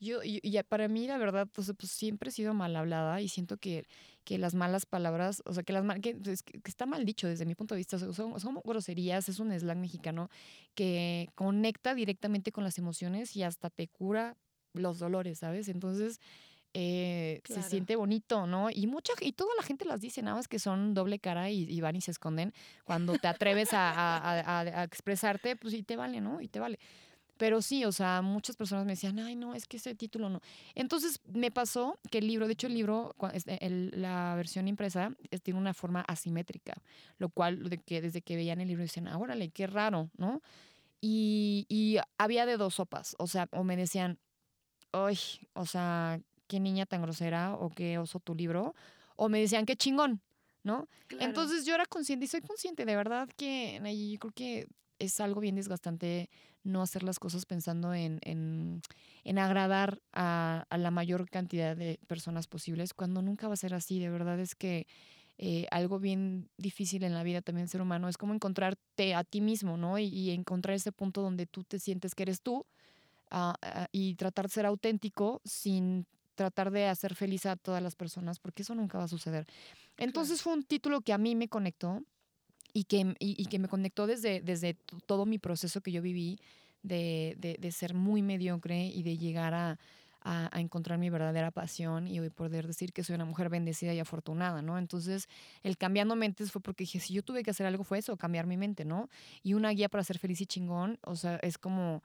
yo, 0.00 0.22
y, 0.24 0.40
y 0.42 0.60
para 0.64 0.88
mí, 0.88 1.06
la 1.06 1.16
verdad, 1.16 1.48
pues, 1.52 1.72
pues, 1.78 1.92
siempre 1.92 2.30
he 2.30 2.32
sido 2.32 2.54
mal 2.54 2.74
hablada 2.74 3.20
y 3.20 3.28
siento 3.28 3.56
que, 3.56 3.84
que 4.24 4.36
las 4.36 4.52
malas 4.54 4.84
palabras, 4.84 5.42
o 5.46 5.54
sea, 5.54 5.62
que 5.62 5.72
las 5.72 5.84
que, 6.00 6.20
que- 6.20 6.60
está 6.64 6.86
mal 6.86 7.04
dicho 7.04 7.28
desde 7.28 7.46
mi 7.46 7.54
punto 7.54 7.74
de 7.74 7.78
vista, 7.78 7.98
son, 7.98 8.12
son 8.40 8.60
groserías, 8.64 9.28
es 9.28 9.38
un 9.38 9.52
slang 9.52 9.80
mexicano 9.80 10.28
que 10.74 11.28
conecta 11.36 11.94
directamente 11.94 12.50
con 12.50 12.64
las 12.64 12.78
emociones 12.78 13.36
y 13.36 13.44
hasta 13.44 13.70
te 13.70 13.86
cura 13.86 14.36
los 14.74 14.98
dolores, 14.98 15.38
¿sabes? 15.38 15.68
Entonces, 15.68 16.20
eh, 16.74 17.40
Claro. 17.44 17.62
se 17.62 17.68
siente 17.68 17.96
bonito, 17.96 18.46
¿no? 18.46 18.70
Y 18.70 18.86
mucha 18.86 19.12
y 19.20 19.32
toda 19.32 19.50
la 19.56 19.62
gente 19.62 19.84
las 19.84 20.00
dice, 20.00 20.22
nada 20.22 20.36
más 20.36 20.48
que 20.48 20.58
son 20.58 20.94
doble 20.94 21.18
cara 21.18 21.50
y, 21.50 21.64
y 21.70 21.80
van 21.82 21.96
y 21.96 22.00
se 22.00 22.10
esconden. 22.10 22.52
Cuando 22.84 23.12
te 23.14 23.28
atreves 23.28 23.74
a, 23.74 23.90
a- 23.90 24.40
a- 24.40 24.60
a- 24.60 24.84
expresarte, 24.84 25.56
pues 25.56 25.74
y 25.74 25.82
te 25.82 25.96
vale, 25.96 26.20
¿no? 26.20 26.40
Y 26.40 26.48
te 26.48 26.60
vale. 26.60 26.78
Pero 27.36 27.60
sí, 27.60 27.84
o 27.84 27.92
sea, 27.92 28.22
muchas 28.22 28.56
personas 28.56 28.84
me 28.86 28.92
decían, 28.92 29.18
ay, 29.18 29.34
no, 29.34 29.54
es 29.54 29.66
que 29.66 29.76
ese 29.78 29.94
título 29.94 30.28
no. 30.30 30.40
Entonces 30.74 31.20
me 31.32 31.50
pasó 31.50 31.98
que 32.10 32.18
el 32.18 32.26
libro, 32.28 32.46
de 32.46 32.52
hecho 32.52 32.68
el 32.68 32.74
libro, 32.74 33.14
este, 33.34 33.64
el- 33.66 33.90
la 33.96 34.34
versión 34.36 34.68
impresa 34.68 35.14
eh, 35.30 35.38
tiene 35.40 35.58
una 35.58 35.74
forma 35.74 36.02
asimétrica, 36.02 36.74
lo 37.18 37.28
cual 37.30 37.68
de 37.68 37.78
que 37.78 38.00
desde 38.00 38.22
que 38.22 38.36
veían 38.36 38.60
el 38.60 38.68
libro 38.68 38.82
decían, 38.82 39.08
ah, 39.08 39.18
órale, 39.18 39.50
qué 39.50 39.66
raro, 39.66 40.08
¿no? 40.16 40.40
Y, 41.00 41.66
y 41.68 41.96
había 42.16 42.46
de 42.46 42.56
dos 42.56 42.74
sopas, 42.76 43.16
o 43.18 43.26
sea, 43.26 43.48
o 43.50 43.64
me 43.64 43.76
decían, 43.76 44.18
ay, 44.92 45.18
o 45.54 45.66
sea, 45.66 46.20
qué 46.46 46.60
niña 46.60 46.86
tan 46.86 47.02
grosera 47.02 47.54
o 47.54 47.70
qué 47.70 47.98
oso 47.98 48.20
tu 48.20 48.34
libro, 48.34 48.74
o 49.16 49.28
me 49.28 49.40
decían, 49.40 49.66
qué 49.66 49.76
chingón, 49.76 50.20
¿no? 50.62 50.88
Entonces 51.20 51.64
yo 51.64 51.74
era 51.74 51.86
consciente 51.86 52.24
y 52.26 52.28
soy 52.28 52.40
consciente, 52.42 52.84
de 52.84 52.96
verdad 52.96 53.28
que 53.36 53.80
yo 54.12 54.18
creo 54.18 54.32
que 54.32 54.68
es 54.98 55.20
algo 55.20 55.40
bien 55.40 55.56
desgastante 55.56 56.30
no 56.64 56.82
hacer 56.82 57.02
las 57.02 57.18
cosas 57.18 57.44
pensando 57.44 57.92
en, 57.92 58.18
en, 58.22 58.82
en 59.24 59.38
agradar 59.38 60.00
a, 60.12 60.64
a 60.70 60.78
la 60.78 60.90
mayor 60.90 61.28
cantidad 61.28 61.76
de 61.76 61.98
personas 62.06 62.46
posibles, 62.46 62.94
cuando 62.94 63.20
nunca 63.20 63.48
va 63.48 63.54
a 63.54 63.56
ser 63.56 63.74
así. 63.74 63.98
De 63.98 64.10
verdad 64.10 64.38
es 64.38 64.54
que 64.54 64.86
eh, 65.38 65.66
algo 65.72 65.98
bien 65.98 66.50
difícil 66.56 67.02
en 67.02 67.14
la 67.14 67.24
vida 67.24 67.42
también 67.42 67.66
ser 67.66 67.82
humano 67.82 68.08
es 68.08 68.16
como 68.16 68.32
encontrarte 68.32 69.14
a 69.14 69.24
ti 69.24 69.40
mismo, 69.40 69.76
¿no? 69.76 69.98
Y, 69.98 70.04
y 70.04 70.30
encontrar 70.30 70.76
ese 70.76 70.92
punto 70.92 71.20
donde 71.20 71.46
tú 71.46 71.64
te 71.64 71.80
sientes 71.80 72.14
que 72.14 72.22
eres 72.22 72.42
tú 72.42 72.64
ah, 73.32 73.56
ah, 73.62 73.88
y 73.90 74.14
tratar 74.14 74.46
de 74.46 74.52
ser 74.52 74.66
auténtico 74.66 75.40
sin 75.44 76.06
tratar 76.34 76.70
de 76.70 76.86
hacer 76.86 77.14
feliz 77.14 77.46
a 77.46 77.56
todas 77.56 77.82
las 77.82 77.96
personas, 77.96 78.38
porque 78.38 78.62
eso 78.62 78.74
nunca 78.74 78.98
va 78.98 79.04
a 79.04 79.08
suceder. 79.08 79.46
Entonces 79.96 80.42
fue 80.42 80.52
un 80.52 80.62
título 80.62 81.00
que 81.00 81.12
a 81.12 81.18
mí 81.18 81.34
me 81.34 81.48
conectó 81.48 82.02
y 82.72 82.84
que, 82.84 83.14
y, 83.18 83.42
y 83.42 83.46
que 83.46 83.58
me 83.58 83.68
conectó 83.68 84.06
desde, 84.06 84.40
desde 84.40 84.74
todo 85.06 85.26
mi 85.26 85.38
proceso 85.38 85.80
que 85.80 85.92
yo 85.92 86.00
viví 86.02 86.38
de, 86.82 87.34
de, 87.38 87.56
de 87.58 87.72
ser 87.72 87.94
muy 87.94 88.22
mediocre 88.22 88.86
y 88.86 89.02
de 89.02 89.18
llegar 89.18 89.54
a, 89.54 89.78
a, 90.22 90.56
a 90.56 90.60
encontrar 90.60 90.98
mi 90.98 91.10
verdadera 91.10 91.50
pasión 91.50 92.08
y 92.08 92.18
hoy 92.20 92.30
poder 92.30 92.66
decir 92.66 92.92
que 92.92 93.04
soy 93.04 93.14
una 93.14 93.24
mujer 93.24 93.48
bendecida 93.48 93.92
y 93.92 94.00
afortunada, 94.00 94.62
¿no? 94.62 94.78
Entonces, 94.78 95.28
el 95.62 95.76
cambiando 95.76 96.16
mentes 96.16 96.50
fue 96.50 96.60
porque 96.60 96.84
dije, 96.84 97.00
si 97.00 97.14
yo 97.14 97.22
tuve 97.22 97.42
que 97.42 97.50
hacer 97.50 97.66
algo 97.66 97.84
fue 97.84 97.98
eso, 97.98 98.16
cambiar 98.16 98.46
mi 98.46 98.56
mente, 98.56 98.84
¿no? 98.84 99.08
Y 99.42 99.54
una 99.54 99.70
guía 99.70 99.88
para 99.88 100.04
ser 100.04 100.18
feliz 100.18 100.40
y 100.40 100.46
chingón, 100.46 100.98
o 101.02 101.16
sea, 101.16 101.36
es 101.36 101.58
como 101.58 102.02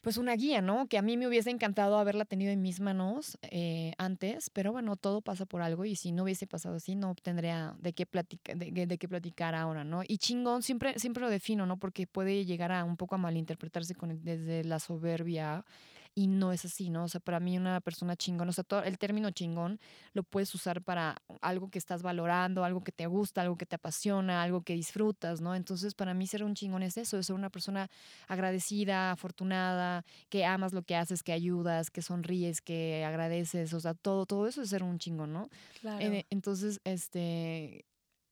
pues 0.00 0.16
una 0.16 0.34
guía, 0.34 0.62
¿no? 0.62 0.86
Que 0.86 0.98
a 0.98 1.02
mí 1.02 1.16
me 1.16 1.26
hubiese 1.26 1.50
encantado 1.50 1.98
haberla 1.98 2.24
tenido 2.24 2.52
en 2.52 2.62
mis 2.62 2.80
manos 2.80 3.38
eh, 3.42 3.92
antes, 3.98 4.50
pero 4.50 4.72
bueno, 4.72 4.96
todo 4.96 5.20
pasa 5.20 5.46
por 5.46 5.62
algo 5.62 5.84
y 5.84 5.96
si 5.96 6.12
no 6.12 6.22
hubiese 6.22 6.46
pasado 6.46 6.76
así, 6.76 6.94
no 6.94 7.14
tendría 7.14 7.74
de 7.78 7.92
qué, 7.92 8.06
platicar, 8.06 8.56
de, 8.56 8.86
de, 8.86 8.98
qué 8.98 9.08
platicar 9.08 9.54
ahora, 9.54 9.84
¿no? 9.84 10.02
Y 10.06 10.18
chingón 10.18 10.62
siempre, 10.62 10.98
siempre 10.98 11.22
lo 11.22 11.28
defino, 11.28 11.66
¿no? 11.66 11.78
Porque 11.78 12.06
puede 12.06 12.44
llegar 12.44 12.72
a 12.72 12.84
un 12.84 12.96
poco 12.96 13.14
a 13.14 13.18
malinterpretarse 13.18 13.94
con, 13.94 14.22
desde 14.24 14.64
la 14.64 14.78
soberbia 14.78 15.64
y 16.14 16.26
no 16.26 16.52
es 16.52 16.64
así, 16.64 16.90
¿no? 16.90 17.04
O 17.04 17.08
sea, 17.08 17.20
para 17.20 17.40
mí 17.40 17.56
una 17.56 17.80
persona 17.80 18.16
chingón, 18.16 18.48
o 18.48 18.52
sea, 18.52 18.64
todo 18.64 18.82
el 18.82 18.98
término 18.98 19.30
chingón 19.30 19.80
lo 20.12 20.22
puedes 20.22 20.54
usar 20.54 20.82
para 20.82 21.16
algo 21.40 21.70
que 21.70 21.78
estás 21.78 22.02
valorando, 22.02 22.64
algo 22.64 22.82
que 22.82 22.92
te 22.92 23.06
gusta, 23.06 23.42
algo 23.42 23.56
que 23.56 23.66
te 23.66 23.76
apasiona, 23.76 24.42
algo 24.42 24.62
que 24.62 24.74
disfrutas, 24.74 25.40
¿no? 25.40 25.54
Entonces, 25.54 25.94
para 25.94 26.14
mí 26.14 26.26
ser 26.26 26.42
un 26.44 26.54
chingón 26.54 26.82
es 26.82 26.96
eso, 26.96 27.18
es 27.18 27.26
ser 27.26 27.36
una 27.36 27.50
persona 27.50 27.88
agradecida, 28.28 29.12
afortunada, 29.12 30.04
que 30.28 30.44
amas 30.44 30.72
lo 30.72 30.82
que 30.82 30.96
haces, 30.96 31.22
que 31.22 31.32
ayudas, 31.32 31.90
que 31.90 32.02
sonríes, 32.02 32.60
que 32.60 33.04
agradeces, 33.04 33.72
o 33.72 33.80
sea, 33.80 33.94
todo, 33.94 34.26
todo 34.26 34.46
eso 34.46 34.62
es 34.62 34.70
ser 34.70 34.82
un 34.82 34.98
chingón, 34.98 35.32
¿no? 35.32 35.48
Claro. 35.80 36.04
entonces, 36.30 36.80
este, 36.84 37.84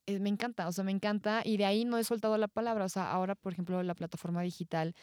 eh, 0.07 0.19
me 0.21 0.31
encanta, 0.31 0.67
o 0.69 0.73
sea, 0.73 0.85
me 0.85 0.93
encanta 0.93 1.43
y 1.45 1.59
de 1.59 1.67
ahí 1.67 1.85
no 1.85 1.99
he 1.99 2.05
soltado 2.05 2.39
la 2.39 2.49
palabra, 2.49 2.87
o 2.87 2.89
sea, 2.89 3.11
ahora, 3.11 3.35
por 3.35 3.53
ejemplo, 3.53 3.83
la 3.83 3.95
plataforma 3.95 4.43
digital 4.43 4.95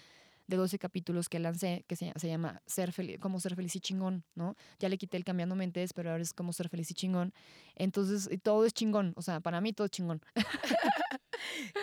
de 0.47 0.57
12 0.57 0.79
capítulos 0.79 1.29
que 1.29 1.39
lancé, 1.39 1.85
que 1.87 1.95
se, 1.95 2.11
se 2.15 2.27
llama 2.27 2.61
ser 2.65 2.91
feliz, 2.91 3.19
Cómo 3.19 3.39
ser 3.39 3.55
feliz 3.55 3.75
y 3.75 3.79
chingón, 3.79 4.23
¿no? 4.35 4.55
Ya 4.79 4.89
le 4.89 4.97
quité 4.97 5.17
el 5.17 5.23
cambiando 5.23 5.55
mentes, 5.55 5.93
pero 5.93 6.11
ahora 6.11 6.23
es 6.23 6.33
Cómo 6.33 6.53
ser 6.53 6.69
feliz 6.69 6.91
y 6.91 6.93
chingón. 6.93 7.33
Entonces, 7.75 8.29
todo 8.43 8.65
es 8.65 8.73
chingón, 8.73 9.13
o 9.15 9.21
sea, 9.21 9.39
para 9.39 9.61
mí 9.61 9.73
todo 9.73 9.85
es 9.85 9.91
chingón. 9.91 10.21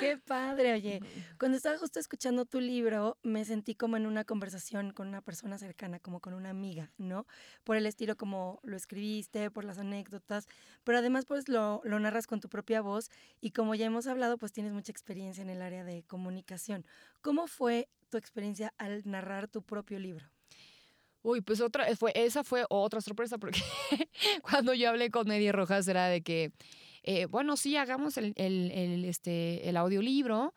Qué 0.01 0.18
padre, 0.18 0.72
oye. 0.72 1.01
Cuando 1.38 1.57
estaba 1.57 1.79
justo 1.79 1.98
escuchando 1.98 2.44
tu 2.44 2.61
libro, 2.61 3.18
me 3.22 3.44
sentí 3.44 3.75
como 3.75 3.96
en 3.96 4.07
una 4.07 4.25
conversación 4.25 4.92
con 4.92 5.09
una 5.09 5.22
persona 5.22 5.59
cercana, 5.59 5.98
como 5.98 6.20
con 6.20 6.35
una 6.35 6.51
amiga, 6.51 6.92
¿no? 6.98 7.27
Por 7.64 7.77
el 7.77 7.87
estilo 7.87 8.16
como 8.16 8.61
lo 8.62 8.77
escribiste, 8.77 9.51
por 9.51 9.64
las 9.64 9.79
anécdotas, 9.79 10.46
pero 10.85 10.98
además 10.98 11.25
pues 11.27 11.48
lo, 11.48 11.81
lo 11.85 11.98
narras 12.01 12.27
con 12.27 12.40
tu 12.40 12.48
propia 12.48 12.81
voz 12.81 13.11
y 13.40 13.51
como 13.51 13.75
ya 13.75 13.87
hemos 13.87 14.07
hablado, 14.07 14.38
pues 14.38 14.53
tienes 14.53 14.72
mucha 14.72 14.92
experiencia 14.92 15.42
en 15.42 15.51
el 15.51 15.62
área 15.62 15.85
de 15.85 16.03
comunicación. 16.05 16.87
¿Cómo 17.20 17.46
fue 17.46 17.88
tu 18.12 18.18
experiencia 18.18 18.72
al 18.79 19.03
narrar 19.05 19.48
tu 19.48 19.62
propio 19.62 19.98
libro? 19.98 20.25
Uy, 21.22 21.40
pues 21.40 21.61
otra, 21.61 21.87
fue, 21.96 22.12
esa 22.14 22.44
fue 22.44 22.64
otra 22.68 23.01
sorpresa 23.01 23.38
porque 23.38 23.61
cuando 24.42 24.75
yo 24.75 24.90
hablé 24.90 25.11
con 25.11 25.31
Eddie 25.31 25.53
Rojas 25.53 25.88
era 25.88 26.07
de 26.07 26.20
que 26.20 26.53
eh, 27.05 27.27
bueno, 27.27 27.57
sí, 27.57 27.77
hagamos 27.77 28.16
el, 28.16 28.33
el, 28.37 29.05
este, 29.05 29.68
el 29.68 29.77
audiolibro. 29.77 30.55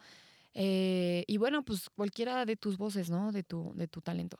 Eh, 0.53 1.23
y 1.27 1.37
bueno, 1.37 1.63
pues 1.63 1.89
cualquiera 1.89 2.45
de 2.45 2.55
tus 2.55 2.77
voces, 2.77 3.09
¿no? 3.09 3.31
De 3.31 3.43
tu, 3.43 3.73
de 3.75 3.87
tu 3.87 4.01
talento. 4.01 4.37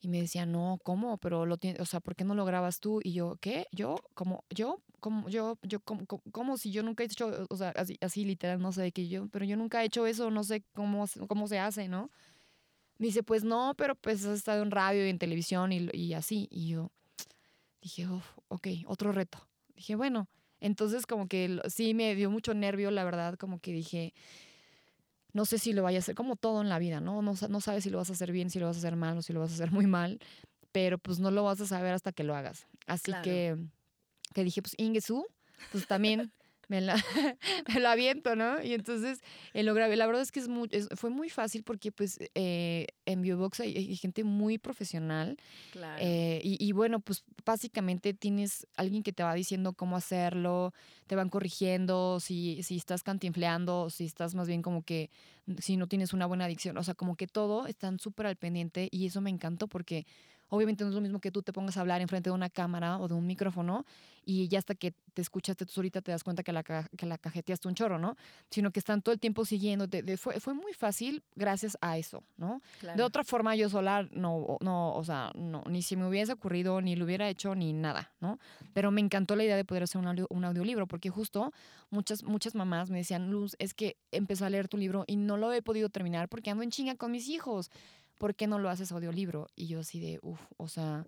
Y 0.00 0.08
me 0.08 0.20
decía, 0.20 0.46
no, 0.46 0.78
¿cómo? 0.82 1.18
Pero 1.18 1.46
lo 1.46 1.58
tienes, 1.58 1.80
o 1.80 1.84
sea, 1.84 2.00
¿por 2.00 2.16
qué 2.16 2.24
no 2.24 2.34
lo 2.34 2.44
grabas 2.44 2.80
tú? 2.80 3.00
Y 3.04 3.12
yo, 3.12 3.36
¿qué? 3.40 3.66
¿Yo? 3.70 3.96
¿Cómo? 4.14 4.44
¿Yo? 4.50 4.80
¿Cómo? 4.98 5.28
¿Yo? 5.28 5.58
¿Yo? 5.62 5.80
¿Cómo? 5.80 6.06
¿Cómo? 6.06 6.56
Si 6.56 6.72
yo 6.72 6.82
nunca 6.82 7.04
he 7.04 7.06
hecho, 7.06 7.46
o 7.48 7.56
sea, 7.56 7.70
así, 7.76 7.98
así 8.00 8.24
literal, 8.24 8.60
no 8.60 8.72
sé 8.72 8.90
qué 8.90 9.06
yo, 9.06 9.28
pero 9.28 9.44
yo 9.44 9.56
nunca 9.56 9.82
he 9.82 9.86
hecho 9.86 10.06
eso, 10.06 10.30
no 10.30 10.42
sé 10.42 10.64
cómo, 10.74 11.04
cómo 11.28 11.46
se 11.46 11.60
hace, 11.60 11.88
¿no? 11.88 12.10
Dice, 13.02 13.24
pues 13.24 13.42
no, 13.42 13.74
pero 13.76 13.96
pues 13.96 14.24
has 14.24 14.38
estado 14.38 14.62
en 14.62 14.70
radio 14.70 15.04
y 15.04 15.10
en 15.10 15.18
televisión 15.18 15.72
y, 15.72 15.88
y 15.92 16.14
así. 16.14 16.46
Y 16.52 16.68
yo 16.68 16.92
dije, 17.80 18.06
ok, 18.46 18.68
otro 18.86 19.10
reto. 19.10 19.44
Dije, 19.74 19.96
bueno, 19.96 20.28
entonces 20.60 21.04
como 21.04 21.26
que 21.26 21.60
sí 21.68 21.94
me 21.94 22.14
dio 22.14 22.30
mucho 22.30 22.54
nervio, 22.54 22.92
la 22.92 23.02
verdad, 23.02 23.34
como 23.34 23.58
que 23.58 23.72
dije, 23.72 24.14
no 25.32 25.46
sé 25.46 25.58
si 25.58 25.72
lo 25.72 25.82
vaya 25.82 25.98
a 25.98 26.00
hacer, 26.00 26.14
como 26.14 26.36
todo 26.36 26.60
en 26.60 26.68
la 26.68 26.78
vida, 26.78 27.00
¿no? 27.00 27.22
No, 27.22 27.34
no 27.48 27.60
sabes 27.60 27.82
si 27.82 27.90
lo 27.90 27.98
vas 27.98 28.08
a 28.08 28.12
hacer 28.12 28.30
bien, 28.30 28.50
si 28.50 28.60
lo 28.60 28.66
vas 28.66 28.76
a 28.76 28.78
hacer 28.78 28.94
mal 28.94 29.18
o 29.18 29.22
si 29.22 29.32
lo 29.32 29.40
vas 29.40 29.50
a 29.50 29.54
hacer 29.54 29.72
muy 29.72 29.88
mal, 29.88 30.20
pero 30.70 30.96
pues 30.96 31.18
no 31.18 31.32
lo 31.32 31.42
vas 31.42 31.60
a 31.60 31.66
saber 31.66 31.94
hasta 31.94 32.12
que 32.12 32.22
lo 32.22 32.36
hagas. 32.36 32.68
Así 32.86 33.12
que, 33.24 33.56
que 34.32 34.44
dije, 34.44 34.62
pues 34.62 34.76
Ingesu, 34.78 35.26
pues 35.72 35.88
también 35.88 36.30
me 36.68 36.80
la, 36.80 36.94
me 37.68 37.80
la 37.80 37.92
aviento, 37.92 38.36
¿no? 38.36 38.62
Y 38.62 38.74
entonces 38.74 39.20
eh, 39.54 39.62
lo 39.62 39.74
grabé. 39.74 39.96
La 39.96 40.06
verdad 40.06 40.22
es 40.22 40.32
que 40.32 40.40
es 40.40 40.48
muy, 40.48 40.68
fue 40.96 41.10
muy 41.10 41.28
fácil 41.28 41.62
porque 41.62 41.92
pues 41.92 42.18
eh, 42.34 42.86
en 43.06 43.22
Biobox 43.22 43.60
hay, 43.60 43.96
gente 43.96 44.24
muy 44.24 44.58
profesional. 44.58 45.36
Claro. 45.72 46.02
Eh, 46.02 46.40
y, 46.42 46.72
bueno, 46.72 47.00
pues 47.00 47.24
básicamente 47.44 48.14
tienes 48.14 48.66
alguien 48.76 49.02
que 49.02 49.12
te 49.12 49.22
va 49.22 49.34
diciendo 49.34 49.74
cómo 49.74 49.96
hacerlo, 49.96 50.72
te 51.06 51.16
van 51.16 51.28
corrigiendo 51.28 52.20
si, 52.20 52.62
si 52.62 52.76
estás 52.76 53.02
cantinfleando, 53.02 53.90
si 53.90 54.04
estás 54.04 54.34
más 54.34 54.48
bien 54.48 54.62
como 54.62 54.82
que, 54.82 55.10
si 55.58 55.76
no 55.76 55.86
tienes 55.88 56.12
una 56.12 56.26
buena 56.26 56.46
adicción. 56.46 56.76
O 56.78 56.82
sea, 56.82 56.94
como 56.94 57.16
que 57.16 57.26
todo 57.26 57.66
están 57.66 57.98
súper 57.98 58.26
al 58.26 58.36
pendiente 58.36 58.88
y 58.90 59.06
eso 59.06 59.20
me 59.20 59.30
encantó 59.30 59.68
porque 59.68 60.06
Obviamente 60.54 60.84
no 60.84 60.90
es 60.90 60.94
lo 60.94 61.00
mismo 61.00 61.18
que 61.18 61.30
tú 61.30 61.42
te 61.42 61.50
pongas 61.50 61.78
a 61.78 61.80
hablar 61.80 62.02
enfrente 62.02 62.28
de 62.28 62.34
una 62.34 62.50
cámara 62.50 62.98
o 62.98 63.08
de 63.08 63.14
un 63.14 63.26
micrófono 63.26 63.86
y 64.22 64.48
ya 64.48 64.58
hasta 64.58 64.74
que 64.74 64.92
te 65.14 65.22
escuchaste 65.22 65.64
tú 65.64 65.72
ahorita 65.76 66.02
te 66.02 66.10
das 66.10 66.22
cuenta 66.22 66.42
que 66.42 66.52
la, 66.52 66.62
que 66.62 67.06
la 67.06 67.16
cajeteaste 67.16 67.68
un 67.68 67.74
chorro, 67.74 67.98
¿no? 67.98 68.16
Sino 68.50 68.70
que 68.70 68.78
están 68.78 69.00
todo 69.00 69.14
el 69.14 69.18
tiempo 69.18 69.46
siguiendo. 69.46 69.88
fue, 70.18 70.40
fue 70.40 70.52
muy 70.52 70.74
fácil 70.74 71.22
gracias 71.36 71.78
a 71.80 71.96
eso, 71.96 72.22
¿no? 72.36 72.60
De 72.94 73.02
otra 73.02 73.24
forma 73.24 73.56
yo 73.56 73.70
sola 73.70 74.06
no, 74.12 74.58
no, 74.60 74.94
o 74.94 75.04
sea, 75.04 75.32
no, 75.34 75.64
ni 75.70 75.80
si 75.80 75.96
me 75.96 76.06
hubiese 76.06 76.32
ocurrido, 76.34 76.82
ni 76.82 76.96
lo 76.96 77.06
hubiera 77.06 77.30
hecho, 77.30 77.54
ni 77.54 77.72
nada, 77.72 78.12
¿no? 78.20 78.38
Pero 78.74 78.90
me 78.90 79.00
encantó 79.00 79.36
la 79.36 79.44
idea 79.44 79.56
de 79.56 79.64
poder 79.64 79.84
hacer 79.84 80.02
un, 80.02 80.26
un 80.28 80.44
audiolibro 80.44 80.86
porque 80.86 81.08
justo 81.08 81.50
muchas, 81.88 82.24
muchas 82.24 82.54
mamás 82.54 82.90
me 82.90 82.98
decían, 82.98 83.30
Luz, 83.30 83.56
es 83.58 83.72
que 83.72 83.96
empecé 84.10 84.44
a 84.44 84.50
leer 84.50 84.68
tu 84.68 84.76
libro 84.76 85.04
y 85.06 85.16
no 85.16 85.38
lo 85.38 85.50
he 85.52 85.62
podido 85.62 85.88
terminar 85.88 86.28
porque 86.28 86.50
ando 86.50 86.62
en 86.62 86.70
chinga 86.70 86.94
con 86.96 87.10
mis 87.10 87.28
hijos. 87.28 87.70
¿Por 88.22 88.36
qué 88.36 88.46
no 88.46 88.60
lo 88.60 88.70
haces 88.70 88.92
audiolibro? 88.92 89.48
Y 89.56 89.66
yo 89.66 89.80
así 89.80 89.98
de, 89.98 90.20
uff, 90.22 90.40
o 90.56 90.68
sea, 90.68 91.04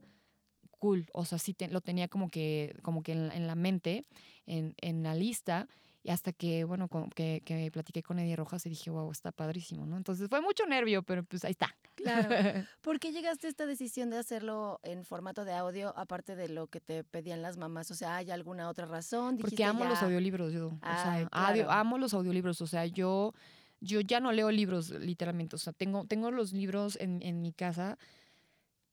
cool, 0.80 1.06
o 1.12 1.24
sea, 1.24 1.38
sí 1.38 1.54
lo 1.70 1.80
tenía 1.80 2.08
como 2.08 2.28
que, 2.28 2.74
como 2.82 3.04
que 3.04 3.12
en, 3.12 3.46
la 3.46 3.54
mente, 3.54 4.04
en, 4.46 4.74
en, 4.80 5.04
la 5.04 5.14
lista, 5.14 5.68
y 6.02 6.10
hasta 6.10 6.32
que, 6.32 6.64
bueno, 6.64 6.88
que, 7.14 7.40
que 7.44 7.70
platiqué 7.70 8.02
con 8.02 8.18
Eddie 8.18 8.34
Rojas 8.34 8.66
y 8.66 8.68
dije, 8.68 8.90
wow, 8.90 9.12
está 9.12 9.30
padrísimo, 9.30 9.86
¿no? 9.86 9.96
Entonces 9.96 10.28
fue 10.28 10.40
mucho 10.40 10.66
nervio, 10.66 11.04
pero 11.04 11.22
pues 11.22 11.44
ahí 11.44 11.52
está. 11.52 11.76
Claro. 11.94 12.28
¿Por 12.82 12.98
qué 12.98 13.12
llegaste 13.12 13.46
a 13.46 13.50
esta 13.50 13.64
decisión 13.64 14.10
de 14.10 14.18
hacerlo 14.18 14.80
en 14.82 15.04
formato 15.04 15.44
de 15.44 15.52
audio, 15.52 15.96
aparte 15.96 16.34
de 16.34 16.48
lo 16.48 16.66
que 16.66 16.80
te 16.80 17.04
pedían 17.04 17.42
las 17.42 17.58
mamás? 17.58 17.92
O 17.92 17.94
sea, 17.94 18.16
¿hay 18.16 18.32
alguna 18.32 18.68
otra 18.68 18.86
razón? 18.86 19.38
Porque 19.38 19.62
amo 19.62 19.84
los 19.84 20.02
audiolibros, 20.02 20.52
yo. 20.52 20.66
o 20.66 20.80
sea, 20.80 21.28
amo 21.30 21.96
los 21.96 22.12
audiolibros, 22.12 22.60
o 22.60 22.66
sea, 22.66 22.86
yo 22.86 23.34
yo 23.80 24.00
ya 24.00 24.20
no 24.20 24.32
leo 24.32 24.50
libros 24.50 24.90
literalmente, 24.90 25.56
o 25.56 25.58
sea, 25.58 25.72
tengo, 25.72 26.04
tengo 26.06 26.30
los 26.30 26.52
libros 26.52 26.96
en, 27.00 27.20
en 27.22 27.42
mi 27.42 27.52
casa 27.52 27.98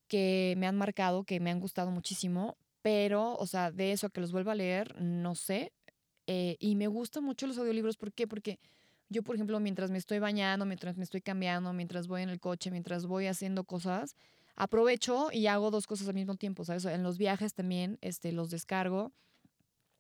que 0.08 0.56
me 0.58 0.68
han 0.68 0.78
marcado, 0.78 1.24
que 1.24 1.40
me 1.40 1.52
han 1.52 1.60
gustado 1.62 1.90
muchísimo, 1.90 2.58
pero, 2.82 3.36
o 3.38 3.48
sea, 3.48 3.72
de 3.72 3.92
eso 3.92 4.08
a 4.08 4.10
que 4.10 4.22
los 4.22 4.32
vuelva 4.32 4.52
a 4.52 4.56
leer, 4.56 5.00
no 5.02 5.36
sé. 5.36 5.72
Eh, 6.28 6.58
y 6.60 6.76
me 6.76 6.88
gustan 6.88 7.24
mucho 7.24 7.48
los 7.48 7.58
audiolibros, 7.58 7.98
¿por 7.98 8.12
qué? 8.12 8.28
Porque 8.28 8.60
yo, 9.10 9.24
por 9.24 9.36
ejemplo, 9.36 9.60
mientras 9.60 9.92
me 9.92 9.98
estoy 9.98 10.20
bañando, 10.20 10.66
mientras 10.66 10.98
me 10.98 11.04
estoy 11.04 11.22
cambiando, 11.22 11.74
mientras 11.74 12.08
voy 12.08 12.22
en 12.24 12.30
el 12.30 12.40
coche, 12.40 12.72
mientras 12.72 13.06
voy 13.06 13.28
haciendo 13.28 13.64
cosas, 13.64 14.16
aprovecho 14.56 15.30
y 15.32 15.48
hago 15.48 15.72
dos 15.72 15.88
cosas 15.88 16.08
al 16.08 16.16
mismo 16.16 16.36
tiempo, 16.36 16.66
¿sabes? 16.66 16.86
En 16.86 17.04
los 17.04 17.18
viajes 17.18 17.54
también 17.54 17.98
este, 18.02 18.32
los 18.32 18.50
descargo 18.50 19.14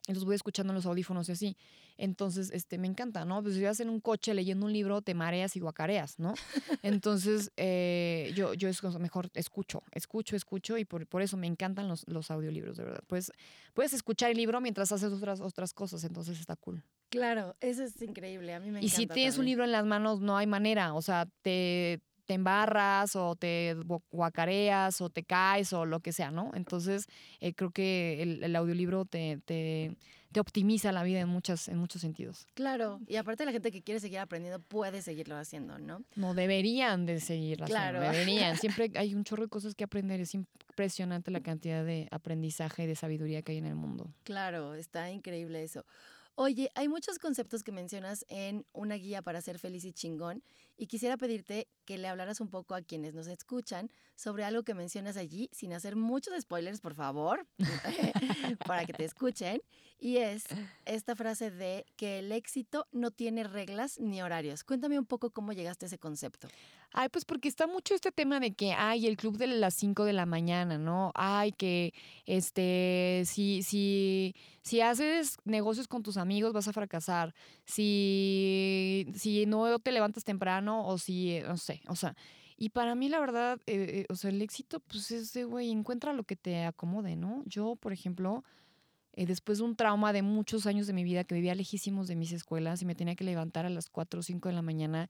los 0.08 0.26
voy 0.26 0.36
escuchando 0.36 0.72
en 0.72 0.76
los 0.76 0.86
audífonos 0.86 1.30
y 1.30 1.32
así. 1.34 1.58
Entonces, 1.98 2.52
este, 2.52 2.78
me 2.78 2.88
encanta, 2.88 3.26
¿no? 3.26 3.42
Pues 3.44 3.56
si 3.56 3.64
vas 3.64 3.80
en 3.80 3.90
un 3.90 4.00
coche 4.00 4.34
leyendo 4.34 4.66
un 4.66 4.74
libro, 4.74 5.02
te 5.02 5.14
mareas 5.14 5.56
y 5.56 5.60
guacareas, 5.60 6.18
¿no? 6.20 6.34
Entonces, 6.84 7.52
eh, 7.58 8.32
yo, 8.36 8.54
yo 8.54 8.70
es 8.70 8.82
mejor 9.00 9.30
escucho, 9.36 9.84
escucho, 9.92 10.36
escucho 10.36 10.78
y 10.78 10.86
por, 10.86 11.06
por 11.08 11.22
eso 11.22 11.38
me 11.38 11.48
encantan 11.48 11.88
los, 11.88 12.08
los 12.08 12.32
audiolibros, 12.32 12.78
de 12.78 12.86
verdad. 12.86 13.04
Pues 13.08 13.32
puedes 13.74 13.94
escuchar 13.94 14.32
el 14.32 14.38
libro 14.38 14.60
mientras 14.62 14.92
haces 14.92 15.12
otras, 15.14 15.40
otras 15.42 15.74
cosas, 15.74 16.04
entonces 16.04 16.40
está 16.40 16.56
cool. 16.56 16.84
Claro, 17.10 17.56
eso 17.60 17.84
es 17.84 18.02
increíble, 18.02 18.54
a 18.54 18.60
mí 18.60 18.72
me 18.72 18.80
encanta. 18.80 18.86
Y 18.86 18.90
si 18.90 19.06
tienes 19.06 19.38
un 19.38 19.46
libro 19.46 19.66
en 19.66 19.72
las 19.72 19.86
manos, 19.86 20.22
no 20.22 20.38
hay 20.38 20.48
manera, 20.48 20.94
o 20.94 21.02
sea, 21.02 21.28
te, 21.42 22.02
te 22.26 22.34
embarras 22.34 23.16
o 23.16 23.36
te 23.36 23.76
guacareas 24.12 25.02
o 25.02 25.10
te 25.10 25.24
caes 25.24 25.74
o 25.74 25.86
lo 25.86 26.00
que 26.00 26.12
sea, 26.12 26.32
¿no? 26.32 26.52
Entonces, 26.54 27.08
eh, 27.40 27.54
creo 27.54 27.72
que 27.72 28.22
el, 28.22 28.56
audiolibro 28.56 29.06
te, 29.06 29.40
te, 29.46 29.96
te, 30.32 30.40
optimiza 30.40 30.92
la 30.92 31.04
vida 31.04 31.20
en, 31.20 31.30
muchas, 31.30 31.68
en 31.68 31.78
muchos 31.78 32.02
sentidos. 32.02 32.48
Claro, 32.54 33.00
y 33.08 33.16
aparte 33.16 33.46
la 33.46 33.52
gente 33.52 33.72
que 33.72 33.82
quiere 33.82 34.00
seguir 34.00 34.20
aprendiendo 34.20 34.60
puede 34.60 35.02
seguirlo 35.02 35.38
haciendo, 35.38 35.80
¿no? 35.80 36.04
No, 36.16 36.34
deberían 36.34 37.06
de 37.06 37.20
seguirlo 37.20 37.66
claro. 37.66 38.00
haciendo, 38.00 38.20
deberían. 38.20 38.58
Siempre 38.60 38.92
hay 38.96 39.16
un 39.16 39.24
chorro 39.24 39.44
de 39.44 39.50
cosas 39.50 39.76
que 39.76 39.84
aprender, 39.84 40.22
es 40.22 40.34
impresionante 40.34 41.32
la 41.32 41.42
cantidad 41.42 41.84
de 41.86 42.08
aprendizaje 42.12 42.84
y 42.84 42.88
de 42.88 42.96
sabiduría 42.96 43.42
que 43.42 43.54
hay 43.54 43.58
en 43.58 43.66
el 43.66 43.76
mundo. 43.76 44.14
Claro, 44.24 44.74
está 44.76 45.12
increíble 45.12 45.64
eso. 45.64 45.86
Oye, 46.36 46.72
hay 46.76 46.88
muchos 46.88 47.20
conceptos 47.20 47.62
que 47.64 47.72
mencionas 47.72 48.26
en 48.30 48.66
una 48.74 48.96
guía 48.96 49.22
para 49.22 49.42
ser 49.42 49.60
feliz 49.60 49.84
y 49.84 49.92
chingón 49.92 50.44
y 50.78 50.88
quisiera 50.88 51.18
pedirte 51.18 51.68
que 51.86 51.98
le 51.98 52.08
hablaras 52.08 52.40
un 52.40 52.50
poco 52.50 52.74
a 52.74 52.82
quienes 52.82 53.14
nos 53.14 53.28
escuchan 53.28 53.92
sobre 54.16 54.46
algo 54.46 54.64
que 54.64 54.74
mencionas 54.74 55.18
allí, 55.18 55.50
sin 55.52 55.74
hacer 55.74 55.96
muchos 55.96 56.34
spoilers, 56.42 56.80
por 56.80 56.96
favor, 56.96 57.46
para 58.66 58.86
que 58.86 58.94
te 58.94 59.04
escuchen. 59.04 59.62
Y 60.00 60.18
es 60.18 60.46
esta 60.86 61.16
frase 61.16 61.52
de 61.52 61.86
que 61.98 62.20
el 62.20 62.32
éxito 62.32 62.88
no 62.92 63.12
tiene 63.12 63.44
reglas 63.44 64.00
ni 64.00 64.22
horarios. 64.22 64.64
Cuéntame 64.64 64.98
un 64.98 65.06
poco 65.06 65.32
cómo 65.32 65.54
llegaste 65.54 65.86
a 65.86 65.88
ese 65.88 66.00
concepto. 66.00 66.48
Ay, 66.94 67.08
pues 67.10 67.24
porque 67.24 67.48
está 67.48 67.68
mucho 67.68 67.96
este 67.96 68.12
tema 68.12 68.40
de 68.40 68.54
que, 68.54 68.74
ay, 68.74 69.08
el 69.08 69.16
club 69.16 69.38
de 69.38 69.48
las 69.48 69.74
5 69.76 70.04
de 70.04 70.12
la 70.12 70.26
mañana, 70.26 70.78
¿no? 70.78 71.12
Ay, 71.16 71.54
que, 71.54 71.94
este, 72.26 73.24
si, 73.26 73.64
si, 73.64 74.36
si 74.62 74.82
haces 74.82 75.38
negocios 75.46 75.88
con 75.88 76.04
tus 76.04 76.18
amigos 76.18 76.52
vas 76.52 76.68
a 76.68 76.74
fracasar. 76.74 77.34
Si, 77.66 79.08
si 79.16 79.46
no 79.46 79.80
te 79.80 79.94
levantas 79.94 80.26
temprano 80.26 80.86
o 80.86 80.98
si, 80.98 81.40
no 81.48 81.58
sé, 81.58 81.82
o 81.88 81.96
sea. 81.96 82.16
Y 82.58 82.70
para 82.70 82.94
mí, 82.94 83.10
la 83.10 83.20
verdad, 83.20 83.60
eh, 83.66 84.02
eh, 84.02 84.06
o 84.10 84.16
sea, 84.16 84.30
el 84.30 84.42
éxito, 84.42 84.82
pues 84.82 85.12
es 85.12 85.34
de, 85.34 85.46
güey, 85.46 85.72
encuentra 85.72 86.14
lo 86.14 86.26
que 86.26 86.36
te 86.36 86.66
acomode, 86.66 87.16
¿no? 87.16 87.42
Yo, 87.46 87.76
por 87.76 87.94
ejemplo, 87.94 88.44
eh, 89.14 89.26
después 89.26 89.58
de 89.60 89.64
un 89.64 89.76
trauma 89.76 90.14
de 90.14 90.22
muchos 90.22 90.66
años 90.68 90.88
de 90.88 90.94
mi 90.94 91.04
vida 91.04 91.24
que 91.24 91.36
vivía 91.36 91.56
lejísimos 91.56 92.08
de 92.08 92.16
mis 92.16 92.32
escuelas 92.34 92.82
y 92.82 92.86
me 92.86 92.96
tenía 92.96 93.16
que 93.16 93.24
levantar 93.24 93.66
a 93.66 93.70
las 93.70 93.90
4 93.90 94.20
o 94.20 94.24
5 94.24 94.50
de 94.50 94.56
la 94.56 94.62
mañana 94.62 95.10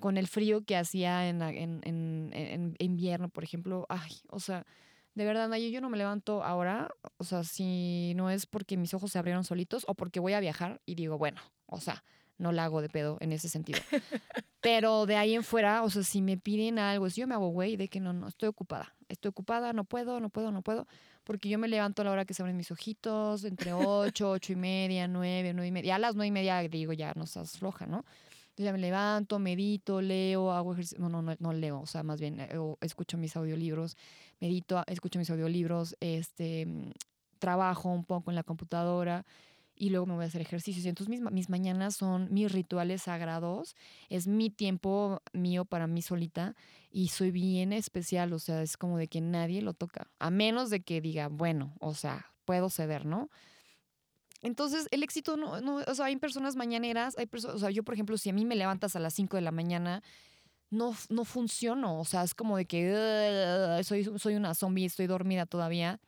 con 0.00 0.16
el 0.18 0.26
frío 0.26 0.64
que 0.64 0.76
hacía 0.76 1.28
en, 1.28 1.42
en, 1.42 1.80
en, 1.84 2.30
en 2.32 2.76
invierno, 2.78 3.28
por 3.28 3.44
ejemplo, 3.44 3.86
ay, 3.88 4.12
o 4.28 4.40
sea, 4.40 4.66
de 5.16 5.24
verdad, 5.24 5.48
Nayo, 5.48 5.68
yo 5.70 5.80
no 5.80 5.88
me 5.88 5.96
levanto 5.96 6.44
ahora, 6.44 6.90
o 7.16 7.24
sea, 7.24 7.42
si 7.42 8.12
no 8.16 8.28
es 8.28 8.44
porque 8.44 8.76
mis 8.76 8.92
ojos 8.92 9.12
se 9.12 9.18
abrieron 9.18 9.44
solitos 9.44 9.84
o 9.88 9.94
porque 9.94 10.20
voy 10.20 10.34
a 10.34 10.40
viajar 10.40 10.82
y 10.84 10.94
digo, 10.94 11.16
bueno, 11.16 11.40
o 11.64 11.80
sea, 11.80 12.04
no 12.36 12.52
la 12.52 12.64
hago 12.64 12.82
de 12.82 12.90
pedo 12.90 13.16
en 13.20 13.32
ese 13.32 13.48
sentido. 13.48 13.80
Pero 14.60 15.06
de 15.06 15.16
ahí 15.16 15.34
en 15.34 15.42
fuera, 15.42 15.82
o 15.84 15.90
sea, 15.90 16.02
si 16.02 16.20
me 16.20 16.36
piden 16.36 16.78
algo, 16.78 17.08
si 17.08 17.22
yo 17.22 17.26
me 17.26 17.34
hago 17.34 17.48
güey 17.48 17.76
de 17.76 17.88
que 17.88 17.98
no, 17.98 18.12
no, 18.12 18.28
estoy 18.28 18.50
ocupada, 18.50 18.94
estoy 19.08 19.30
ocupada, 19.30 19.72
no 19.72 19.84
puedo, 19.84 20.20
no 20.20 20.28
puedo, 20.28 20.52
no 20.52 20.60
puedo, 20.60 20.86
porque 21.24 21.48
yo 21.48 21.58
me 21.58 21.68
levanto 21.68 22.02
a 22.02 22.04
la 22.04 22.10
hora 22.10 22.24
que 22.26 22.34
se 22.34 22.42
abren 22.42 22.56
mis 22.56 22.70
ojitos, 22.70 23.44
entre 23.44 23.72
ocho, 23.72 24.32
ocho 24.32 24.52
y 24.52 24.56
media, 24.56 25.08
nueve, 25.08 25.54
nueve 25.54 25.68
y 25.68 25.72
media, 25.72 25.94
a 25.94 25.98
las 25.98 26.14
nueve 26.14 26.28
y 26.28 26.32
media 26.32 26.60
digo, 26.60 26.92
ya 26.92 27.14
no 27.16 27.24
estás 27.24 27.58
floja, 27.58 27.86
¿no? 27.86 28.04
Ya 28.64 28.72
me 28.72 28.78
levanto, 28.78 29.38
medito, 29.38 30.00
leo, 30.00 30.52
hago 30.52 30.72
ejercicio. 30.72 30.98
No, 30.98 31.08
no, 31.08 31.36
no, 31.38 31.52
leo, 31.52 31.80
o 31.80 31.86
sea, 31.86 32.02
más 32.02 32.20
bien 32.20 32.40
eh, 32.40 32.48
escucho 32.80 33.18
mis 33.18 33.36
audiolibros, 33.36 33.96
medito, 34.40 34.82
escucho 34.86 35.18
mis 35.18 35.30
audiolibros, 35.30 35.96
este, 36.00 36.66
mm, 36.66 36.90
trabajo 37.38 37.88
un 37.90 38.04
poco 38.04 38.30
en 38.30 38.36
la 38.36 38.42
computadora 38.42 39.24
y 39.76 39.90
luego 39.90 40.06
me 40.06 40.14
voy 40.14 40.24
a 40.24 40.28
hacer 40.28 40.40
ejercicios. 40.40 40.84
Y 40.84 40.88
entonces 40.88 41.10
mis, 41.10 41.30
mis 41.30 41.50
mañanas 41.50 41.96
son 41.96 42.32
mis 42.32 42.50
rituales 42.50 43.02
sagrados, 43.02 43.76
es 44.08 44.26
mi 44.26 44.50
tiempo 44.50 45.22
mío 45.32 45.64
para 45.64 45.86
mí 45.86 46.02
solita 46.02 46.54
y 46.90 47.08
soy 47.08 47.30
bien 47.30 47.72
especial, 47.72 48.32
o 48.32 48.38
sea, 48.38 48.62
es 48.62 48.76
como 48.76 48.96
de 48.96 49.08
que 49.08 49.20
nadie 49.20 49.60
lo 49.60 49.74
toca, 49.74 50.08
a 50.18 50.30
menos 50.30 50.70
de 50.70 50.80
que 50.80 51.00
diga, 51.00 51.28
bueno, 51.28 51.74
o 51.78 51.94
sea, 51.94 52.26
puedo 52.46 52.70
ceder, 52.70 53.04
¿no? 53.04 53.28
Entonces, 54.42 54.86
el 54.90 55.02
éxito 55.02 55.36
no, 55.36 55.60
no, 55.60 55.76
o 55.76 55.94
sea, 55.94 56.06
hay 56.06 56.16
personas 56.16 56.56
mañaneras, 56.56 57.16
hay 57.18 57.26
personas, 57.26 57.56
o 57.56 57.58
sea, 57.58 57.70
yo, 57.70 57.82
por 57.82 57.94
ejemplo, 57.94 58.18
si 58.18 58.30
a 58.30 58.32
mí 58.32 58.44
me 58.44 58.54
levantas 58.54 58.96
a 58.96 59.00
las 59.00 59.14
5 59.14 59.36
de 59.36 59.42
la 59.42 59.50
mañana, 59.50 60.02
no, 60.70 60.94
no 61.08 61.24
funciono, 61.24 62.00
o 62.00 62.04
sea, 62.04 62.22
es 62.22 62.34
como 62.34 62.56
de 62.56 62.66
que 62.66 63.80
soy, 63.84 64.04
soy 64.18 64.34
una 64.34 64.54
zombie, 64.54 64.84
estoy 64.84 65.06
dormida 65.06 65.46
todavía 65.46 66.00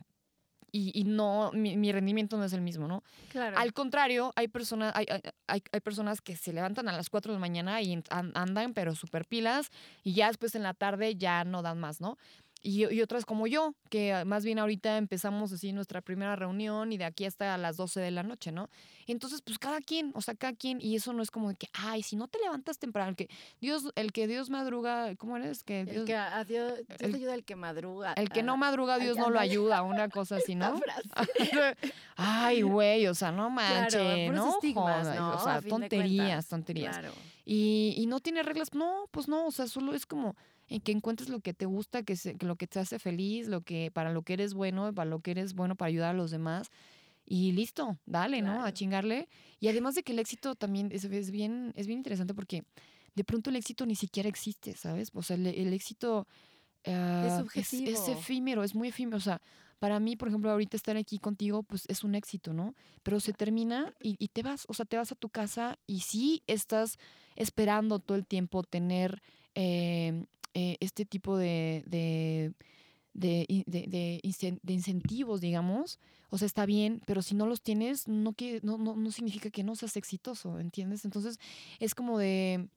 y, 0.70 0.98
y 0.98 1.04
no, 1.04 1.50
mi, 1.54 1.76
mi, 1.76 1.92
rendimiento 1.92 2.36
no 2.36 2.44
es 2.44 2.52
el 2.52 2.60
mismo, 2.60 2.88
¿no? 2.88 3.02
Claro. 3.30 3.56
Al 3.58 3.72
contrario, 3.72 4.32
hay 4.36 4.48
personas, 4.48 4.92
hay, 4.94 5.06
hay, 5.46 5.62
hay, 5.72 5.80
personas 5.80 6.20
que 6.20 6.36
se 6.36 6.52
levantan 6.52 6.88
a 6.88 6.92
las 6.92 7.08
4 7.08 7.32
de 7.32 7.36
la 7.36 7.40
mañana 7.40 7.80
y 7.80 8.02
andan, 8.10 8.74
pero 8.74 8.94
súper 8.94 9.24
pilas, 9.24 9.70
y 10.02 10.12
ya 10.12 10.28
después 10.28 10.54
en 10.54 10.62
la 10.62 10.74
tarde 10.74 11.16
ya 11.16 11.44
no 11.44 11.62
dan 11.62 11.78
más, 11.80 12.00
¿no? 12.00 12.18
Y, 12.60 12.92
y, 12.92 13.02
otras 13.02 13.24
como 13.24 13.46
yo, 13.46 13.74
que 13.88 14.24
más 14.24 14.44
bien 14.44 14.58
ahorita 14.58 14.96
empezamos 14.96 15.52
así 15.52 15.72
nuestra 15.72 16.00
primera 16.00 16.34
reunión 16.34 16.92
y 16.92 16.98
de 16.98 17.04
aquí 17.04 17.24
hasta 17.24 17.56
las 17.56 17.76
12 17.76 18.00
de 18.00 18.10
la 18.10 18.24
noche, 18.24 18.50
¿no? 18.50 18.68
Entonces, 19.06 19.42
pues 19.42 19.58
cada 19.58 19.80
quien, 19.80 20.10
o 20.14 20.20
sea, 20.20 20.34
cada 20.34 20.54
quien, 20.54 20.80
y 20.80 20.96
eso 20.96 21.12
no 21.12 21.22
es 21.22 21.30
como 21.30 21.50
de 21.50 21.54
que, 21.54 21.68
ay, 21.72 22.02
si 22.02 22.16
no 22.16 22.26
te 22.26 22.38
levantas 22.40 22.78
temprano, 22.78 23.10
el 23.10 23.16
que 23.16 23.28
Dios, 23.60 23.84
el 23.94 24.12
que 24.12 24.26
Dios 24.26 24.50
madruga, 24.50 25.14
¿cómo 25.16 25.36
eres? 25.36 25.62
Que 25.62 25.84
Dios, 25.84 25.98
el 25.98 26.04
que 26.04 26.16
a 26.16 26.44
Dios, 26.44 26.74
Dios 26.88 27.00
el, 27.00 27.14
ayuda 27.14 27.34
al 27.34 27.44
que 27.44 27.54
madruga. 27.54 28.12
El 28.14 28.28
que 28.28 28.42
no 28.42 28.56
madruga, 28.56 28.98
Dios 28.98 29.16
no 29.16 29.30
lo 29.30 29.38
ayuda, 29.38 29.82
una 29.82 30.08
cosa 30.08 30.36
así, 30.36 30.56
¿no? 30.56 30.80
ay, 32.16 32.62
güey, 32.62 33.06
o 33.06 33.14
sea, 33.14 33.30
no 33.30 33.50
manches, 33.50 34.02
claro, 34.02 34.32
¿no? 34.32 34.54
Estigmas, 34.54 35.14
¿no? 35.14 35.36
O 35.36 35.38
sea, 35.38 35.62
tonterías, 35.62 36.48
tonterías. 36.48 36.98
Claro. 36.98 37.14
Y, 37.44 37.94
y 37.96 38.06
no 38.06 38.18
tiene 38.18 38.42
reglas, 38.42 38.74
no, 38.74 39.06
pues 39.12 39.28
no, 39.28 39.46
o 39.46 39.50
sea, 39.52 39.68
solo 39.68 39.94
es 39.94 40.06
como 40.06 40.34
en 40.68 40.80
que 40.80 40.92
encuentres 40.92 41.28
lo 41.28 41.40
que 41.40 41.54
te 41.54 41.66
gusta, 41.66 42.02
que, 42.02 42.16
se, 42.16 42.36
que, 42.36 42.46
lo 42.46 42.56
que 42.56 42.66
te 42.66 42.78
hace 42.78 42.98
feliz, 42.98 43.48
lo 43.48 43.62
que 43.62 43.90
para 43.90 44.12
lo 44.12 44.22
que 44.22 44.34
eres 44.34 44.54
bueno, 44.54 44.92
para 44.94 45.08
lo 45.08 45.20
que 45.20 45.30
eres 45.32 45.54
bueno 45.54 45.76
para 45.76 45.88
ayudar 45.88 46.10
a 46.10 46.18
los 46.18 46.30
demás 46.30 46.70
y 47.24 47.52
listo, 47.52 47.98
dale, 48.06 48.40
claro. 48.40 48.60
¿no? 48.60 48.64
A 48.64 48.72
chingarle. 48.72 49.28
Y 49.60 49.68
además 49.68 49.94
de 49.94 50.02
que 50.02 50.12
el 50.12 50.18
éxito 50.18 50.54
también 50.54 50.90
es, 50.92 51.04
es, 51.04 51.30
bien 51.30 51.72
es 51.76 51.86
bien 51.86 51.98
interesante 51.98 52.34
porque 52.34 52.64
de 53.14 53.24
pronto 53.24 53.50
el 53.50 53.56
éxito 53.56 53.84
ni 53.84 53.96
siquiera 53.96 54.28
existe, 54.28 54.74
¿sabes? 54.74 55.10
O 55.12 55.22
sea, 55.22 55.36
el, 55.36 55.46
el 55.46 55.72
éxito 55.72 56.26
uh, 56.86 57.46
es, 57.54 57.72
es, 57.72 57.88
es 57.88 58.08
efímero, 58.08 58.62
es 58.62 58.74
muy 58.74 58.88
efímero, 58.88 59.18
o 59.18 59.20
sea, 59.20 59.40
para 59.78 60.00
mí, 60.00 60.16
por 60.16 60.28
ejemplo, 60.28 60.50
ahorita 60.50 60.76
estar 60.76 60.96
aquí 60.96 61.18
contigo, 61.18 61.62
pues 61.62 61.84
es 61.88 62.02
un 62.02 62.14
éxito, 62.14 62.52
¿no? 62.52 62.74
Pero 63.02 63.20
se 63.20 63.32
termina 63.32 63.94
y, 64.02 64.16
y, 64.18 64.28
te 64.28 64.42
vas, 64.42 64.64
o 64.68 64.74
sea, 64.74 64.84
te 64.86 64.96
vas 64.96 65.12
a 65.12 65.14
tu 65.14 65.28
casa 65.28 65.78
y 65.86 66.00
sí 66.00 66.42
estás 66.46 66.98
esperando 67.36 68.00
todo 68.00 68.16
el 68.16 68.26
tiempo 68.26 68.64
tener 68.64 69.22
eh, 69.54 70.24
eh, 70.58 70.76
este 70.80 71.04
tipo 71.04 71.36
de, 71.36 71.84
de, 71.86 72.52
de, 73.14 73.46
de, 73.68 74.20
de, 74.60 74.72
incentivos, 74.72 75.40
digamos. 75.40 76.00
O 76.30 76.36
sea, 76.36 76.46
está 76.46 76.66
bien, 76.66 77.00
pero 77.06 77.22
si 77.22 77.36
no 77.36 77.46
los 77.46 77.62
tienes, 77.62 78.08
no, 78.08 78.32
que, 78.32 78.58
no, 78.64 78.76
no, 78.76 78.96
no 78.96 79.12
significa 79.12 79.50
que 79.50 79.62
no 79.62 79.76
seas 79.76 79.96
exitoso, 79.96 80.58
¿entiendes? 80.58 81.04
Entonces, 81.04 81.38
es 81.78 81.94
como 81.94 82.18
de 82.18 82.68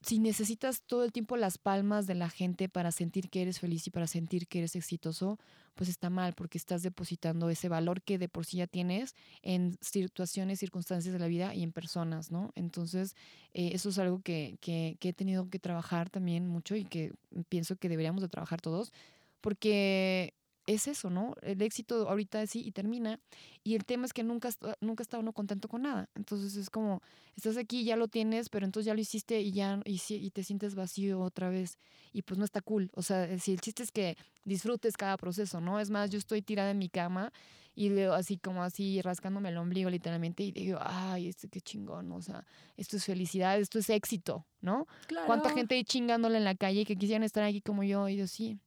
si 0.00 0.18
necesitas 0.20 0.82
todo 0.82 1.04
el 1.04 1.12
tiempo 1.12 1.36
las 1.36 1.58
palmas 1.58 2.06
de 2.06 2.14
la 2.14 2.30
gente 2.30 2.68
para 2.68 2.92
sentir 2.92 3.30
que 3.30 3.42
eres 3.42 3.58
feliz 3.58 3.86
y 3.86 3.90
para 3.90 4.06
sentir 4.06 4.46
que 4.46 4.58
eres 4.58 4.76
exitoso, 4.76 5.38
pues 5.74 5.90
está 5.90 6.08
mal 6.10 6.34
porque 6.34 6.58
estás 6.58 6.82
depositando 6.82 7.50
ese 7.50 7.68
valor 7.68 8.02
que 8.02 8.18
de 8.18 8.28
por 8.28 8.46
sí 8.46 8.58
ya 8.58 8.66
tienes 8.66 9.14
en 9.42 9.76
situaciones, 9.80 10.60
circunstancias 10.60 11.12
de 11.12 11.18
la 11.18 11.26
vida 11.26 11.54
y 11.54 11.62
en 11.62 11.72
personas, 11.72 12.30
¿no? 12.30 12.52
Entonces, 12.54 13.16
eh, 13.54 13.70
eso 13.74 13.88
es 13.88 13.98
algo 13.98 14.20
que, 14.20 14.56
que, 14.60 14.96
que 15.00 15.10
he 15.10 15.12
tenido 15.12 15.48
que 15.50 15.58
trabajar 15.58 16.10
también 16.10 16.46
mucho 16.46 16.76
y 16.76 16.84
que 16.84 17.12
pienso 17.48 17.76
que 17.76 17.88
deberíamos 17.88 18.22
de 18.22 18.28
trabajar 18.28 18.60
todos, 18.60 18.92
porque 19.40 20.34
es 20.68 20.86
eso, 20.86 21.08
¿no? 21.08 21.34
El 21.40 21.62
éxito 21.62 22.08
ahorita 22.08 22.46
sí 22.46 22.62
y 22.64 22.72
termina. 22.72 23.18
Y 23.64 23.74
el 23.74 23.86
tema 23.86 24.04
es 24.04 24.12
que 24.12 24.22
nunca, 24.22 24.50
nunca 24.80 25.02
está 25.02 25.18
uno 25.18 25.32
contento 25.32 25.66
con 25.66 25.82
nada. 25.82 26.10
Entonces 26.14 26.56
es 26.56 26.68
como, 26.68 27.02
estás 27.36 27.56
aquí, 27.56 27.84
ya 27.84 27.96
lo 27.96 28.06
tienes, 28.06 28.50
pero 28.50 28.66
entonces 28.66 28.86
ya 28.86 28.94
lo 28.94 29.00
hiciste 29.00 29.40
y 29.40 29.52
ya 29.52 29.80
y, 29.86 30.00
y 30.08 30.30
te 30.30 30.44
sientes 30.44 30.74
vacío 30.74 31.20
otra 31.20 31.48
vez. 31.48 31.78
Y 32.12 32.20
pues 32.20 32.36
no 32.38 32.44
está 32.44 32.60
cool. 32.60 32.90
O 32.94 33.02
sea, 33.02 33.38
si 33.38 33.52
el 33.52 33.62
chiste 33.62 33.82
es 33.82 33.90
que 33.90 34.18
disfrutes 34.44 34.98
cada 34.98 35.16
proceso, 35.16 35.60
¿no? 35.60 35.80
Es 35.80 35.88
más, 35.88 36.10
yo 36.10 36.18
estoy 36.18 36.42
tirada 36.42 36.70
en 36.70 36.78
mi 36.78 36.90
cama 36.90 37.32
y 37.74 37.88
leo 37.88 38.12
así 38.12 38.36
como 38.36 38.62
así 38.62 39.00
rascándome 39.00 39.48
el 39.48 39.56
ombligo 39.56 39.88
literalmente 39.88 40.42
y 40.42 40.52
digo, 40.52 40.80
ay, 40.82 41.28
este 41.28 41.48
qué 41.48 41.62
chingón, 41.62 42.12
o 42.12 42.20
sea, 42.20 42.44
esto 42.76 42.98
es 42.98 43.06
felicidad, 43.06 43.58
esto 43.58 43.78
es 43.78 43.88
éxito, 43.88 44.44
¿no? 44.60 44.86
Claro. 45.06 45.26
¿Cuánta 45.26 45.50
gente 45.50 45.82
chingándole 45.84 46.36
en 46.36 46.44
la 46.44 46.56
calle 46.56 46.84
que 46.84 46.96
quisieran 46.96 47.22
estar 47.22 47.42
aquí 47.42 47.62
como 47.62 47.84
yo? 47.84 48.06
Y 48.08 48.16
yo 48.16 48.26
sí. 48.26 48.58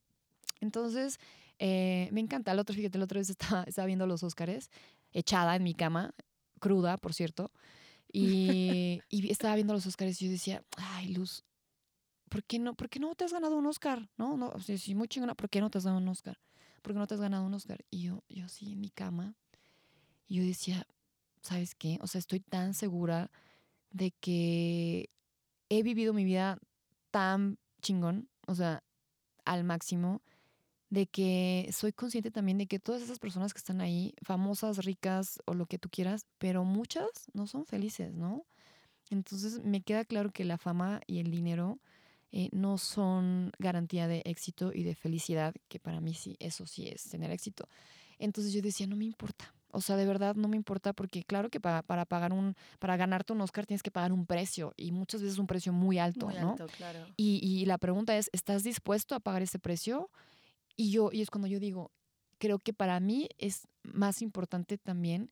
Entonces, 0.62 1.18
eh, 1.64 2.08
me 2.10 2.20
encanta. 2.20 2.50
El 2.50 2.58
otro, 2.58 2.74
fíjate, 2.74 2.98
la 2.98 3.04
otra 3.04 3.20
vez 3.20 3.30
estaba, 3.30 3.62
estaba 3.62 3.86
viendo 3.86 4.04
los 4.04 4.24
Óscares, 4.24 4.68
echada 5.12 5.54
en 5.54 5.62
mi 5.62 5.74
cama, 5.74 6.12
cruda, 6.58 6.96
por 6.96 7.14
cierto, 7.14 7.52
y, 8.12 9.00
y 9.08 9.30
estaba 9.30 9.54
viendo 9.54 9.72
los 9.72 9.86
Óscares 9.86 10.20
y 10.20 10.24
yo 10.24 10.32
decía, 10.32 10.64
ay, 10.76 11.14
Luz, 11.14 11.44
¿por 12.28 12.42
qué 12.42 12.58
no, 12.58 12.74
por 12.74 12.88
qué 12.88 12.98
no 12.98 13.14
te 13.14 13.24
has 13.24 13.32
ganado 13.32 13.56
un 13.56 13.66
Óscar? 13.66 14.10
No, 14.16 14.36
no, 14.36 14.58
sí, 14.58 14.76
sí, 14.76 14.96
muy 14.96 15.06
chingona, 15.06 15.36
¿por 15.36 15.48
qué 15.48 15.60
no 15.60 15.70
te 15.70 15.78
has 15.78 15.84
ganado 15.84 16.02
un 16.02 16.08
Óscar? 16.08 16.40
¿Por 16.82 16.94
qué 16.94 16.98
no 16.98 17.06
te 17.06 17.14
has 17.14 17.20
ganado 17.20 17.46
un 17.46 17.54
Óscar? 17.54 17.84
Y 17.90 18.02
yo, 18.02 18.24
yo 18.28 18.46
así 18.46 18.72
en 18.72 18.80
mi 18.80 18.90
cama, 18.90 19.36
y 20.26 20.38
yo 20.38 20.42
decía, 20.42 20.88
¿sabes 21.42 21.76
qué? 21.76 21.96
O 22.00 22.08
sea, 22.08 22.18
estoy 22.18 22.40
tan 22.40 22.74
segura 22.74 23.30
de 23.90 24.10
que 24.10 25.10
he 25.68 25.84
vivido 25.84 26.12
mi 26.12 26.24
vida 26.24 26.58
tan 27.12 27.60
chingón, 27.82 28.28
o 28.48 28.54
sea, 28.56 28.82
al 29.44 29.62
máximo, 29.62 30.22
de 30.92 31.06
que 31.06 31.70
soy 31.72 31.90
consciente 31.94 32.30
también 32.30 32.58
de 32.58 32.66
que 32.66 32.78
todas 32.78 33.00
esas 33.00 33.18
personas 33.18 33.54
que 33.54 33.58
están 33.58 33.80
ahí, 33.80 34.12
famosas, 34.22 34.84
ricas 34.84 35.40
o 35.46 35.54
lo 35.54 35.64
que 35.64 35.78
tú 35.78 35.88
quieras, 35.88 36.26
pero 36.36 36.64
muchas 36.64 37.08
no 37.32 37.46
son 37.46 37.64
felices, 37.64 38.12
¿no? 38.12 38.44
Entonces 39.08 39.64
me 39.64 39.80
queda 39.80 40.04
claro 40.04 40.32
que 40.32 40.44
la 40.44 40.58
fama 40.58 41.00
y 41.06 41.20
el 41.20 41.30
dinero 41.30 41.78
eh, 42.30 42.50
no 42.52 42.76
son 42.76 43.52
garantía 43.58 44.06
de 44.06 44.20
éxito 44.26 44.70
y 44.74 44.82
de 44.82 44.94
felicidad, 44.94 45.54
que 45.68 45.80
para 45.80 46.02
mí 46.02 46.12
sí, 46.12 46.36
eso 46.40 46.66
sí 46.66 46.86
es 46.86 47.04
tener 47.04 47.30
éxito. 47.30 47.70
Entonces 48.18 48.52
yo 48.52 48.60
decía, 48.60 48.86
no 48.86 48.96
me 48.96 49.06
importa. 49.06 49.54
O 49.70 49.80
sea, 49.80 49.96
de 49.96 50.04
verdad 50.04 50.34
no 50.34 50.46
me 50.46 50.58
importa 50.58 50.92
porque 50.92 51.24
claro 51.24 51.48
que 51.48 51.58
para, 51.58 51.80
para 51.80 52.04
pagar 52.04 52.34
un, 52.34 52.54
para 52.78 52.98
ganarte 52.98 53.32
un 53.32 53.40
Oscar 53.40 53.64
tienes 53.64 53.82
que 53.82 53.90
pagar 53.90 54.12
un 54.12 54.26
precio 54.26 54.74
y 54.76 54.92
muchas 54.92 55.22
veces 55.22 55.38
un 55.38 55.46
precio 55.46 55.72
muy 55.72 55.98
alto, 55.98 56.26
muy 56.26 56.34
¿no? 56.34 56.50
Alto, 56.50 56.66
claro. 56.76 57.06
y, 57.16 57.40
y 57.42 57.64
la 57.64 57.78
pregunta 57.78 58.14
es, 58.18 58.28
¿estás 58.34 58.62
dispuesto 58.62 59.14
a 59.14 59.20
pagar 59.20 59.40
ese 59.40 59.58
precio? 59.58 60.10
Y 60.76 60.90
yo, 60.90 61.10
y 61.12 61.22
es 61.22 61.30
cuando 61.30 61.48
yo 61.48 61.60
digo, 61.60 61.92
creo 62.38 62.58
que 62.58 62.72
para 62.72 62.98
mí 63.00 63.28
es 63.38 63.68
más 63.82 64.22
importante 64.22 64.78
también 64.78 65.30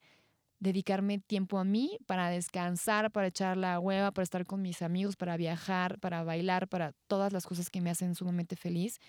dedicarme 0.59 1.17
tiempo 1.17 1.57
a 1.57 1.63
mí 1.63 1.97
para 2.05 2.29
descansar, 2.29 3.11
para 3.11 3.27
echar 3.27 3.57
la 3.57 3.79
hueva, 3.79 4.11
para 4.11 4.23
estar 4.23 4.45
con 4.45 4.61
mis 4.61 4.83
amigos, 4.83 5.15
para 5.15 5.35
viajar, 5.35 5.99
para 5.99 6.23
bailar, 6.23 6.67
para 6.67 6.93
todas 7.07 7.33
las 7.33 7.47
cosas 7.47 7.71
que 7.71 7.81
me 7.81 7.89
hacen 7.89 8.13
sumamente 8.13 8.55
feliz, 8.55 8.99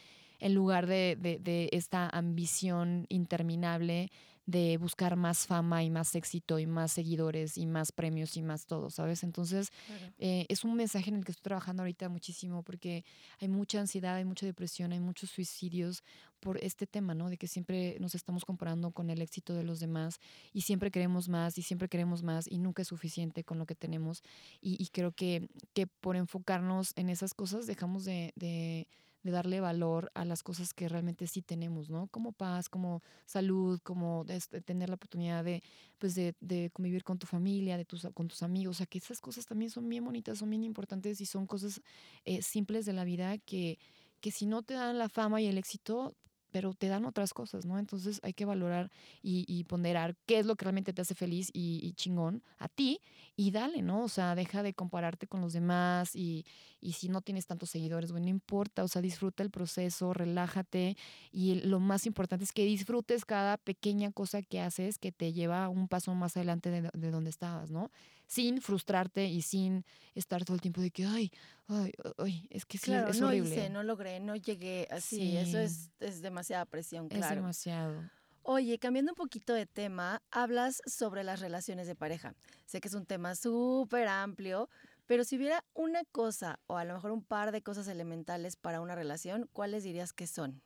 en 0.42 0.54
lugar 0.54 0.86
de, 0.86 1.16
de, 1.18 1.38
de 1.38 1.68
esta 1.72 2.08
ambición 2.08 3.06
interminable 3.08 4.10
de 4.46 4.76
buscar 4.76 5.14
más 5.14 5.46
fama 5.46 5.84
y 5.84 5.90
más 5.90 6.14
éxito 6.16 6.58
y 6.58 6.66
más 6.66 6.92
seguidores 6.92 7.56
y 7.56 7.66
más 7.66 7.92
premios 7.92 8.36
y 8.36 8.42
más 8.42 8.66
todo, 8.66 8.90
¿sabes? 8.90 9.22
Entonces, 9.22 9.70
eh, 10.18 10.46
es 10.48 10.64
un 10.64 10.74
mensaje 10.74 11.10
en 11.10 11.16
el 11.16 11.24
que 11.24 11.30
estoy 11.30 11.44
trabajando 11.44 11.82
ahorita 11.82 12.08
muchísimo 12.08 12.64
porque 12.64 13.04
hay 13.40 13.48
mucha 13.48 13.78
ansiedad, 13.78 14.16
hay 14.16 14.24
mucha 14.24 14.44
depresión, 14.44 14.92
hay 14.92 14.98
muchos 14.98 15.30
suicidios 15.30 16.02
por 16.40 16.58
este 16.58 16.88
tema, 16.88 17.14
¿no? 17.14 17.30
De 17.30 17.38
que 17.38 17.46
siempre 17.46 17.96
nos 18.00 18.16
estamos 18.16 18.44
comparando 18.44 18.90
con 18.90 19.10
el 19.10 19.22
éxito 19.22 19.54
de 19.54 19.62
los 19.62 19.78
demás 19.78 20.18
y 20.52 20.62
siempre 20.62 20.90
queremos 20.90 21.28
más 21.28 21.56
y 21.56 21.62
siempre 21.62 21.88
queremos 21.88 22.24
más 22.24 22.50
y 22.50 22.58
nunca 22.58 22.82
es 22.82 22.88
suficiente 22.88 23.44
con 23.44 23.60
lo 23.60 23.66
que 23.66 23.76
tenemos. 23.76 24.24
Y, 24.60 24.88
creo 24.88 25.12
que, 25.12 25.48
que 25.72 25.86
por 25.86 26.16
enfocarnos 26.16 26.92
en 26.96 27.10
esas 27.10 27.32
cosas 27.32 27.66
dejamos 27.68 28.04
de 28.04 28.32
de 28.34 28.88
darle 29.30 29.60
valor 29.60 30.10
a 30.14 30.24
las 30.24 30.42
cosas 30.42 30.74
que 30.74 30.88
realmente 30.88 31.26
sí 31.26 31.42
tenemos, 31.42 31.90
¿no? 31.90 32.08
Como 32.08 32.32
paz, 32.32 32.68
como 32.68 33.02
salud, 33.24 33.80
como 33.82 34.24
este, 34.28 34.60
tener 34.60 34.88
la 34.88 34.96
oportunidad 34.96 35.44
de, 35.44 35.62
pues 35.98 36.14
de, 36.14 36.34
de, 36.40 36.70
convivir 36.70 37.04
con 37.04 37.18
tu 37.18 37.26
familia, 37.26 37.76
de 37.76 37.84
tus, 37.84 38.06
con 38.14 38.28
tus 38.28 38.42
amigos, 38.42 38.76
o 38.76 38.78
sea, 38.78 38.86
que 38.86 38.98
esas 38.98 39.20
cosas 39.20 39.46
también 39.46 39.70
son 39.70 39.88
bien 39.88 40.04
bonitas, 40.04 40.38
son 40.38 40.50
bien 40.50 40.64
importantes 40.64 41.20
y 41.20 41.26
son 41.26 41.46
cosas 41.46 41.80
eh, 42.24 42.42
simples 42.42 42.84
de 42.84 42.92
la 42.92 43.04
vida 43.04 43.38
que, 43.38 43.78
que 44.20 44.30
si 44.30 44.46
no 44.46 44.62
te 44.62 44.74
dan 44.74 44.98
la 44.98 45.08
fama 45.08 45.40
y 45.40 45.46
el 45.46 45.58
éxito, 45.58 46.16
pero 46.52 46.74
te 46.74 46.88
dan 46.88 47.04
otras 47.06 47.32
cosas, 47.34 47.64
¿no? 47.64 47.78
Entonces 47.78 48.20
hay 48.22 48.34
que 48.34 48.44
valorar 48.44 48.90
y, 49.22 49.64
ponderar 49.64 50.16
qué 50.26 50.38
es 50.38 50.46
lo 50.46 50.54
que 50.54 50.66
realmente 50.66 50.92
te 50.92 51.00
hace 51.02 51.14
feliz 51.14 51.50
y, 51.52 51.92
chingón 51.94 52.42
a 52.58 52.68
ti 52.68 53.00
y 53.36 53.50
dale, 53.50 53.82
¿no? 53.82 54.04
O 54.04 54.08
sea, 54.08 54.34
deja 54.34 54.62
de 54.62 54.74
compararte 54.74 55.26
con 55.26 55.40
los 55.40 55.52
demás 55.52 56.14
y, 56.14 56.44
y 56.80 56.92
si 56.92 57.08
no 57.08 57.22
tienes 57.22 57.46
tantos 57.46 57.70
seguidores, 57.70 58.12
bueno, 58.12 58.26
no 58.26 58.30
importa, 58.30 58.84
o 58.84 58.88
sea, 58.88 59.00
disfruta 59.00 59.42
el 59.42 59.50
proceso, 59.50 60.12
relájate 60.12 60.96
y 61.30 61.54
lo 61.62 61.80
más 61.80 62.06
importante 62.06 62.44
es 62.44 62.52
que 62.52 62.64
disfrutes 62.64 63.24
cada 63.24 63.56
pequeña 63.56 64.12
cosa 64.12 64.42
que 64.42 64.60
haces 64.60 64.98
que 64.98 65.12
te 65.12 65.32
lleva 65.32 65.68
un 65.68 65.88
paso 65.88 66.14
más 66.14 66.36
adelante 66.36 66.70
de, 66.70 66.90
de 66.92 67.10
donde 67.10 67.30
estabas, 67.30 67.70
¿no? 67.70 67.90
Sin 68.32 68.62
frustrarte 68.62 69.26
y 69.26 69.42
sin 69.42 69.84
estar 70.14 70.42
todo 70.42 70.54
el 70.54 70.62
tiempo 70.62 70.80
de 70.80 70.90
que, 70.90 71.04
ay, 71.04 71.30
ay, 71.68 71.92
ay, 72.16 72.46
es 72.48 72.64
que 72.64 72.78
sí, 72.78 72.86
claro, 72.86 73.10
es 73.10 73.20
no 73.20 73.26
horrible. 73.26 73.50
hice, 73.50 73.68
no 73.68 73.82
logré, 73.82 74.20
no 74.20 74.34
llegué 74.36 74.88
así, 74.90 75.36
eso 75.36 75.58
es, 75.58 75.90
es 76.00 76.22
demasiada 76.22 76.64
presión, 76.64 77.10
claro. 77.10 77.26
Es 77.26 77.36
demasiado. 77.36 78.10
Oye, 78.42 78.78
cambiando 78.78 79.12
un 79.12 79.16
poquito 79.16 79.52
de 79.52 79.66
tema, 79.66 80.22
hablas 80.30 80.80
sobre 80.86 81.24
las 81.24 81.40
relaciones 81.40 81.86
de 81.86 81.94
pareja. 81.94 82.34
Sé 82.64 82.80
que 82.80 82.88
es 82.88 82.94
un 82.94 83.04
tema 83.04 83.34
súper 83.34 84.08
amplio, 84.08 84.70
pero 85.04 85.24
si 85.24 85.36
hubiera 85.36 85.62
una 85.74 86.02
cosa 86.10 86.58
o 86.68 86.78
a 86.78 86.84
lo 86.86 86.94
mejor 86.94 87.10
un 87.10 87.22
par 87.22 87.52
de 87.52 87.60
cosas 87.60 87.86
elementales 87.86 88.56
para 88.56 88.80
una 88.80 88.94
relación, 88.94 89.46
¿cuáles 89.52 89.84
dirías 89.84 90.14
que 90.14 90.26
son? 90.26 90.62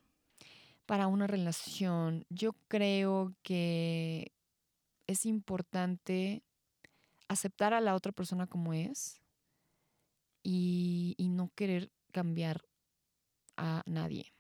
Para 0.87 1.09
una 1.09 1.27
relación, 1.27 2.27
yo 2.29 2.53
creo 2.69 3.35
que 3.43 4.31
es 5.09 5.27
importante 5.27 6.45
aceptar 7.29 7.75
a 7.75 7.81
la 7.81 7.95
otra 7.95 8.13
persona 8.13 8.47
como 8.47 8.73
es 8.73 9.21
y, 10.43 11.17
no 11.19 11.51
querer 11.55 11.91
cambiar 12.13 12.63
a 13.57 13.83
nadie. 13.87 14.33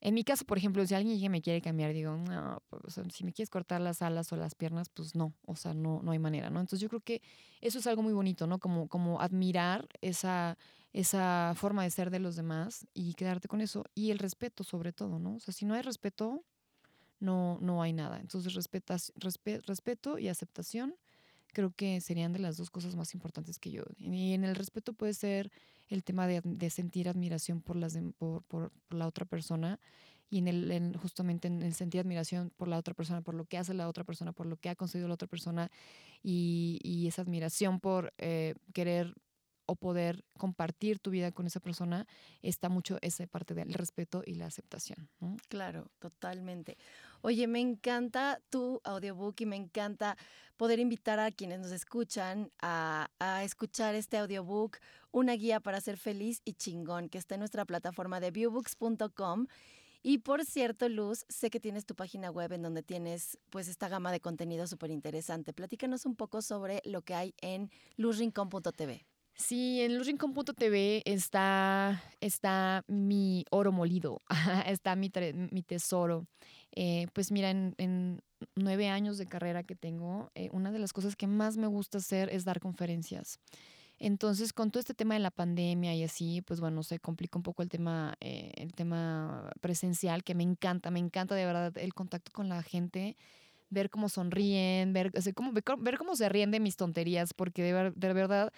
En 0.00 0.14
mi 0.14 0.24
caso, 0.24 0.44
por 0.44 0.58
ejemplo, 0.58 0.84
si 0.84 0.94
alguien 0.94 1.30
me 1.30 1.42
quiere 1.42 1.60
cambiar, 1.60 1.92
digo, 1.92 2.16
no, 2.16 2.60
pues, 2.68 2.98
si 3.12 3.22
me 3.22 3.32
quieres 3.32 3.50
cortar 3.50 3.80
las 3.80 4.02
alas 4.02 4.32
o 4.32 4.36
las 4.36 4.56
piernas, 4.56 4.88
pues 4.88 5.14
no, 5.14 5.32
o 5.46 5.54
sea, 5.54 5.74
no, 5.74 6.00
no 6.02 6.10
hay 6.10 6.18
manera, 6.18 6.50
¿no? 6.50 6.58
Entonces 6.58 6.80
yo 6.80 6.88
creo 6.88 7.00
que 7.02 7.22
eso 7.60 7.78
es 7.78 7.86
algo 7.86 8.02
muy 8.02 8.12
bonito, 8.12 8.48
¿no? 8.48 8.58
Como, 8.58 8.88
como 8.88 9.20
admirar 9.20 9.86
esa, 10.00 10.58
esa 10.92 11.52
forma 11.54 11.84
de 11.84 11.90
ser 11.90 12.10
de 12.10 12.18
los 12.18 12.34
demás 12.34 12.88
y 12.94 13.14
quedarte 13.14 13.46
con 13.46 13.60
eso. 13.60 13.84
Y 13.94 14.10
el 14.10 14.18
respeto, 14.18 14.64
sobre 14.64 14.92
todo, 14.92 15.20
¿no? 15.20 15.36
O 15.36 15.40
sea, 15.40 15.54
si 15.54 15.64
no 15.64 15.74
hay 15.74 15.82
respeto, 15.82 16.44
no, 17.20 17.58
no 17.60 17.80
hay 17.82 17.92
nada. 17.92 18.18
Entonces, 18.18 18.54
respetas, 18.54 19.12
respeto 19.14 20.18
y 20.18 20.26
aceptación 20.26 20.96
creo 21.52 21.72
que 21.74 22.00
serían 22.00 22.32
de 22.32 22.38
las 22.38 22.56
dos 22.56 22.70
cosas 22.70 22.96
más 22.96 23.14
importantes 23.14 23.58
que 23.58 23.70
yo. 23.70 23.84
Y 23.98 24.32
en 24.34 24.44
el 24.44 24.56
respeto 24.56 24.92
puede 24.92 25.14
ser 25.14 25.50
el 25.88 26.02
tema 26.02 26.26
de, 26.26 26.40
de 26.44 26.70
sentir 26.70 27.08
admiración 27.08 27.60
por, 27.60 27.76
las 27.76 27.98
por, 28.18 28.42
por, 28.44 28.72
la 28.90 29.06
otra 29.06 29.24
persona 29.24 29.78
y 30.30 30.38
en 30.38 30.48
el, 30.48 30.96
justamente 30.96 31.48
en 31.48 31.74
sentir 31.74 32.00
admiración 32.00 32.50
por 32.56 32.68
la 32.68 32.78
otra 32.78 32.94
persona, 32.94 33.20
por 33.20 33.34
lo 33.34 33.44
que 33.44 33.58
hace 33.58 33.74
la 33.74 33.88
otra 33.88 34.04
persona, 34.04 34.32
por 34.32 34.46
lo 34.46 34.56
que 34.56 34.70
ha 34.70 34.74
conseguido 34.74 35.08
la 35.08 35.14
otra 35.14 35.28
persona 35.28 35.70
y, 36.22 36.80
y 36.82 37.06
esa 37.06 37.20
admiración 37.22 37.80
por 37.80 38.14
eh, 38.16 38.54
querer 38.72 39.14
o 39.66 39.76
poder 39.76 40.24
compartir 40.38 40.98
tu 40.98 41.10
vida 41.10 41.32
con 41.32 41.46
esa 41.46 41.60
persona, 41.60 42.06
está 42.42 42.68
mucho 42.68 42.98
esa 43.02 43.26
parte 43.26 43.54
del 43.54 43.72
respeto 43.72 44.22
y 44.24 44.34
la 44.34 44.46
aceptación. 44.46 45.08
Claro, 45.48 45.90
totalmente. 45.98 46.76
Oye, 47.20 47.46
me 47.46 47.60
encanta 47.60 48.40
tu 48.50 48.80
audiobook 48.84 49.40
y 49.40 49.46
me 49.46 49.56
encanta 49.56 50.16
poder 50.56 50.78
invitar 50.78 51.20
a 51.20 51.30
quienes 51.30 51.60
nos 51.60 51.72
escuchan 51.72 52.50
a, 52.60 53.08
escuchar 53.44 53.94
este 53.94 54.18
audiobook, 54.18 54.78
una 55.10 55.34
guía 55.34 55.60
para 55.60 55.80
ser 55.80 55.96
feliz 55.96 56.40
y 56.44 56.54
chingón, 56.54 57.08
que 57.08 57.18
está 57.18 57.34
en 57.34 57.40
nuestra 57.40 57.64
plataforma 57.64 58.20
de 58.20 58.30
viewbooks.com. 58.30 59.46
Y 60.04 60.18
por 60.18 60.44
cierto, 60.44 60.88
Luz, 60.88 61.24
sé 61.28 61.48
que 61.48 61.60
tienes 61.60 61.86
tu 61.86 61.94
página 61.94 62.30
web 62.30 62.52
en 62.52 62.62
donde 62.62 62.82
tienes 62.82 63.38
pues 63.50 63.68
esta 63.68 63.88
gama 63.88 64.10
de 64.10 64.20
contenido 64.20 64.66
súper 64.66 64.90
interesante. 64.90 65.52
Platícanos 65.52 66.06
un 66.06 66.16
poco 66.16 66.42
sobre 66.42 66.80
lo 66.84 67.02
que 67.02 67.14
hay 67.14 67.34
en 67.40 67.70
luzrincon.tv. 67.96 69.06
Sí, 69.34 69.80
en 69.80 69.96
luzrincon.tv 69.96 71.02
está, 71.04 72.02
está 72.20 72.84
mi 72.86 73.44
oro 73.50 73.72
molido, 73.72 74.20
está 74.66 74.94
mi, 74.94 75.10
mi 75.50 75.62
tesoro. 75.62 76.26
Eh, 76.72 77.06
pues 77.12 77.32
mira, 77.32 77.50
en, 77.50 78.20
nueve 78.56 78.88
años 78.88 79.18
de 79.18 79.26
carrera 79.26 79.62
que 79.62 79.74
tengo, 79.74 80.30
eh, 80.34 80.48
una 80.52 80.70
de 80.70 80.78
las 80.78 80.92
cosas 80.92 81.16
que 81.16 81.26
más 81.26 81.56
me 81.56 81.66
gusta 81.66 81.98
hacer 81.98 82.28
es 82.30 82.44
dar 82.44 82.60
conferencias. 82.60 83.38
Entonces, 83.98 84.52
con 84.52 84.70
todo 84.70 84.80
este 84.80 84.94
tema 84.94 85.14
de 85.14 85.20
la 85.20 85.30
pandemia 85.30 85.94
y 85.94 86.02
así, 86.02 86.42
pues 86.42 86.60
bueno, 86.60 86.82
se 86.82 86.98
complica 86.98 87.38
un 87.38 87.44
poco 87.44 87.62
el 87.62 87.68
tema, 87.68 88.16
eh, 88.20 88.50
el 88.56 88.72
tema 88.72 89.50
presencial, 89.60 90.24
que 90.24 90.34
me 90.34 90.42
encanta, 90.42 90.90
me 90.90 90.98
encanta 90.98 91.34
de 91.36 91.46
verdad 91.46 91.76
el 91.78 91.94
contacto 91.94 92.32
con 92.32 92.48
la 92.48 92.62
gente, 92.62 93.16
ver 93.70 93.90
cómo 93.90 94.08
sonríen, 94.08 94.92
ver, 94.92 95.12
cómo, 95.34 95.52
ver, 95.52 95.98
cómo 95.98 96.16
se 96.16 96.28
ríen 96.28 96.50
de 96.50 96.60
mis 96.60 96.76
tonterías, 96.76 97.32
porque 97.32 97.62
de, 97.62 97.92
de 97.94 98.12
verdad 98.12 98.52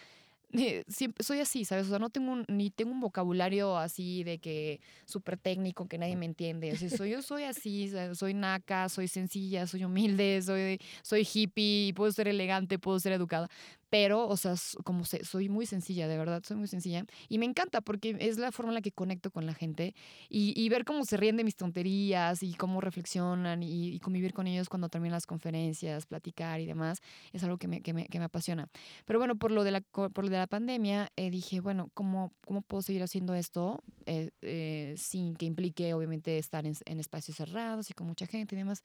siempre 0.89 1.25
soy 1.25 1.41
así, 1.41 1.65
¿sabes? 1.65 1.87
O 1.87 1.91
sea, 1.91 1.99
no 1.99 2.11
tengo 2.11 2.37
ni 2.49 2.71
tengo 2.71 2.93
un 2.93 3.01
vocabulario 3.01 3.77
así 3.77 4.25
de 4.25 4.39
que 4.39 4.81
súper 5.05 5.37
técnico 5.37 5.89
que 5.89 5.99
nadie 5.99 6.17
me 6.17 6.27
entiende. 6.27 6.73
O 6.73 6.77
sea, 6.77 6.91
soy, 6.91 7.11
yo 7.11 7.23
soy 7.23 7.45
así, 7.45 7.93
soy 8.13 8.35
naca, 8.35 8.89
soy 8.89 9.09
sencilla, 9.09 9.67
soy 9.67 9.85
humilde, 9.85 10.43
soy, 10.43 10.79
soy 11.03 11.27
hippie, 11.33 11.93
puedo 11.95 12.13
ser 12.13 12.29
elegante, 12.29 12.79
puedo 12.79 13.01
ser 13.01 13.13
educada 13.13 13.49
pero, 13.95 14.27
o 14.27 14.37
sea, 14.37 14.57
como 14.83 15.05
soy 15.05 15.49
muy 15.49 15.67
sencilla, 15.67 16.09
de 16.09 16.19
verdad, 16.19 16.43
soy 16.45 16.57
muy 16.57 16.67
sencilla. 16.67 17.05
Y 17.29 17.39
me 17.39 17.47
encanta 17.47 17.81
porque 17.81 18.17
es 18.19 18.39
la 18.39 18.51
forma 18.51 18.73
en 18.73 18.75
la 18.75 18.81
que 18.81 18.91
conecto 18.91 19.31
con 19.31 19.47
la 19.47 19.55
gente 19.55 19.95
y, 20.29 20.69
ver 20.69 20.85
cómo 20.85 21.05
se 21.05 21.17
ríen 21.17 21.37
de 21.37 21.45
mis 21.45 21.55
tonterías 21.55 22.43
y 22.43 22.55
cómo 22.55 22.81
reflexionan 22.81 23.63
y, 23.63 24.01
convivir 24.01 24.35
con 24.35 24.49
ellos 24.49 24.69
cuando 24.69 24.89
terminan 24.89 25.13
las 25.13 25.27
conferencias, 25.27 26.07
platicar 26.07 26.59
y 26.59 26.67
demás, 26.67 27.03
es 27.33 27.45
algo 27.45 27.57
que 27.57 27.69
me, 27.69 27.83
que 27.83 27.93
me, 27.93 28.07
que 28.07 28.19
me 28.19 28.25
apasiona. 28.25 28.69
Pero 29.05 29.21
bueno, 29.21 29.37
por 29.37 29.53
lo 29.53 29.63
de 29.63 29.71
la, 29.71 29.81
por 29.81 30.25
lo 30.25 30.29
de 30.29 30.39
la 30.39 30.49
pandemia, 30.49 31.13
eh, 31.15 31.31
dije, 31.31 31.61
bueno, 31.61 31.89
¿cómo, 31.95 32.33
¿cómo 32.45 32.63
puedo 32.63 32.83
seguir 32.83 33.05
haciendo 33.05 33.37
esto 33.37 33.85
eh, 34.07 34.31
eh, 34.43 34.97
sin 34.99 35.37
que 35.37 35.47
implique, 35.47 35.95
obviamente, 35.95 36.37
estar 36.39 36.67
en, 36.67 36.75
en 36.85 36.99
espacios 36.99 37.37
cerrados 37.37 37.91
y 37.91 37.93
con 37.93 38.09
mucha 38.09 38.27
gente 38.27 38.57
y 38.57 38.59
demás? 38.59 38.83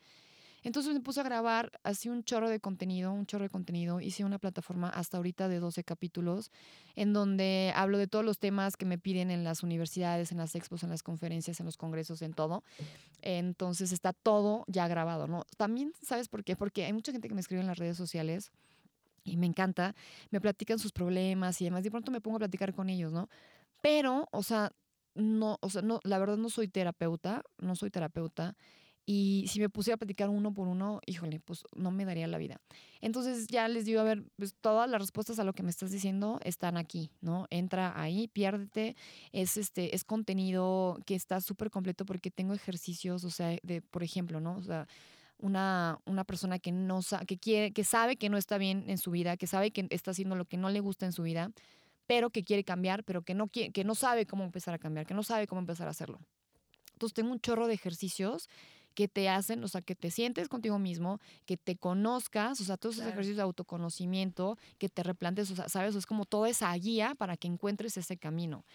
Entonces 0.64 0.94
me 0.94 1.00
puse 1.00 1.20
a 1.20 1.24
grabar 1.24 1.72
así 1.84 2.10
un 2.10 2.24
chorro 2.24 2.50
de 2.50 2.60
contenido, 2.60 3.12
un 3.14 3.26
chorro 3.26 3.44
de 3.44 3.50
contenido. 3.50 4.02
Hice 4.02 4.26
una 4.26 4.40
plataforma 4.40 4.90
hasta 4.90 5.18
ahorita 5.18 5.48
de 5.48 5.60
12 5.60 5.84
capítulos 5.84 6.52
en 6.96 7.14
donde 7.14 7.72
hablo 7.76 7.98
de 7.98 8.08
todos 8.08 8.26
los 8.26 8.40
temas 8.40 8.76
que 8.76 8.86
me 8.86 8.98
piden 8.98 9.32
en 9.32 9.44
las 9.44 9.64
universidades, 9.64 10.32
en 10.32 10.38
las 10.38 10.56
expos, 10.56 10.84
en 10.84 10.90
las 10.90 11.04
conferencias, 11.04 11.60
en 11.60 11.66
los 11.66 11.78
congresos, 11.78 12.22
en 12.22 12.34
todo. 12.34 12.64
Entonces 13.22 13.92
está 13.92 14.14
todo 14.14 14.66
ya 14.68 14.88
grabado, 14.88 15.28
¿no? 15.28 15.46
También, 15.58 15.94
¿sabes 16.02 16.28
por 16.28 16.44
qué? 16.44 16.56
Porque 16.56 16.86
hay 16.86 16.94
mucha 16.94 17.12
gente 17.12 17.28
que 17.28 17.36
me 17.36 17.42
escribe 17.42 17.62
en 17.62 17.68
las 17.68 17.78
redes 17.78 17.98
sociales 17.98 18.52
y 19.24 19.38
me 19.38 19.46
encanta, 19.46 19.96
me 20.32 20.42
platican 20.42 20.80
sus 20.80 20.92
problemas 20.92 21.62
y 21.62 21.66
demás. 21.66 21.84
De 21.84 21.92
pronto 21.92 22.12
me 22.12 22.22
pongo 22.22 22.38
a 22.38 22.40
platicar 22.40 22.74
con 22.74 22.90
ellos, 22.90 23.12
¿no? 23.12 23.30
Pero, 23.82 24.28
o 24.32 24.44
sea, 24.44 24.72
no, 25.16 25.58
o 25.62 25.70
sea, 25.70 25.82
no, 25.82 26.00
la 26.04 26.20
verdad 26.20 26.38
no 26.38 26.50
soy 26.50 26.68
terapeuta, 26.68 27.44
no 27.58 27.76
soy 27.76 27.90
terapeuta. 27.90 28.56
Y 29.12 29.48
si 29.48 29.60
me 29.60 29.70
pusiera 29.70 29.96
a 29.96 29.98
platicar 29.98 30.30
uno 30.30 30.54
por 30.54 30.68
uno, 30.68 31.02
híjole, 31.08 31.40
pues 31.40 31.64
no 31.74 31.90
me 31.90 32.06
daría 32.06 32.28
la 32.28 32.38
vida. 32.38 32.62
Entonces 33.02 33.48
ya 33.48 33.68
les 33.68 33.86
digo, 33.86 34.02
a 34.02 34.04
ver, 34.04 34.24
pues 34.36 34.54
todas 34.62 34.88
las 34.88 35.02
respuestas 35.02 35.40
a 35.40 35.44
lo 35.44 35.54
que 35.54 35.64
me 35.64 35.72
estás 35.72 35.90
diciendo 35.90 36.40
están 36.44 36.78
aquí, 36.78 37.10
¿no? 37.20 37.48
Entra 37.50 38.00
ahí, 38.00 38.28
piérdete. 38.28 38.96
Es, 39.32 39.58
este, 39.58 39.96
es 39.96 40.04
contenido 40.04 41.00
que 41.08 41.16
está 41.16 41.42
súper 41.42 41.72
completo 41.72 42.06
porque 42.06 42.30
tengo 42.30 42.54
ejercicios, 42.54 43.24
o 43.24 43.32
sea, 43.32 43.58
de, 43.64 43.82
por 43.82 44.04
ejemplo, 44.04 44.42
¿no? 44.42 44.58
O 44.58 44.62
sea, 44.62 44.88
una, 45.40 45.98
una 46.06 46.24
persona 46.24 46.60
que 46.60 46.72
no 46.72 47.00
que 47.26 47.40
quiere, 47.40 47.72
que 47.72 47.86
sabe 47.86 48.16
que 48.16 48.30
no 48.30 48.38
está 48.38 48.60
bien 48.60 48.84
en 48.92 49.00
su 49.00 49.10
vida, 49.10 49.38
que 49.38 49.48
sabe 49.48 49.72
que 49.72 49.88
está 49.90 50.12
haciendo 50.12 50.36
lo 50.36 50.46
que 50.46 50.58
no 50.58 50.70
le 50.70 50.82
gusta 50.82 51.08
en 51.08 51.14
su 51.14 51.24
vida, 51.24 51.50
pero 52.06 52.30
que 52.30 52.44
quiere 52.44 52.64
cambiar, 52.64 53.04
pero 53.04 53.24
que 53.24 53.34
no 53.34 53.48
quiere, 53.48 53.72
que 53.72 53.84
no 53.84 53.96
sabe 53.96 54.28
cómo 54.28 54.44
empezar 54.44 54.76
a 54.76 54.78
cambiar, 54.78 55.08
que 55.08 55.16
no 55.16 55.24
sabe 55.24 55.48
cómo 55.48 55.62
empezar 55.62 55.88
a 55.88 55.92
hacerlo. 55.92 56.20
Entonces 56.94 57.16
tengo 57.16 57.32
un 57.32 57.40
chorro 57.40 57.68
de 57.68 57.74
ejercicios 57.74 58.50
que 59.00 59.08
te 59.08 59.30
hacen, 59.30 59.64
o 59.64 59.70
sea, 59.70 59.82
que 59.82 59.96
te 59.96 60.12
sientes 60.12 60.50
contigo 60.50 60.78
mismo, 60.78 61.22
que 61.46 61.56
te 61.56 61.78
conozcas, 61.78 62.60
o 62.60 62.66
sea, 62.66 62.76
todos 62.76 62.96
esos 62.96 63.08
ejercicios 63.08 63.38
de 63.38 63.44
autoconocimiento, 63.44 64.58
que 64.78 64.90
te 64.90 65.04
replantes, 65.04 65.50
o 65.52 65.56
sea, 65.56 65.70
sabes, 65.70 65.96
es 65.96 66.06
como 66.06 66.26
toda 66.26 66.50
esa 66.50 66.74
guía 66.74 67.16
para 67.16 67.38
que 67.38 67.48
encuentres 67.48 67.96
ese 67.96 68.18
camino. 68.18 68.66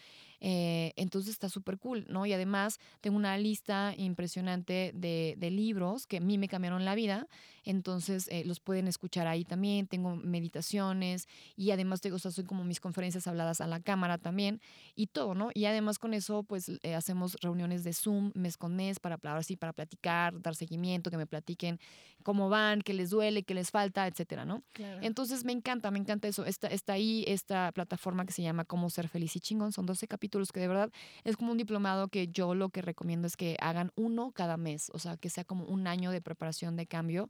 Eh, 0.46 0.92
entonces 0.96 1.30
está 1.30 1.48
súper 1.48 1.78
cool, 1.78 2.04
¿no? 2.10 2.26
Y 2.26 2.34
además 2.34 2.78
tengo 3.00 3.16
una 3.16 3.38
lista 3.38 3.94
impresionante 3.96 4.92
de, 4.94 5.36
de, 5.38 5.50
libros 5.50 6.06
que 6.06 6.18
a 6.18 6.20
mí 6.20 6.36
me 6.36 6.48
cambiaron 6.48 6.84
la 6.84 6.94
vida, 6.94 7.28
entonces 7.62 8.28
eh, 8.30 8.44
los 8.44 8.60
pueden 8.60 8.86
escuchar 8.86 9.26
ahí 9.26 9.46
también, 9.46 9.86
tengo 9.86 10.16
meditaciones 10.16 11.28
y 11.56 11.70
además 11.70 12.02
tengo, 12.02 12.16
o 12.16 12.18
sea, 12.18 12.30
soy 12.30 12.44
como 12.44 12.62
mis 12.62 12.78
conferencias 12.78 13.26
habladas 13.26 13.62
a 13.62 13.66
la 13.66 13.80
cámara 13.80 14.18
también 14.18 14.60
y 14.94 15.06
todo, 15.06 15.34
¿no? 15.34 15.48
Y 15.54 15.64
además 15.64 15.98
con 15.98 16.12
eso 16.12 16.42
pues 16.42 16.70
eh, 16.82 16.94
hacemos 16.94 17.38
reuniones 17.40 17.82
de 17.82 17.94
Zoom 17.94 18.30
mes 18.34 18.58
con 18.58 18.76
mes 18.76 19.00
para, 19.00 19.14
ahora 19.14 19.42
sí, 19.42 19.56
para 19.56 19.72
platicar, 19.72 20.38
dar 20.42 20.56
seguimiento, 20.56 21.10
que 21.10 21.16
me 21.16 21.26
platiquen 21.26 21.80
cómo 22.22 22.50
van, 22.50 22.82
qué 22.82 22.92
les 22.92 23.08
duele, 23.08 23.44
qué 23.44 23.54
les 23.54 23.70
falta, 23.70 24.06
etcétera, 24.06 24.44
¿no? 24.44 24.62
Entonces 25.00 25.44
me 25.44 25.52
encanta, 25.52 25.90
me 25.90 25.98
encanta 25.98 26.26
eso. 26.28 26.44
Está, 26.44 26.68
está 26.68 26.94
ahí 26.94 27.24
esta 27.28 27.70
plataforma 27.72 28.24
que 28.26 28.32
se 28.32 28.42
llama 28.42 28.64
Cómo 28.64 28.90
ser 28.90 29.08
feliz 29.08 29.36
y 29.36 29.40
chingón, 29.40 29.72
son 29.72 29.86
12 29.86 30.08
capítulos 30.08 30.33
que 30.52 30.60
de 30.60 30.68
verdad 30.68 30.90
es 31.24 31.36
como 31.36 31.52
un 31.52 31.58
diplomado 31.58 32.08
que 32.08 32.28
yo 32.28 32.54
lo 32.54 32.68
que 32.68 32.82
recomiendo 32.82 33.26
es 33.26 33.36
que 33.36 33.56
hagan 33.60 33.92
uno 33.96 34.32
cada 34.32 34.56
mes, 34.56 34.90
o 34.92 34.98
sea, 34.98 35.16
que 35.16 35.30
sea 35.30 35.44
como 35.44 35.64
un 35.64 35.86
año 35.86 36.10
de 36.10 36.20
preparación 36.20 36.76
de 36.76 36.86
cambio 36.86 37.28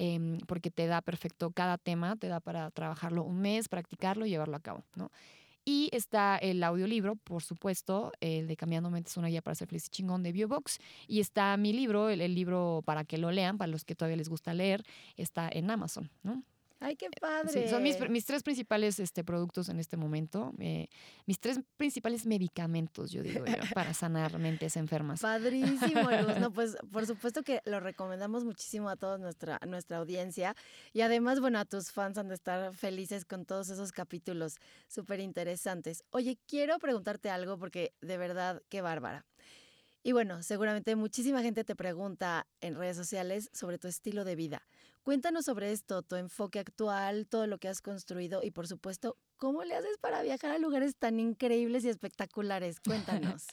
Em, 0.00 0.38
porque 0.46 0.70
te 0.70 0.86
da 0.86 1.02
perfecto 1.02 1.50
cada 1.50 1.76
tema, 1.76 2.14
te 2.14 2.28
da 2.28 2.38
para 2.38 2.70
trabajarlo 2.70 3.24
un 3.24 3.40
mes, 3.40 3.68
practicarlo 3.68 4.26
y 4.26 4.30
llevarlo 4.30 4.56
a 4.56 4.60
cabo, 4.60 4.84
¿no? 4.94 5.10
Y 5.64 5.90
está 5.92 6.36
el 6.38 6.62
audiolibro, 6.62 7.16
por 7.16 7.42
supuesto, 7.42 8.12
el 8.20 8.46
de 8.46 8.56
Cambiando 8.56 8.90
Mentes, 8.90 9.16
una 9.16 9.26
guía 9.26 9.42
para 9.42 9.56
ser 9.56 9.66
feliz 9.66 9.86
y 9.86 9.90
chingón 9.90 10.22
de 10.22 10.30
Biobox. 10.30 10.78
Y 11.08 11.18
está 11.18 11.56
mi 11.56 11.72
libro, 11.72 12.10
el, 12.10 12.20
el 12.20 12.34
libro 12.36 12.82
para 12.86 13.04
que 13.04 13.18
lo 13.18 13.32
lean, 13.32 13.58
para 13.58 13.72
los 13.72 13.84
que 13.84 13.96
todavía 13.96 14.16
les 14.16 14.28
gusta 14.28 14.54
leer, 14.54 14.84
está 15.16 15.48
en 15.52 15.68
Amazon, 15.68 16.10
¿no? 16.22 16.44
Ay, 16.80 16.94
qué 16.94 17.08
padre. 17.20 17.68
son 17.68 17.82
mis, 17.82 17.98
mis, 18.08 18.24
tres 18.24 18.44
principales 18.44 19.00
este, 19.00 19.24
productos 19.24 19.68
en 19.68 19.80
este 19.80 19.96
momento. 19.96 20.52
Eh, 20.60 20.88
mis 21.26 21.40
tres 21.40 21.58
principales 21.76 22.24
medicamentos, 22.24 23.10
yo 23.10 23.22
digo, 23.22 23.44
para 23.74 23.94
sanar 23.94 24.38
mentes 24.38 24.76
enfermas. 24.76 25.20
Padrísimo, 25.20 26.08
Luz. 26.10 26.38
No, 26.38 26.52
pues 26.52 26.76
por 26.92 27.04
supuesto 27.06 27.42
que 27.42 27.62
lo 27.64 27.80
recomendamos 27.80 28.44
muchísimo 28.44 28.88
a 28.88 28.96
toda 28.96 29.18
nuestra, 29.18 29.58
nuestra 29.66 29.98
audiencia. 29.98 30.54
Y 30.92 31.00
además, 31.00 31.40
bueno, 31.40 31.58
a 31.58 31.64
tus 31.64 31.90
fans 31.90 32.16
han 32.16 32.28
de 32.28 32.34
estar 32.34 32.72
felices 32.72 33.24
con 33.24 33.44
todos 33.44 33.70
esos 33.70 33.90
capítulos 33.90 34.54
súper 34.86 35.18
interesantes. 35.18 36.04
Oye, 36.10 36.38
quiero 36.46 36.78
preguntarte 36.78 37.28
algo 37.28 37.58
porque 37.58 37.92
de 38.00 38.18
verdad, 38.18 38.62
qué 38.68 38.82
bárbara. 38.82 39.26
Y 40.04 40.12
bueno, 40.12 40.42
seguramente 40.42 40.94
muchísima 40.94 41.42
gente 41.42 41.64
te 41.64 41.74
pregunta 41.74 42.46
en 42.60 42.76
redes 42.76 42.96
sociales 42.96 43.50
sobre 43.52 43.78
tu 43.78 43.88
estilo 43.88 44.24
de 44.24 44.36
vida. 44.36 44.62
Cuéntanos 45.08 45.46
sobre 45.46 45.72
esto, 45.72 46.02
tu 46.02 46.16
enfoque 46.16 46.58
actual, 46.58 47.26
todo 47.26 47.46
lo 47.46 47.56
que 47.56 47.68
has 47.68 47.80
construido 47.80 48.42
y 48.44 48.50
por 48.50 48.68
supuesto, 48.68 49.16
¿cómo 49.38 49.64
le 49.64 49.74
haces 49.74 49.96
para 49.96 50.20
viajar 50.20 50.50
a 50.50 50.58
lugares 50.58 50.96
tan 50.96 51.18
increíbles 51.18 51.82
y 51.86 51.88
espectaculares? 51.88 52.78
Cuéntanos. 52.84 53.46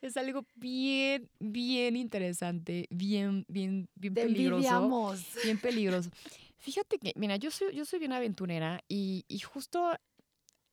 es 0.00 0.16
algo 0.16 0.44
bien, 0.56 1.30
bien 1.38 1.94
interesante, 1.94 2.88
bien, 2.90 3.44
bien, 3.46 3.88
bien 3.94 4.14
Te 4.14 4.22
peligroso. 4.24 5.14
Bien 5.44 5.60
peligroso. 5.60 6.10
Fíjate 6.58 6.98
que, 6.98 7.12
mira, 7.14 7.36
yo 7.36 7.52
soy, 7.52 7.72
yo 7.72 7.84
soy 7.84 8.00
bien 8.00 8.12
aventurera 8.12 8.82
y, 8.88 9.24
y 9.28 9.38
justo 9.38 9.92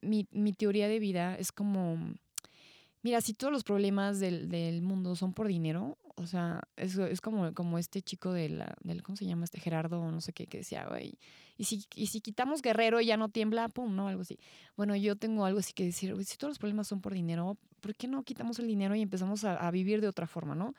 mi, 0.01 0.25
mi 0.31 0.53
teoría 0.53 0.87
de 0.87 0.97
vida 0.97 1.35
es 1.37 1.51
como, 1.51 1.99
mira, 3.03 3.21
si 3.21 3.35
todos 3.35 3.53
los 3.53 3.63
problemas 3.63 4.19
del, 4.19 4.49
del 4.49 4.81
mundo 4.81 5.15
son 5.15 5.31
por 5.31 5.47
dinero, 5.47 5.95
o 6.15 6.27
sea, 6.27 6.61
es, 6.75 6.95
es 6.97 7.21
como, 7.21 7.53
como 7.53 7.79
este 7.79 8.01
chico 8.01 8.31
de 8.31 8.49
la, 8.49 8.75
del, 8.81 9.01
¿cómo 9.01 9.15
se 9.15 9.25
llama? 9.25 9.45
Este 9.45 9.59
Gerardo, 9.59 10.11
no 10.11 10.21
sé 10.21 10.33
qué, 10.33 10.47
que 10.47 10.59
decía, 10.59 10.85
güey, 10.87 11.17
y 11.57 11.65
si, 11.65 11.85
y 11.95 12.07
si 12.07 12.21
quitamos 12.21 12.61
Guerrero 12.61 13.01
y 13.01 13.07
ya 13.07 13.17
no 13.17 13.29
tiembla, 13.29 13.69
pum, 13.69 13.95
¿no? 13.95 14.07
Algo 14.07 14.21
así. 14.21 14.39
Bueno, 14.75 14.95
yo 14.95 15.15
tengo 15.15 15.45
algo 15.45 15.59
así 15.59 15.73
que 15.73 15.85
decir, 15.85 16.15
si 16.25 16.37
todos 16.37 16.51
los 16.51 16.59
problemas 16.59 16.87
son 16.87 17.01
por 17.01 17.13
dinero, 17.13 17.57
¿por 17.79 17.95
qué 17.95 18.07
no 18.07 18.23
quitamos 18.23 18.59
el 18.59 18.67
dinero 18.67 18.95
y 18.95 19.01
empezamos 19.01 19.43
a, 19.43 19.69
vivir 19.71 20.01
de 20.01 20.07
otra 20.07 20.27
forma, 20.27 20.55
¿no? 20.55 20.73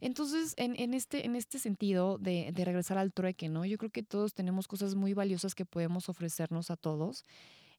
Entonces, 0.00 0.54
en, 0.56 0.74
en, 0.80 0.94
este, 0.94 1.26
en 1.26 1.36
este 1.36 1.60
sentido 1.60 2.18
de, 2.18 2.50
de 2.52 2.64
regresar 2.64 2.98
al 2.98 3.12
trueque, 3.12 3.48
¿no? 3.48 3.64
Yo 3.64 3.78
creo 3.78 3.90
que 3.90 4.02
todos 4.02 4.34
tenemos 4.34 4.66
cosas 4.66 4.96
muy 4.96 5.14
valiosas 5.14 5.54
que 5.54 5.64
podemos 5.64 6.08
ofrecernos 6.08 6.72
a 6.72 6.76
todos 6.76 7.24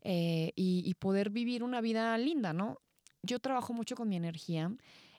eh, 0.02 0.54
y 0.56 0.94
poder 0.96 1.30
vivir 1.32 1.64
una 1.64 1.82
vida 1.82 2.18
linda, 2.18 2.54
¿no? 2.54 2.80
Yo 3.24 3.40
trabajo 3.40 3.74
mucho 3.74 3.96
con 3.96 4.10
mi 4.10 4.18
energía. 4.18 4.72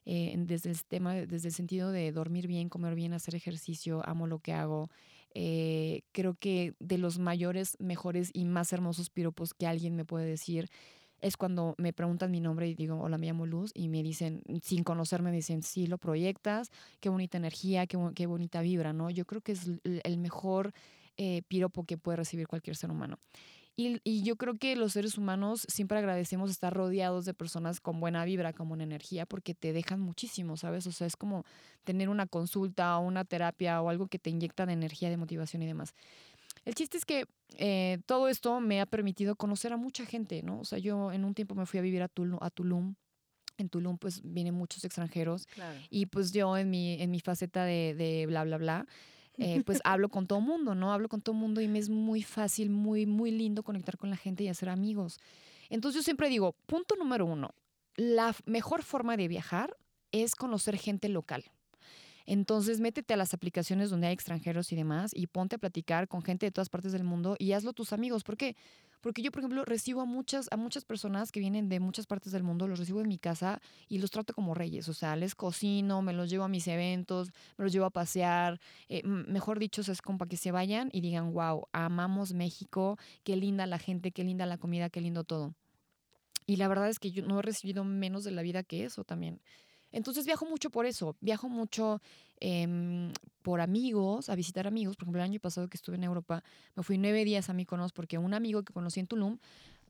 Eh, 0.06 0.34
desde 0.36 0.70
el 0.70 0.84
tema, 0.84 1.14
desde 1.14 1.48
el 1.48 1.54
sentido 1.54 1.90
de 1.90 2.12
dormir 2.12 2.46
bien, 2.46 2.68
comer 2.68 2.94
bien, 2.94 3.12
hacer 3.12 3.34
ejercicio, 3.34 4.02
amo 4.06 4.26
lo 4.26 4.38
que 4.38 4.52
hago. 4.52 4.90
Eh, 5.34 6.02
creo 6.12 6.34
que 6.34 6.74
de 6.78 6.98
los 6.98 7.18
mayores, 7.18 7.76
mejores 7.80 8.30
y 8.32 8.44
más 8.44 8.72
hermosos 8.72 9.10
piropos 9.10 9.54
que 9.54 9.66
alguien 9.66 9.96
me 9.96 10.04
puede 10.04 10.26
decir 10.26 10.68
es 11.20 11.38
cuando 11.38 11.74
me 11.78 11.94
preguntan 11.94 12.30
mi 12.30 12.40
nombre 12.40 12.68
y 12.68 12.74
digo, 12.74 13.00
hola, 13.00 13.16
me 13.16 13.26
llamo 13.26 13.46
Luz, 13.46 13.70
y 13.74 13.88
me 13.88 14.02
dicen, 14.02 14.42
sin 14.62 14.84
conocerme, 14.84 15.30
me 15.30 15.36
dicen, 15.36 15.62
sí, 15.62 15.86
lo 15.86 15.96
proyectas, 15.96 16.70
qué 17.00 17.08
bonita 17.08 17.38
energía, 17.38 17.86
qué, 17.86 17.98
qué 18.14 18.26
bonita 18.26 18.60
vibra, 18.60 18.92
¿no? 18.92 19.08
Yo 19.08 19.24
creo 19.24 19.40
que 19.40 19.52
es 19.52 19.70
el 19.84 20.18
mejor 20.18 20.74
eh, 21.16 21.42
piropo 21.48 21.84
que 21.84 21.96
puede 21.96 22.16
recibir 22.16 22.46
cualquier 22.46 22.76
ser 22.76 22.90
humano. 22.90 23.18
Y, 23.76 24.22
yo 24.22 24.36
creo 24.36 24.54
que 24.54 24.76
los 24.76 24.92
seres 24.92 25.18
humanos 25.18 25.66
siempre 25.68 25.98
agradecemos 25.98 26.50
estar 26.50 26.72
rodeados 26.72 27.24
de 27.24 27.34
personas 27.34 27.80
con 27.80 27.98
buena 27.98 28.24
vibra, 28.24 28.52
con 28.52 28.68
buena 28.68 28.84
energía, 28.84 29.26
porque 29.26 29.54
te 29.54 29.72
dejan 29.72 30.00
muchísimo, 30.00 30.56
¿sabes? 30.56 30.86
O 30.86 30.92
sea, 30.92 31.08
es 31.08 31.16
como 31.16 31.44
tener 31.82 32.08
una 32.08 32.26
consulta 32.26 32.96
o 32.98 33.02
una 33.02 33.24
terapia 33.24 33.82
o 33.82 33.88
algo 33.88 34.06
que 34.06 34.20
te 34.20 34.30
inyecta 34.30 34.64
de 34.64 34.74
energía, 34.74 35.10
de 35.10 35.16
motivación 35.16 35.62
y 35.62 35.66
demás. 35.66 35.92
El 36.64 36.74
chiste 36.74 36.96
es 36.96 37.04
que 37.04 37.26
eh, 37.58 37.98
todo 38.06 38.28
esto 38.28 38.60
me 38.60 38.80
ha 38.80 38.86
permitido 38.86 39.34
conocer 39.34 39.72
a 39.72 39.76
mucha 39.76 40.06
gente, 40.06 40.42
¿no? 40.42 40.60
O 40.60 40.64
sea, 40.64 40.78
yo 40.78 41.10
en 41.10 41.24
un 41.24 41.34
tiempo 41.34 41.56
me 41.56 41.66
fui 41.66 41.78
a 41.78 41.82
vivir 41.82 42.02
a 42.02 42.08
Tulum, 42.08 42.38
a 42.40 42.50
Tulum 42.50 42.94
en 43.56 43.68
Tulum 43.68 43.98
pues 43.98 44.20
vienen 44.24 44.54
muchos 44.54 44.84
extranjeros 44.84 45.46
y 45.88 46.06
pues 46.06 46.32
yo 46.32 46.56
en 46.56 46.70
mi, 46.70 47.00
en 47.00 47.10
mi 47.10 47.20
faceta 47.20 47.64
de, 47.64 47.94
de 47.94 48.26
bla, 48.26 48.42
bla, 48.42 48.58
bla, 48.58 48.86
eh, 49.38 49.62
pues 49.64 49.80
hablo 49.84 50.08
con 50.08 50.26
todo 50.26 50.40
mundo, 50.40 50.74
¿no? 50.74 50.92
Hablo 50.92 51.08
con 51.08 51.20
todo 51.20 51.34
mundo 51.34 51.60
y 51.60 51.68
me 51.68 51.78
es 51.78 51.88
muy 51.88 52.22
fácil, 52.22 52.70
muy, 52.70 53.06
muy 53.06 53.30
lindo 53.30 53.62
conectar 53.62 53.98
con 53.98 54.10
la 54.10 54.16
gente 54.16 54.44
y 54.44 54.48
hacer 54.48 54.68
amigos. 54.68 55.18
Entonces 55.70 56.00
yo 56.00 56.02
siempre 56.04 56.28
digo, 56.28 56.52
punto 56.66 56.94
número 56.96 57.26
uno, 57.26 57.54
la 57.96 58.34
mejor 58.46 58.82
forma 58.82 59.16
de 59.16 59.28
viajar 59.28 59.76
es 60.12 60.34
conocer 60.36 60.76
gente 60.76 61.08
local. 61.08 61.44
Entonces, 62.26 62.80
métete 62.80 63.14
a 63.14 63.16
las 63.16 63.34
aplicaciones 63.34 63.90
donde 63.90 64.06
hay 64.06 64.14
extranjeros 64.14 64.72
y 64.72 64.76
demás 64.76 65.12
y 65.14 65.26
ponte 65.26 65.56
a 65.56 65.58
platicar 65.58 66.08
con 66.08 66.22
gente 66.22 66.46
de 66.46 66.52
todas 66.52 66.68
partes 66.68 66.92
del 66.92 67.04
mundo 67.04 67.36
y 67.38 67.52
hazlo 67.52 67.72
tus 67.72 67.92
amigos. 67.92 68.24
¿Por 68.24 68.36
qué? 68.36 68.56
Porque 69.02 69.20
yo, 69.20 69.30
por 69.30 69.40
ejemplo, 69.40 69.66
recibo 69.66 70.00
a 70.00 70.06
muchas, 70.06 70.48
a 70.50 70.56
muchas 70.56 70.86
personas 70.86 71.30
que 71.30 71.38
vienen 71.38 71.68
de 71.68 71.78
muchas 71.78 72.06
partes 72.06 72.32
del 72.32 72.42
mundo, 72.42 72.66
los 72.66 72.78
recibo 72.78 73.02
en 73.02 73.08
mi 73.08 73.18
casa 73.18 73.60
y 73.86 73.98
los 73.98 74.10
trato 74.10 74.32
como 74.32 74.54
reyes. 74.54 74.88
O 74.88 74.94
sea, 74.94 75.14
les 75.14 75.34
cocino, 75.34 76.00
me 76.00 76.14
los 76.14 76.30
llevo 76.30 76.44
a 76.44 76.48
mis 76.48 76.66
eventos, 76.68 77.28
me 77.58 77.64
los 77.64 77.72
llevo 77.72 77.84
a 77.84 77.90
pasear. 77.90 78.58
Eh, 78.88 79.02
mejor 79.04 79.58
dicho, 79.58 79.82
es 79.82 80.00
como 80.00 80.16
para 80.16 80.30
que 80.30 80.38
se 80.38 80.52
vayan 80.52 80.88
y 80.90 81.02
digan, 81.02 81.34
wow, 81.34 81.68
amamos 81.72 82.32
México, 82.32 82.98
qué 83.24 83.36
linda 83.36 83.66
la 83.66 83.78
gente, 83.78 84.10
qué 84.10 84.24
linda 84.24 84.46
la 84.46 84.56
comida, 84.56 84.88
qué 84.88 85.02
lindo 85.02 85.24
todo. 85.24 85.54
Y 86.46 86.56
la 86.56 86.68
verdad 86.68 86.88
es 86.88 86.98
que 86.98 87.10
yo 87.10 87.26
no 87.26 87.38
he 87.38 87.42
recibido 87.42 87.84
menos 87.84 88.24
de 88.24 88.30
la 88.30 88.40
vida 88.40 88.62
que 88.62 88.84
eso 88.84 89.04
también. 89.04 89.40
Entonces 89.94 90.26
viajo 90.26 90.44
mucho 90.44 90.70
por 90.70 90.86
eso, 90.86 91.16
viajo 91.20 91.48
mucho 91.48 92.02
em, 92.40 93.12
por 93.42 93.60
amigos, 93.60 94.28
a 94.28 94.34
visitar 94.34 94.66
amigos. 94.66 94.96
Por 94.96 95.04
ejemplo, 95.04 95.20
el 95.22 95.30
año 95.30 95.40
pasado 95.40 95.68
que 95.68 95.76
estuve 95.76 95.94
en 95.94 96.02
Europa, 96.02 96.42
me 96.74 96.82
fui 96.82 96.98
nueve 96.98 97.24
días 97.24 97.48
a 97.48 97.52
Mykonos 97.52 97.92
porque 97.92 98.18
un 98.18 98.34
amigo 98.34 98.64
que 98.64 98.72
conocí 98.72 98.98
en 98.98 99.06
Tulum 99.06 99.38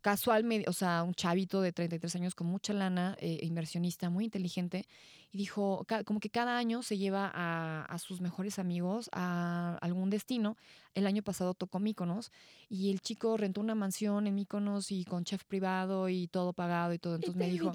casual, 0.04 0.44
o 0.68 0.72
sea, 0.74 1.02
un 1.02 1.14
chavito 1.14 1.62
de 1.62 1.72
33 1.72 2.16
años 2.16 2.34
con 2.34 2.46
mucha 2.46 2.74
lana, 2.74 3.16
eh, 3.20 3.38
inversionista, 3.40 4.10
muy 4.10 4.26
inteligente, 4.26 4.84
y 5.32 5.38
dijo, 5.38 5.86
como 6.04 6.20
que 6.20 6.28
cada 6.28 6.58
año 6.58 6.82
se 6.82 6.98
lleva 6.98 7.32
a, 7.34 7.98
sus 7.98 8.20
mejores 8.20 8.58
amigos 8.58 9.08
a 9.12 9.78
algún 9.80 10.10
destino. 10.10 10.58
El 10.94 11.06
año 11.06 11.22
pasado 11.22 11.54
tocó 11.54 11.80
Míconos 11.80 12.30
y 12.68 12.90
el 12.90 13.00
chico 13.00 13.36
rentó 13.36 13.62
una 13.62 13.74
mansión 13.74 14.26
en 14.26 14.34
Míconos 14.34 14.92
y 14.92 15.04
con 15.04 15.24
chef 15.24 15.42
privado 15.44 16.10
y 16.10 16.28
todo 16.28 16.52
pagado 16.52 16.92
y 16.92 16.98
todo. 16.98 17.16
Entonces 17.16 17.36
me 17.36 17.48
dijo, 17.48 17.72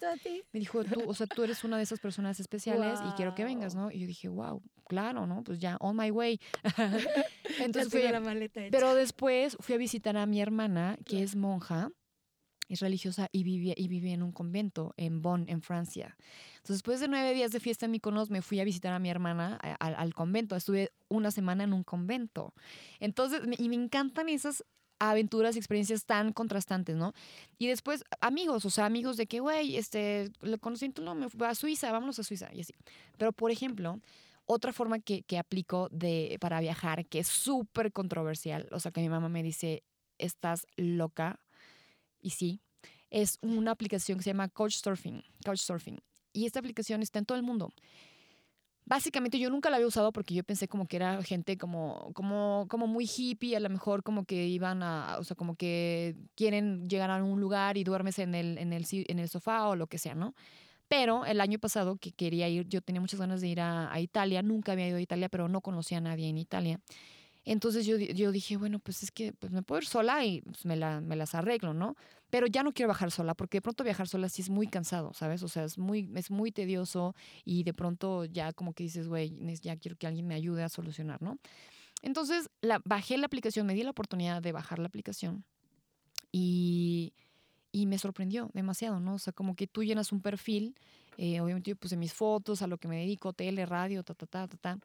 me 0.53 0.59
dijo, 0.59 0.83
tú, 0.85 1.01
o 1.05 1.13
sea, 1.15 1.25
tú 1.25 1.43
eres 1.43 1.63
una 1.63 1.77
de 1.77 1.83
esas 1.83 1.99
personas 1.99 2.39
especiales 2.39 2.99
y 3.09 3.11
quiero 3.13 3.33
que 3.33 3.43
vengas, 3.43 3.73
¿no? 3.75 3.91
Y 3.91 3.99
yo 3.99 4.07
dije, 4.07 4.29
wow, 4.29 4.61
claro, 4.87 5.25
¿no? 5.25 5.43
Pues 5.43 5.59
ya, 5.59 5.77
on 5.81 5.97
my 5.97 6.11
way. 6.11 6.39
Entonces 7.59 7.91
fui, 7.91 8.03
la 8.03 8.21
maleta 8.21 8.61
pero 8.71 8.93
después 8.93 9.57
fui 9.59 9.75
a 9.75 9.77
visitar 9.79 10.15
a 10.15 10.25
mi 10.27 10.39
hermana, 10.39 10.97
que 11.03 11.23
es 11.23 11.35
monja 11.35 11.91
es 12.69 12.79
religiosa 12.79 13.27
y 13.31 13.43
vive, 13.43 13.73
y 13.75 13.87
vive 13.87 14.13
en 14.13 14.23
un 14.23 14.31
convento 14.31 14.93
en 14.97 15.21
Bonn, 15.21 15.45
en 15.49 15.61
Francia. 15.61 16.15
Entonces, 16.55 16.77
después 16.77 16.99
de 16.99 17.07
nueve 17.07 17.33
días 17.33 17.51
de 17.51 17.59
fiesta 17.59 17.85
en 17.85 17.91
Mykonos, 17.91 18.29
me 18.29 18.41
fui 18.41 18.59
a 18.59 18.63
visitar 18.63 18.93
a 18.93 18.99
mi 18.99 19.09
hermana 19.09 19.57
al, 19.79 19.95
al 19.95 20.13
convento. 20.13 20.55
Estuve 20.55 20.91
una 21.09 21.31
semana 21.31 21.63
en 21.63 21.73
un 21.73 21.83
convento. 21.83 22.53
Entonces, 22.99 23.41
y 23.57 23.69
me 23.69 23.75
encantan 23.75 24.29
esas 24.29 24.63
aventuras 24.99 25.55
y 25.55 25.59
experiencias 25.59 26.05
tan 26.05 26.33
contrastantes, 26.33 26.95
¿no? 26.95 27.13
Y 27.57 27.67
después, 27.67 28.03
amigos, 28.21 28.65
o 28.65 28.69
sea, 28.69 28.85
amigos 28.85 29.17
de 29.17 29.27
que, 29.27 29.39
güey, 29.39 29.77
este, 29.77 30.29
lo 30.41 30.57
conocí, 30.59 30.93
no, 31.01 31.15
me 31.15 31.27
a 31.45 31.55
Suiza, 31.55 31.91
vámonos 31.91 32.19
a 32.19 32.23
Suiza, 32.23 32.49
y 32.53 32.61
así. 32.61 32.73
Pero, 33.17 33.31
por 33.31 33.49
ejemplo, 33.49 33.99
otra 34.45 34.73
forma 34.73 34.99
que, 34.99 35.23
que 35.23 35.37
aplico 35.37 35.87
de, 35.91 36.37
para 36.41 36.59
viajar, 36.59 37.05
que 37.05 37.19
es 37.19 37.27
súper 37.27 37.91
controversial, 37.93 38.67
o 38.71 38.79
sea, 38.79 38.91
que 38.91 39.01
mi 39.01 39.09
mamá 39.09 39.29
me 39.29 39.41
dice, 39.41 39.83
estás 40.17 40.67
loca, 40.75 41.39
y 42.21 42.31
sí, 42.31 42.61
es 43.09 43.39
una 43.41 43.71
aplicación 43.71 44.17
que 44.17 44.23
se 44.23 44.29
llama 44.31 44.49
Couchsurfing, 44.49 45.23
Couchsurfing. 45.45 45.99
Y 46.33 46.45
esta 46.45 46.59
aplicación 46.59 47.01
está 47.01 47.19
en 47.19 47.25
todo 47.25 47.37
el 47.37 47.43
mundo. 47.43 47.71
Básicamente 48.85 49.37
yo 49.37 49.51
nunca 49.51 49.69
la 49.69 49.75
había 49.75 49.87
usado 49.87 50.11
porque 50.11 50.33
yo 50.33 50.43
pensé 50.43 50.67
como 50.67 50.87
que 50.87 50.95
era 50.95 51.21
gente 51.21 51.57
como, 51.57 52.11
como, 52.13 52.65
como 52.69 52.87
muy 52.87 53.05
hippie, 53.05 53.55
a 53.55 53.59
lo 53.59 53.69
mejor 53.69 54.01
como 54.01 54.25
que 54.25 54.47
iban 54.47 54.81
a, 54.81 55.17
o 55.19 55.23
sea, 55.23 55.35
como 55.35 55.55
que 55.55 56.15
quieren 56.35 56.89
llegar 56.89 57.11
a 57.11 57.23
un 57.23 57.39
lugar 57.39 57.77
y 57.77 57.83
duermes 57.83 58.17
en 58.17 58.33
el, 58.33 58.57
en 58.57 58.73
el, 58.73 58.85
en 58.91 59.19
el 59.19 59.29
sofá 59.29 59.67
o 59.67 59.75
lo 59.75 59.85
que 59.85 59.99
sea, 59.99 60.15
¿no? 60.15 60.33
Pero 60.87 61.23
el 61.25 61.39
año 61.39 61.59
pasado 61.59 61.97
que 61.97 62.11
quería 62.13 62.49
ir, 62.49 62.67
yo 62.67 62.81
tenía 62.81 62.99
muchas 62.99 63.19
ganas 63.19 63.41
de 63.41 63.49
ir 63.49 63.61
a, 63.61 63.93
a 63.93 63.99
Italia, 63.99 64.41
nunca 64.41 64.71
había 64.71 64.87
ido 64.87 64.97
a 64.97 65.01
Italia, 65.01 65.29
pero 65.29 65.47
no 65.47 65.61
conocía 65.61 65.99
a 65.99 66.01
nadie 66.01 66.27
en 66.27 66.39
Italia. 66.39 66.79
Entonces 67.51 67.87
yo, 67.87 67.97
yo 67.97 68.31
dije, 68.31 68.57
bueno, 68.57 68.77
pues 68.77 69.01
es 69.01 69.09
que 69.09 69.33
pues 69.33 69.51
me 69.51 69.63
puedo 69.63 69.81
ir 69.81 69.87
sola 69.87 70.23
y 70.23 70.41
pues 70.41 70.65
me, 70.65 70.75
la, 70.75 71.01
me 71.01 71.15
las 71.15 71.33
arreglo, 71.33 71.73
¿no? 71.73 71.95
Pero 72.29 72.45
ya 72.45 72.61
no 72.61 72.73
quiero 72.73 72.89
bajar 72.89 73.09
sola, 73.09 73.33
porque 73.33 73.57
de 73.57 73.63
pronto 73.63 73.83
viajar 73.83 74.07
sola 74.07 74.29
sí 74.29 74.43
es 74.43 74.51
muy 74.51 74.67
cansado, 74.67 75.13
¿sabes? 75.15 75.41
O 75.41 75.47
sea, 75.47 75.63
es 75.63 75.79
muy, 75.79 76.11
es 76.13 76.29
muy 76.29 76.51
tedioso 76.51 77.15
y 77.45 77.63
de 77.63 77.73
pronto 77.73 78.25
ya 78.25 78.53
como 78.53 78.73
que 78.73 78.83
dices, 78.83 79.07
güey, 79.07 79.35
ya 79.63 79.77
quiero 79.77 79.97
que 79.97 80.05
alguien 80.05 80.27
me 80.27 80.35
ayude 80.35 80.61
a 80.61 80.69
solucionar, 80.69 81.23
¿no? 81.23 81.39
Entonces 82.03 82.51
la, 82.61 82.83
bajé 82.85 83.17
la 83.17 83.25
aplicación, 83.25 83.65
me 83.65 83.73
di 83.73 83.81
la 83.81 83.89
oportunidad 83.89 84.43
de 84.43 84.51
bajar 84.51 84.77
la 84.77 84.85
aplicación 84.85 85.43
y, 86.31 87.13
y 87.71 87.87
me 87.87 87.97
sorprendió 87.97 88.51
demasiado, 88.53 88.99
¿no? 88.99 89.15
O 89.15 89.19
sea, 89.19 89.33
como 89.33 89.55
que 89.55 89.65
tú 89.65 89.83
llenas 89.83 90.11
un 90.11 90.21
perfil, 90.21 90.75
eh, 91.17 91.41
obviamente 91.41 91.71
yo 91.71 91.75
puse 91.75 91.97
mis 91.97 92.13
fotos, 92.13 92.61
a 92.61 92.67
lo 92.67 92.77
que 92.77 92.87
me 92.87 92.97
dedico, 92.97 93.33
tele, 93.33 93.65
radio, 93.65 94.03
ta, 94.03 94.13
ta, 94.13 94.27
ta, 94.27 94.47
ta, 94.47 94.57
ta. 94.57 94.79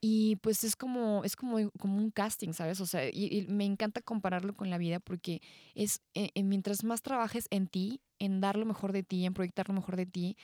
Y 0.00 0.36
pues 0.36 0.62
es 0.64 0.76
como, 0.76 1.24
es 1.24 1.36
como, 1.36 1.70
como 1.78 1.98
un 1.98 2.10
casting, 2.10 2.52
¿sabes? 2.52 2.80
O 2.80 2.86
sea, 2.86 3.08
y, 3.08 3.46
me 3.48 3.64
encanta 3.64 4.02
compararlo 4.02 4.54
con 4.54 4.70
la 4.70 4.78
vida 4.78 5.00
porque 5.00 5.40
es 5.74 6.02
eh, 6.14 6.30
eh, 6.34 6.42
mientras 6.42 6.84
más 6.84 7.02
trabajes 7.02 7.46
en 7.50 7.66
ti, 7.66 8.00
en 8.18 8.40
dar 8.40 8.56
lo 8.56 8.66
mejor 8.66 8.92
de 8.92 9.02
ti, 9.02 9.24
en 9.24 9.34
proyectar 9.34 9.68
lo 9.68 9.74
mejor 9.74 9.96
de 9.96 10.06
ti, 10.06 10.36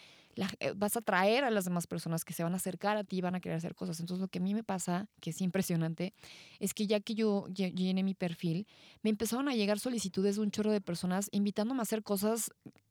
eh, 0.60 0.72
vas 0.74 0.96
a 0.96 1.00
atraer 1.00 1.44
a 1.44 1.50
las 1.50 1.66
demás 1.66 1.86
personas 1.86 2.24
que 2.24 2.32
se 2.32 2.42
van 2.42 2.54
a 2.54 2.56
acercar 2.56 2.96
a 2.96 3.04
ti 3.04 3.18
y 3.18 3.20
van 3.20 3.34
a 3.34 3.40
querer 3.40 3.58
hacer 3.58 3.74
cosas. 3.74 4.00
Entonces 4.00 4.22
lo 4.22 4.28
que 4.28 4.38
a 4.38 4.42
mí 4.42 4.54
me 4.54 4.64
pasa, 4.64 5.08
que 5.20 5.30
es 5.30 5.40
impresionante, 5.42 6.14
es 6.58 6.72
que 6.72 6.86
ya 6.86 7.00
que 7.00 7.14
yo 7.14 7.46
llené 7.48 8.02
mi 8.02 8.14
perfil, 8.14 8.66
me 9.02 9.10
empezaron 9.10 9.48
a 9.48 9.54
llegar 9.54 9.78
solicitudes 9.78 10.36
de 10.36 10.42
un 10.42 10.50
chorro 10.50 10.72
de 10.72 10.80
personas 10.80 11.28
invitándome 11.30 11.80
a 11.80 11.82
hacer 11.82 12.02
cosas 12.02 12.50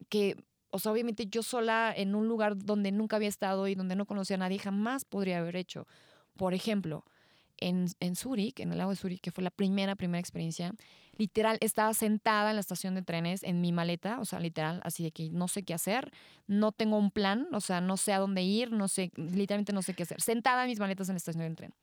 que 0.10 0.36
o 0.72 0.80
sea, 0.80 0.92
obviamente 0.94 1.28
yo 1.28 1.44
sola 1.44 1.94
en 1.96 2.16
un 2.16 2.28
lugar 2.28 2.58
donde 2.58 2.92
nunca 2.92 3.18
había 3.18 3.28
estado 3.28 3.68
y 3.68 3.76
donde 3.76 3.96
no 3.96 4.06
conocía 4.06 4.38
a 4.38 4.40
nadie, 4.40 4.58
jamás 4.58 5.04
podría 5.04 5.40
haber 5.40 5.58
hecho. 5.58 5.86
Por 6.42 6.56
ejemplo, 6.56 7.06
en, 7.60 7.86
en 8.00 8.16
Zurich, 8.16 8.62
en 8.62 8.72
el 8.72 8.80
lago 8.80 8.90
de 8.90 8.96
Zurich, 8.96 9.22
que 9.22 9.30
fue 9.30 9.44
la 9.44 9.52
primera, 9.52 9.96
primera 9.96 10.20
experiencia, 10.20 10.74
literal, 11.16 11.60
estaba 11.62 11.94
sentada 11.94 12.50
en 12.50 12.56
la 12.56 12.62
estación 12.62 12.96
de 12.96 13.04
trenes 13.04 13.44
en 13.44 13.62
mi 13.62 13.72
maleta, 13.72 14.20
o 14.20 14.26
sea, 14.26 14.40
literal, 14.40 14.82
así 14.84 15.04
de 15.04 15.12
que 15.12 15.30
no 15.30 15.48
sé 15.48 15.62
qué 15.62 15.76
hacer, 15.76 16.12
no 16.48 16.72
tengo 16.72 16.98
un 16.98 17.12
plan, 17.12 17.48
o 17.54 17.62
sea, 17.62 17.80
no 17.80 17.96
sé 17.96 18.14
a 18.14 18.18
dónde 18.18 18.42
ir, 18.42 18.72
no 18.72 18.88
sé, 18.88 19.12
literalmente 19.18 19.72
no 19.72 19.84
sé 19.84 19.94
qué 19.94 20.02
hacer, 20.02 20.20
sentada 20.20 20.64
en 20.64 20.70
mis 20.72 20.80
maletas 20.80 21.10
en 21.10 21.14
la 21.14 21.18
estación 21.18 21.48
de 21.48 21.54
tren. 21.54 21.74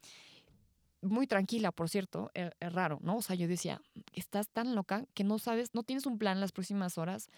Muy 1.03 1.29
tranquila, 1.29 1.71
por 1.71 1.89
cierto, 1.89 2.33
es, 2.35 2.51
es 2.59 2.73
raro, 2.73 2.99
¿no? 3.01 3.19
O 3.19 3.23
sea, 3.23 3.37
yo 3.37 3.47
decía, 3.47 3.81
estás 4.13 4.49
tan 4.49 4.75
loca 4.75 5.05
que 5.15 5.23
no 5.23 5.39
sabes, 5.39 5.73
no 5.73 5.85
tienes 5.85 6.05
un 6.05 6.19
plan 6.19 6.41
las 6.41 6.51
próximas 6.51 6.99
horas, 6.99 7.29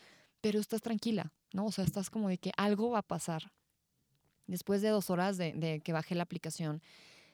pero 0.40 0.58
estás 0.58 0.80
tranquila, 0.80 1.34
¿no? 1.52 1.66
O 1.66 1.70
sea, 1.70 1.84
estás 1.84 2.08
como 2.08 2.30
de 2.30 2.38
que 2.38 2.52
algo 2.56 2.92
va 2.92 3.00
a 3.00 3.02
pasar. 3.02 3.52
Después 4.46 4.80
de 4.80 4.88
dos 4.88 5.10
horas 5.10 5.36
de 5.36 5.80
que 5.84 5.92
bajé 5.92 6.16
la 6.16 6.24
aplicación, 6.24 6.82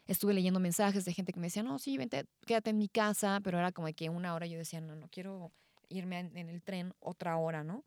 estuve 0.07 0.35
leyendo 0.35 0.61
mensajes 0.61 1.05
de 1.05 1.13
gente 1.13 1.33
que 1.33 1.41
me 1.41 1.47
decía, 1.47 1.63
no, 1.63 1.79
sí, 1.79 1.97
vente, 1.97 2.27
quédate 2.47 2.71
en 2.71 2.79
mi 2.79 2.89
casa, 2.89 3.41
pero 3.43 3.59
era 3.59 3.73
como 3.73 3.89
que 3.95 4.09
una 4.09 4.35
hora 4.35 4.47
yo 4.47 4.59
decía, 4.59 4.81
no, 4.81 4.97
no 4.97 5.09
quiero 5.09 5.53
irme 5.89 6.21
en, 6.21 6.49
el 6.49 6.63
tren 6.63 6.93
otra 7.01 7.37
hora, 7.37 7.65
¿no? 7.65 7.85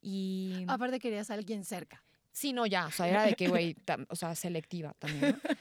Y... 0.00 0.64
Aparte 0.68 0.98
querías 0.98 1.30
a 1.30 1.34
alguien 1.34 1.64
cerca. 1.64 2.02
Sí, 2.32 2.52
no, 2.52 2.66
ya, 2.66 2.86
o 2.86 2.90
sea, 2.90 3.08
era 3.08 3.24
de 3.24 3.34
que, 3.34 3.48
güey, 3.48 3.76
o 4.08 4.16
sea, 4.16 4.34
selectiva 4.34 4.94
también, 4.98 5.40
¿no? 5.42 5.56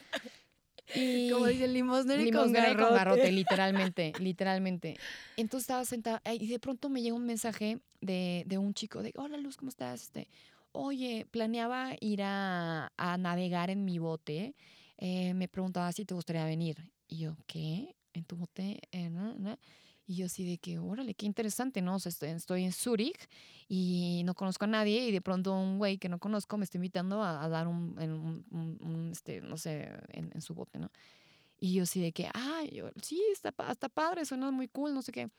Y 0.93 1.29
Como 1.31 1.47
dice 1.47 1.65
el 1.65 1.73
limosnero 1.73 2.21
y 2.21 2.31
con 2.31 2.51
garrote. 2.51 3.31
literalmente, 3.31 4.13
literalmente. 4.19 4.97
Entonces 5.37 5.63
estaba 5.63 5.85
sentada 5.85 6.21
y 6.33 6.47
de 6.47 6.59
pronto 6.59 6.89
me 6.89 7.01
llega 7.01 7.15
un 7.15 7.25
mensaje 7.25 7.79
de, 8.01 8.43
de 8.45 8.57
un 8.57 8.73
chico 8.73 9.01
de, 9.01 9.13
hola 9.15 9.37
Luz, 9.37 9.57
¿cómo 9.57 9.69
estás? 9.69 10.03
Este, 10.03 10.27
Oye, 10.77 11.25
planeaba 11.31 11.93
ir 12.01 12.21
a, 12.21 12.91
a 12.97 13.17
navegar 13.17 13.69
en 13.69 13.85
mi 13.85 13.97
bote 13.97 14.53
eh, 14.97 15.33
me 15.33 15.47
preguntaba 15.47 15.91
si 15.91 16.05
te 16.05 16.13
gustaría 16.13 16.45
venir. 16.45 16.91
Y 17.07 17.17
yo, 17.17 17.37
¿qué? 17.47 17.95
¿En 18.13 18.23
tu 18.23 18.35
bote? 18.35 18.79
Eh, 18.91 19.09
y 20.07 20.17
yo 20.17 20.27
así 20.27 20.45
de 20.45 20.57
que, 20.59 20.77
órale, 20.77 21.15
qué 21.15 21.25
interesante, 21.25 21.81
¿no? 21.81 21.95
O 21.95 21.99
sea, 21.99 22.11
estoy, 22.11 22.63
en 22.63 22.71
Zurich 22.71 23.27
y 23.67 24.21
no 24.23 24.35
conozco 24.35 24.65
a 24.65 24.67
nadie 24.67 25.07
y 25.07 25.11
de 25.11 25.21
pronto 25.21 25.53
un 25.53 25.79
güey 25.79 25.97
que 25.97 26.09
no 26.09 26.19
conozco 26.19 26.57
me 26.57 26.63
está 26.63 26.77
invitando 26.77 27.23
a, 27.23 27.47
dar 27.49 27.67
un, 27.67 27.97
un, 28.51 29.09
este, 29.11 29.41
no 29.41 29.57
sé, 29.57 29.89
en, 30.09 30.41
su 30.41 30.53
bote, 30.53 30.77
¿no? 30.77 30.91
Y 31.59 31.73
yo 31.73 31.83
así 31.83 32.01
de 32.01 32.11
que, 32.11 32.29
ah, 32.33 32.61
yo, 32.71 32.89
sí, 33.01 33.23
está, 33.31 33.53
está 33.71 33.89
padre, 33.89 34.25
suena 34.25 34.51
muy 34.51 34.67
cool, 34.67 34.93
no 34.93 35.01
sé 35.01 35.11
qué. 35.11 35.29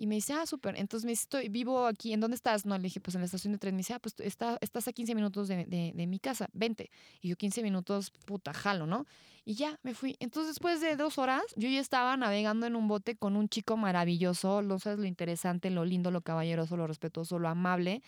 Y 0.00 0.06
me 0.06 0.14
dice, 0.14 0.32
ah, 0.32 0.46
súper. 0.46 0.78
Entonces 0.78 1.04
me 1.04 1.10
dice, 1.10 1.22
estoy 1.22 1.48
vivo 1.48 1.84
aquí. 1.84 2.12
¿En 2.12 2.20
dónde 2.20 2.36
estás? 2.36 2.64
No, 2.64 2.76
le 2.78 2.84
dije, 2.84 3.00
pues 3.00 3.16
en 3.16 3.20
la 3.20 3.24
estación 3.24 3.52
de 3.52 3.58
tren. 3.58 3.74
Me 3.74 3.78
dice, 3.78 3.94
ah, 3.94 3.98
pues 3.98 4.14
está, 4.20 4.56
estás 4.60 4.86
a 4.86 4.92
15 4.92 5.16
minutos 5.16 5.48
de, 5.48 5.64
de, 5.66 6.06
mi 6.06 6.20
casa, 6.20 6.48
vente. 6.52 6.90
Y 7.20 7.30
yo 7.30 7.36
15 7.36 7.64
minutos, 7.64 8.12
puta, 8.24 8.54
jalo, 8.54 8.86
¿no? 8.86 9.06
Y 9.44 9.54
ya, 9.54 9.80
me 9.82 9.94
fui. 9.94 10.16
Entonces 10.20 10.54
después 10.54 10.80
de 10.80 10.94
dos 10.94 11.18
horas, 11.18 11.42
yo 11.56 11.68
ya 11.68 11.80
estaba 11.80 12.16
navegando 12.16 12.66
en 12.66 12.76
un 12.76 12.86
bote 12.86 13.16
con 13.16 13.34
un 13.34 13.48
chico 13.48 13.76
maravilloso. 13.76 14.62
Lo 14.62 14.78
sabes, 14.78 15.00
lo 15.00 15.06
interesante, 15.06 15.68
lo 15.70 15.84
lindo, 15.84 16.12
lo 16.12 16.20
caballeroso, 16.20 16.76
lo 16.76 16.86
respetuoso, 16.86 17.40
lo 17.40 17.48
amable, 17.48 18.00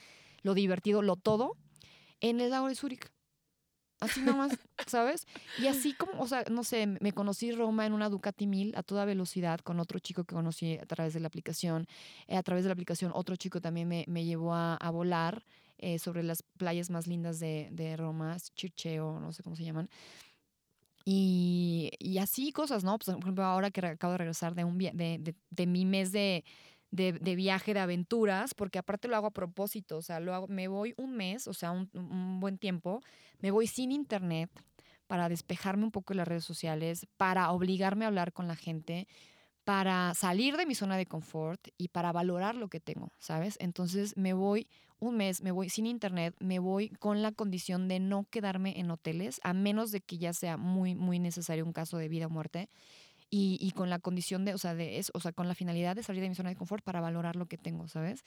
lo 0.43 0.55
divertido, 0.55 1.03
lo 1.03 1.17
todo, 1.17 1.57
en 2.21 2.41
el 2.41 2.51
lago 2.51 2.69
de 2.69 2.77
Zúrich. 2.77 3.11
Así 4.01 4.23
nomás, 4.23 4.59
¿sabes? 4.87 5.27
Y 5.59 5.67
así 5.67 5.93
como, 5.93 6.23
o 6.23 6.27
sea, 6.27 6.45
no 6.51 6.65
sé, 6.65 6.87
me 6.87 7.13
conocí 7.13 7.53
Roma 7.53 7.85
en 7.85 7.93
una 7.93 8.09
Ducati 8.09 8.47
1000 8.47 8.75
a 8.77 8.83
toda 8.83 9.05
velocidad 9.05 9.61
con 9.61 9.79
otro 9.79 9.99
chico 9.99 10.25
que 10.25 10.35
conocí 10.35 10.79
a 10.79 10.87
través 10.87 11.13
de 11.13 11.21
la 11.21 11.29
aplicación. 11.29 11.87
Eh, 12.27 12.37
a 12.37 12.43
través 12.43 12.65
de 12.65 12.69
la 12.69 12.73
aplicación, 12.73 13.13
otro 13.15 13.37
chico 13.37 13.61
también 13.61 13.89
me, 13.89 14.05
me 14.09 14.25
llevó 14.25 14.55
a, 14.55 14.77
a 14.77 14.91
volar 14.91 15.45
eh, 15.83 15.99
sobre 15.99 16.23
las 16.23 16.43
playas 16.43 16.91
más 16.91 17.07
lindas 17.07 17.41
de, 17.41 17.69
de 17.73 17.97
Roma, 17.97 18.37
Chircheo, 18.55 19.21
no 19.21 19.33
sé 19.33 19.43
cómo 19.43 19.57
se 19.57 19.65
llaman. 19.65 19.89
Y, 21.05 21.91
y, 21.99 22.19
así 22.19 22.53
cosas, 22.53 22.85
¿no? 22.85 22.99
Pues, 22.99 23.15
por 23.15 23.23
ejemplo, 23.23 23.45
ahora 23.45 23.71
que 23.71 23.85
acabo 23.85 24.13
de 24.13 24.19
regresar 24.19 24.55
de, 24.55 24.65
un, 24.65 24.77
de, 24.77 24.93
de, 24.93 25.35
de 25.49 25.67
mi 25.67 25.87
mes 25.87 26.13
de, 26.13 26.45
de, 26.91 27.13
de, 27.13 27.35
viaje, 27.37 27.75
de 27.75 27.81
aventuras, 27.81 28.55
porque 28.55 28.79
aparte 28.79 29.09
lo 29.09 29.17
hago 29.17 29.29
a 29.29 29.33
propósito, 29.33 29.99
o 29.99 30.03
sea, 30.03 30.21
lo 30.21 30.35
hago, 30.35 30.49
me 30.49 30.69
voy 30.69 30.95
un 30.97 31.17
mes, 31.17 31.47
o 31.47 31.55
sea, 31.55 31.71
un, 31.71 31.91
un 31.95 32.41
buen 32.41 32.59
tiempo, 32.59 33.01
me 33.39 33.51
voy 33.51 33.67
sin 33.67 33.93
internet 33.93 34.51
para 35.07 35.29
despejarme 35.29 35.85
un 35.85 35.91
poco 35.91 36.13
de 36.13 36.19
las 36.19 36.29
redes 36.29 36.45
sociales, 36.45 37.07
para 37.17 37.51
obligarme 37.51 38.05
a 38.05 38.09
hablar 38.09 38.33
con 38.33 38.47
la 38.47 38.55
gente, 38.55 39.09
para 39.65 40.15
salir 40.15 40.57
de 40.57 40.67
mi 40.67 40.75
zona 40.75 40.97
de 40.97 41.07
confort 41.07 41.69
y 41.77 41.89
para 41.89 42.13
valorar 42.13 42.55
lo 42.55 42.69
que 42.69 42.81
tengo, 42.81 43.13
¿sabes? 43.19 43.57
Entonces 43.61 44.17
me 44.17 44.33
voy 44.33 44.69
un 44.99 45.17
mes, 45.17 45.43
me 45.43 45.51
voy 45.51 45.69
sin 45.69 45.87
internet, 45.87 46.35
me 46.41 46.59
voy 46.59 46.91
con 46.91 47.23
la 47.23 47.33
condición 47.33 47.89
de 47.89 48.01
no 48.01 48.27
quedarme 48.31 48.79
en 48.79 48.91
hoteles, 48.91 49.41
a 49.43 49.55
menos 49.55 49.91
de 49.91 50.01
que 50.01 50.19
ya 50.19 50.33
sea 50.33 50.57
muy, 50.57 50.95
muy 50.95 51.19
necesario 51.19 51.65
un 51.65 51.73
caso 51.73 51.99
de 51.99 52.09
vida 52.09 52.27
o 52.27 52.31
muerte 52.31 52.69
y, 53.31 53.59
y, 53.61 53.71
con 53.71 53.91
la 53.91 53.99
condición 53.99 54.45
de, 54.45 54.55
o 54.55 54.59
sea, 54.59 54.75
de 54.75 54.99
eso, 54.99 55.13
o 55.15 55.21
sea, 55.21 55.33
con 55.33 55.47
la 55.47 55.55
finalidad 55.55 55.95
de 55.95 56.03
salir 56.03 56.23
de 56.23 56.29
mi 56.29 56.35
zona 56.35 56.51
de 56.51 56.57
confort 56.57 56.83
para 56.83 57.01
valorar 57.01 57.37
lo 57.37 57.47
que 57.47 57.57
tengo, 57.57 57.87
¿sabes? 57.87 58.25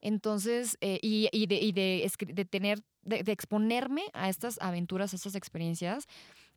Entonces, 0.00 0.78
eh, 0.80 0.98
y, 1.02 1.28
y, 1.32 1.46
de, 1.46 1.56
y 1.56 1.72
de, 1.72 2.10
de 2.18 2.44
tener, 2.44 2.82
de, 3.02 3.22
de, 3.22 3.32
exponerme 3.32 4.02
a 4.14 4.28
estas 4.28 4.58
aventuras, 4.60 5.12
a 5.12 5.16
estas 5.16 5.34
experiencias 5.34 6.06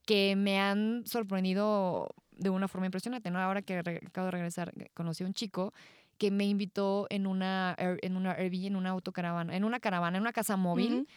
que 0.06 0.36
me 0.36 0.60
han 0.60 1.06
sorprendido 1.06 2.16
de 2.32 2.50
una 2.50 2.68
forma 2.68 2.88
impresionante, 2.88 3.32
¿no? 3.32 3.39
Ahora 3.39 3.62
que 3.62 3.78
acabo 3.78 4.26
de 4.26 4.32
regresar, 4.32 4.74
conocí 4.93 5.24
a 5.24 5.28
un 5.28 5.34
chico 5.34 5.74
que 6.18 6.32
me 6.32 6.45
invitó 6.45 7.08
en 7.10 7.28
una, 7.28 7.76
en 7.78 8.16
una 8.16 8.32
Airbnb, 8.32 8.68
en 8.68 8.76
una 8.76 8.89
autocaravana, 8.91 9.56
en 9.56 9.64
una 9.64 9.80
caravana, 9.80 10.18
en 10.18 10.22
una 10.22 10.34
casa 10.34 10.58
móvil. 10.58 10.93
Uh 10.93 11.00
-huh 11.02 11.08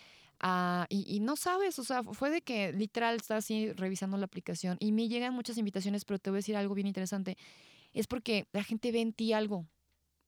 Uh, 0.42 0.86
y, 0.88 1.04
y, 1.06 1.20
no 1.20 1.36
sabes, 1.36 1.78
o 1.78 1.84
sea, 1.84 2.02
fue 2.02 2.28
de 2.30 2.42
que 2.42 2.72
literal 2.72 3.14
estaba 3.14 3.38
así 3.38 3.72
revisando 3.72 4.16
la 4.16 4.24
aplicación 4.24 4.76
y 4.80 4.90
me 4.90 5.06
llegan 5.06 5.34
muchas 5.34 5.56
invitaciones, 5.56 6.04
pero 6.04 6.18
te 6.18 6.30
voy 6.30 6.38
a 6.38 6.40
decir 6.40 6.56
algo 6.56 6.74
bien 6.74 6.88
interesante. 6.88 7.36
Es 7.92 8.08
porque 8.08 8.48
la 8.52 8.64
gente 8.64 8.90
ve 8.90 9.02
en 9.02 9.12
ti 9.12 9.32
algo, 9.32 9.68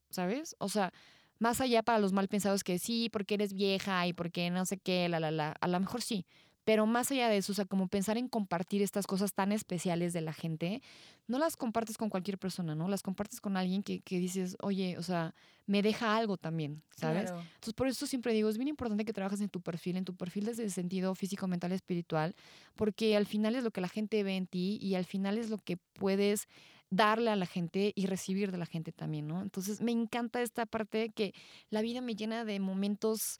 ¿sabes? 0.09 0.55
O 0.59 0.69
sea, 0.69 0.93
más 1.39 1.59
allá 1.59 1.83
para 1.83 1.99
los 1.99 2.13
mal 2.13 2.29
pensados 2.29 2.63
que 2.63 2.79
sí, 2.79 3.09
porque 3.11 3.33
eres 3.33 3.53
vieja 3.53 4.07
y 4.07 4.13
porque 4.13 4.49
no 4.49 4.65
sé 4.65 4.77
qué, 4.77 5.09
la, 5.09 5.19
la, 5.19 5.31
la, 5.31 5.51
a 5.59 5.67
lo 5.67 5.79
mejor 5.79 6.01
sí, 6.01 6.25
pero 6.65 6.85
más 6.87 7.11
allá 7.11 7.29
de 7.29 7.37
eso, 7.37 7.51
o 7.51 7.55
sea, 7.55 7.65
como 7.65 7.87
pensar 7.87 8.17
en 8.17 8.27
compartir 8.27 8.81
estas 8.81 9.07
cosas 9.07 9.33
tan 9.33 9.51
especiales 9.51 10.13
de 10.13 10.21
la 10.21 10.33
gente, 10.33 10.81
no 11.27 11.37
las 11.37 11.55
compartes 11.55 11.97
con 11.97 12.09
cualquier 12.09 12.37
persona, 12.39 12.75
¿no? 12.75 12.87
Las 12.89 13.03
compartes 13.03 13.39
con 13.39 13.55
alguien 13.55 13.83
que, 13.83 14.01
que 14.01 14.17
dices, 14.19 14.57
oye, 14.61 14.97
o 14.97 15.03
sea, 15.03 15.35
me 15.67 15.81
deja 15.81 16.17
algo 16.17 16.37
también, 16.37 16.83
¿sabes? 16.89 17.29
Claro. 17.29 17.45
Entonces, 17.53 17.73
por 17.73 17.87
eso 17.87 18.07
siempre 18.07 18.33
digo, 18.33 18.49
es 18.49 18.57
bien 18.57 18.67
importante 18.67 19.05
que 19.05 19.13
trabajes 19.13 19.41
en 19.41 19.49
tu 19.49 19.61
perfil, 19.61 19.97
en 19.97 20.05
tu 20.05 20.15
perfil 20.15 20.45
desde 20.45 20.63
el 20.63 20.71
sentido 20.71 21.13
físico, 21.15 21.47
mental, 21.47 21.71
espiritual, 21.71 22.35
porque 22.75 23.15
al 23.15 23.27
final 23.27 23.55
es 23.55 23.63
lo 23.63 23.71
que 23.71 23.81
la 23.81 23.89
gente 23.89 24.23
ve 24.23 24.35
en 24.35 24.47
ti 24.47 24.79
y 24.81 24.95
al 24.95 25.05
final 25.05 25.37
es 25.37 25.49
lo 25.49 25.59
que 25.59 25.77
puedes 25.93 26.47
darle 26.89 27.29
a 27.29 27.35
la 27.35 27.45
gente 27.45 27.93
y 27.95 28.05
recibir 28.05 28.51
de 28.51 28.57
la 28.57 28.65
gente 28.65 28.91
también, 28.91 29.27
¿no? 29.27 29.41
Entonces, 29.41 29.81
me 29.81 29.91
encanta 29.91 30.41
esta 30.41 30.65
parte 30.65 31.09
que 31.09 31.33
la 31.69 31.81
vida 31.81 32.01
me 32.01 32.15
llena 32.15 32.45
de 32.45 32.59
momentos 32.59 33.39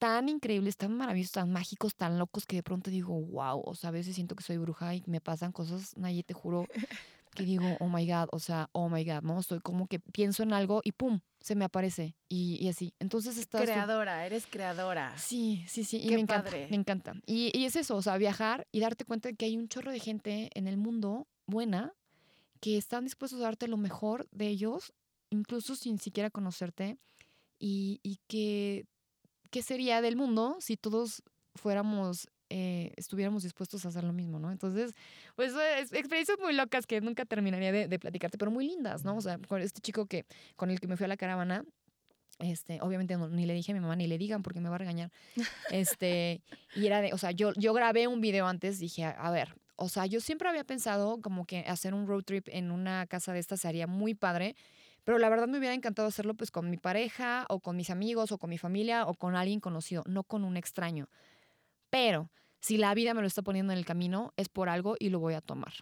tan 0.00 0.30
increíbles, 0.30 0.78
tan 0.78 0.96
maravillosos, 0.96 1.32
tan 1.32 1.52
mágicos, 1.52 1.94
tan 1.94 2.18
locos 2.18 2.46
que 2.46 2.56
de 2.56 2.62
pronto 2.62 2.90
digo, 2.90 3.20
wow, 3.20 3.62
o 3.64 3.74
sea, 3.74 3.88
a 3.88 3.92
veces 3.92 4.14
siento 4.14 4.34
que 4.34 4.42
soy 4.42 4.56
bruja 4.56 4.94
y 4.94 5.04
me 5.06 5.20
pasan 5.20 5.52
cosas, 5.52 5.94
Naye, 5.98 6.22
te 6.22 6.32
juro, 6.32 6.66
que 7.34 7.42
digo, 7.44 7.76
oh 7.80 7.88
my 7.88 8.06
God, 8.06 8.28
o 8.32 8.38
sea, 8.38 8.70
oh 8.72 8.88
my 8.88 9.04
God, 9.04 9.22
¿no? 9.22 9.38
Estoy 9.38 9.60
como 9.60 9.86
que 9.86 10.00
pienso 10.00 10.42
en 10.42 10.54
algo 10.54 10.80
y 10.84 10.92
pum, 10.92 11.20
se 11.38 11.54
me 11.54 11.66
aparece 11.66 12.16
y, 12.30 12.56
y 12.64 12.68
así. 12.68 12.94
Entonces 12.98 13.36
estás... 13.36 13.60
Creadora, 13.60 14.24
eres 14.24 14.46
creadora. 14.46 15.16
Sí, 15.18 15.64
sí, 15.68 15.84
sí, 15.84 15.98
y 15.98 16.08
Qué 16.08 16.14
me 16.14 16.22
encanta, 16.22 16.50
me 16.50 16.76
encanta. 16.76 17.12
Y, 17.26 17.56
y 17.56 17.66
es 17.66 17.76
eso, 17.76 17.94
o 17.94 18.02
sea, 18.02 18.16
viajar 18.16 18.66
y 18.72 18.80
darte 18.80 19.04
cuenta 19.04 19.28
de 19.28 19.34
que 19.34 19.44
hay 19.44 19.58
un 19.58 19.68
chorro 19.68 19.92
de 19.92 20.00
gente 20.00 20.48
en 20.54 20.66
el 20.66 20.78
mundo 20.78 21.28
buena 21.46 21.92
que 22.60 22.78
están 22.78 23.04
dispuestos 23.04 23.38
a 23.40 23.44
darte 23.44 23.68
lo 23.68 23.76
mejor 23.76 24.28
de 24.30 24.48
ellos, 24.48 24.94
incluso 25.28 25.76
sin 25.76 25.98
siquiera 25.98 26.30
conocerte, 26.30 26.96
y, 27.58 28.00
y 28.02 28.18
que 28.26 28.86
qué 29.50 29.62
sería 29.62 30.00
del 30.00 30.16
mundo 30.16 30.56
si 30.60 30.76
todos 30.76 31.22
fuéramos, 31.54 32.28
eh, 32.48 32.92
estuviéramos 32.96 33.42
dispuestos 33.42 33.84
a 33.84 33.88
hacer 33.88 34.04
lo 34.04 34.12
mismo, 34.12 34.38
¿no? 34.38 34.50
Entonces, 34.50 34.92
pues 35.36 35.52
es 35.78 35.92
experiencias 35.92 36.38
muy 36.40 36.54
locas 36.54 36.86
que 36.86 37.00
nunca 37.00 37.24
terminaría 37.24 37.72
de, 37.72 37.88
de 37.88 37.98
platicarte, 37.98 38.38
pero 38.38 38.50
muy 38.50 38.66
lindas, 38.66 39.04
¿no? 39.04 39.16
O 39.16 39.20
sea, 39.20 39.38
con 39.48 39.60
este 39.60 39.80
chico 39.80 40.06
que, 40.06 40.24
con 40.56 40.70
el 40.70 40.80
que 40.80 40.86
me 40.88 40.96
fui 40.96 41.04
a 41.04 41.08
la 41.08 41.16
caravana, 41.16 41.64
este, 42.38 42.80
obviamente 42.80 43.16
no- 43.16 43.28
ni 43.28 43.44
le 43.46 43.52
dije 43.54 43.72
a 43.72 43.74
mi 43.74 43.80
mamá 43.80 43.96
ni 43.96 44.06
le 44.06 44.16
digan 44.16 44.42
porque 44.42 44.60
me 44.60 44.68
va 44.68 44.76
a 44.76 44.78
regañar. 44.78 45.10
Este, 45.70 46.42
y 46.74 46.86
era 46.86 47.00
de, 47.02 47.12
o 47.12 47.18
sea, 47.18 47.32
yo, 47.32 47.52
yo 47.54 47.72
grabé 47.74 48.06
un 48.08 48.20
video 48.20 48.46
antes, 48.46 48.78
dije, 48.78 49.04
a, 49.04 49.10
a 49.10 49.30
ver, 49.30 49.54
o 49.76 49.88
sea, 49.88 50.06
yo 50.06 50.20
siempre 50.20 50.48
había 50.48 50.64
pensado 50.64 51.20
como 51.20 51.44
que 51.46 51.60
hacer 51.60 51.94
un 51.94 52.06
road 52.06 52.22
trip 52.22 52.48
en 52.50 52.70
una 52.70 53.06
casa 53.06 53.32
de 53.32 53.38
estas 53.40 53.60
sería 53.60 53.86
muy 53.86 54.14
padre, 54.14 54.56
pero 55.04 55.18
la 55.18 55.28
verdad 55.28 55.48
me 55.48 55.58
hubiera 55.58 55.74
encantado 55.74 56.08
hacerlo 56.08 56.34
pues 56.34 56.50
con 56.50 56.70
mi 56.70 56.76
pareja 56.76 57.46
o 57.48 57.60
con 57.60 57.76
mis 57.76 57.90
amigos 57.90 58.32
o 58.32 58.38
con 58.38 58.50
mi 58.50 58.58
familia 58.58 59.06
o 59.06 59.14
con 59.14 59.36
alguien 59.36 59.60
conocido, 59.60 60.02
no 60.06 60.24
con 60.24 60.44
un 60.44 60.56
extraño. 60.56 61.08
Pero 61.90 62.30
si 62.60 62.76
la 62.76 62.94
vida 62.94 63.14
me 63.14 63.20
lo 63.20 63.26
está 63.26 63.42
poniendo 63.42 63.72
en 63.72 63.78
el 63.78 63.84
camino, 63.84 64.32
es 64.36 64.48
por 64.48 64.68
algo 64.68 64.96
y 64.98 65.08
lo 65.08 65.18
voy 65.18 65.34
a 65.34 65.40
tomar. 65.40 65.72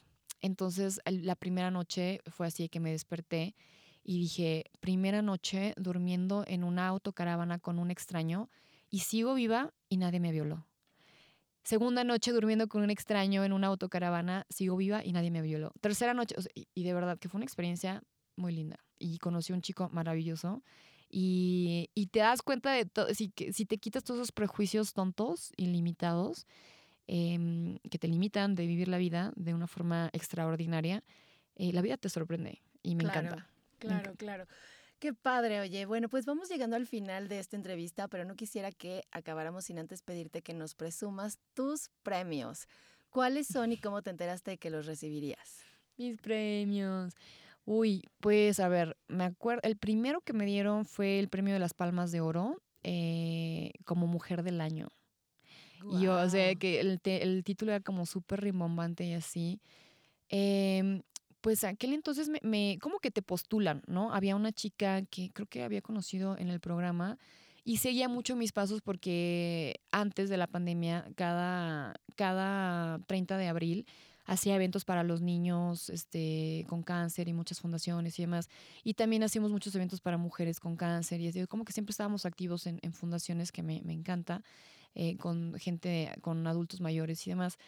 Entonces, 0.40 1.00
la 1.04 1.34
primera 1.34 1.70
noche 1.70 2.20
fue 2.30 2.46
así 2.46 2.68
que 2.68 2.80
me 2.80 2.92
desperté 2.92 3.56
y 4.04 4.18
dije, 4.20 4.64
primera 4.80 5.20
noche 5.20 5.74
durmiendo 5.76 6.44
en 6.46 6.64
una 6.64 6.86
autocaravana 6.86 7.58
con 7.58 7.78
un 7.78 7.90
extraño 7.90 8.48
y 8.88 9.00
sigo 9.00 9.34
viva 9.34 9.74
y 9.88 9.96
nadie 9.96 10.20
me 10.20 10.32
violó. 10.32 10.66
Segunda 11.64 12.04
noche 12.04 12.32
durmiendo 12.32 12.68
con 12.68 12.82
un 12.82 12.90
extraño 12.90 13.44
en 13.44 13.52
una 13.52 13.66
autocaravana, 13.66 14.46
sigo 14.48 14.76
viva 14.76 15.04
y 15.04 15.12
nadie 15.12 15.30
me 15.30 15.42
violó. 15.42 15.72
Tercera 15.80 16.14
noche, 16.14 16.36
y 16.54 16.84
de 16.84 16.94
verdad 16.94 17.18
que 17.18 17.28
fue 17.28 17.38
una 17.38 17.44
experiencia 17.44 18.02
muy 18.36 18.54
linda. 18.54 18.78
Y 18.98 19.18
conocí 19.18 19.52
a 19.52 19.56
un 19.56 19.62
chico 19.62 19.88
maravilloso. 19.92 20.62
Y, 21.10 21.90
y 21.94 22.08
te 22.08 22.20
das 22.20 22.42
cuenta 22.42 22.72
de 22.72 22.84
todo, 22.84 23.12
si, 23.14 23.32
si 23.52 23.64
te 23.66 23.78
quitas 23.78 24.04
todos 24.04 24.18
esos 24.20 24.32
prejuicios 24.32 24.92
tontos, 24.92 25.52
ilimitados, 25.56 26.46
em, 27.06 27.78
que 27.90 27.98
te 27.98 28.08
limitan 28.08 28.54
de 28.54 28.66
vivir 28.66 28.88
la 28.88 28.98
vida 28.98 29.32
de 29.36 29.54
una 29.54 29.66
forma 29.66 30.10
extraordinaria, 30.12 31.02
eh, 31.56 31.72
la 31.72 31.82
vida 31.82 31.96
te 31.96 32.08
sorprende 32.10 32.62
y 32.82 32.94
me 32.94 33.02
Claro. 33.02 33.28
encanta. 33.28 33.50
Claro, 33.78 34.14
claro. 34.16 34.46
Qué 34.98 35.14
padre, 35.14 35.60
oye. 35.60 35.86
Bueno, 35.86 36.08
pues 36.08 36.26
vamos 36.26 36.48
llegando 36.48 36.76
al 36.76 36.86
final 36.86 37.28
de 37.28 37.38
esta 37.38 37.56
entrevista, 37.56 38.08
pero 38.08 38.24
no 38.24 38.34
quisiera 38.34 38.72
que 38.72 39.02
acabáramos 39.12 39.66
sin 39.66 39.78
antes 39.78 40.02
pedirte 40.02 40.42
que 40.42 40.52
nos 40.54 40.74
presumas 40.74 41.38
tus 41.54 41.90
premios. 42.02 42.66
¿Cuáles 43.08 43.46
son 43.46 43.72
y 43.72 43.78
cómo 43.78 44.02
te 44.02 44.10
enteraste 44.10 44.52
de 44.52 44.58
que 44.58 44.70
los 44.70 44.86
recibirías? 44.86 45.64
Mis 45.96 46.20
premios. 46.20 47.14
Uy, 47.70 48.02
pues 48.20 48.60
a 48.60 48.68
ver, 48.68 48.96
me 49.08 49.24
acuerdo, 49.24 49.60
el 49.62 49.76
primero 49.76 50.22
que 50.22 50.32
me 50.32 50.46
dieron 50.46 50.86
fue 50.86 51.18
el 51.18 51.28
premio 51.28 51.52
de 51.52 51.60
las 51.60 51.74
Palmas 51.74 52.10
de 52.10 52.22
Oro 52.22 52.62
eh, 52.82 53.72
como 53.84 54.06
mujer 54.06 54.42
del 54.42 54.62
año. 54.62 54.88
Y 55.90 56.00
yo, 56.00 56.14
o 56.16 56.28
sea, 56.30 56.54
que 56.54 56.80
el, 56.80 56.98
te- 57.00 57.22
el 57.22 57.44
título 57.44 57.72
era 57.72 57.80
como 57.84 58.06
súper 58.06 58.40
rimbombante 58.40 59.04
y 59.04 59.12
así. 59.12 59.60
Em, 60.30 61.02
pues 61.40 61.64
aquel 61.64 61.92
entonces 61.92 62.28
me, 62.28 62.40
me- 62.42 62.78
como 62.80 62.98
que 63.00 63.10
te 63.10 63.22
postulan, 63.22 63.82
¿no? 63.86 64.12
Había 64.14 64.36
una 64.36 64.52
chica 64.52 65.02
que 65.02 65.30
creo 65.30 65.46
que 65.46 65.62
había 65.62 65.82
conocido 65.82 66.36
en 66.38 66.48
el 66.48 66.60
programa 66.60 67.18
y 67.64 67.78
seguía 67.78 68.08
mucho 68.08 68.34
mis 68.36 68.52
pasos 68.52 68.80
porque 68.82 69.76
antes 69.92 70.30
de 70.30 70.36
la 70.38 70.46
pandemia, 70.46 71.06
cada, 71.16 71.94
cada 72.16 72.98
30 73.06 73.36
de 73.38 73.48
abril, 73.48 73.86
hacía 74.28 74.54
eventos 74.54 74.84
para 74.84 75.02
los 75.02 75.20
niños 75.22 75.90
este, 75.90 76.64
con 76.68 76.84
cáncer 76.84 77.28
y 77.28 77.32
muchas 77.32 77.60
fundaciones 77.60 78.18
y 78.18 78.22
demás. 78.22 78.48
Y 78.84 78.94
también 78.94 79.24
hacíamos 79.24 79.50
muchos 79.50 79.74
eventos 79.74 80.00
para 80.00 80.18
mujeres 80.18 80.60
con 80.60 80.76
cáncer 80.76 81.20
y 81.20 81.28
así, 81.28 81.44
como 81.48 81.64
que 81.64 81.72
siempre 81.72 81.90
estábamos 81.92 82.26
activos 82.26 82.66
en, 82.66 82.78
en 82.82 82.92
fundaciones 82.92 83.50
que 83.52 83.62
me, 83.64 83.82
me 83.84 83.94
encanta 83.94 84.44
eh, 84.94 85.16
con 85.18 85.54
gente, 85.58 86.12
con 86.20 86.46
adultos 86.46 86.80
mayores 86.80 87.26
y 87.26 87.30
demás. 87.30 87.58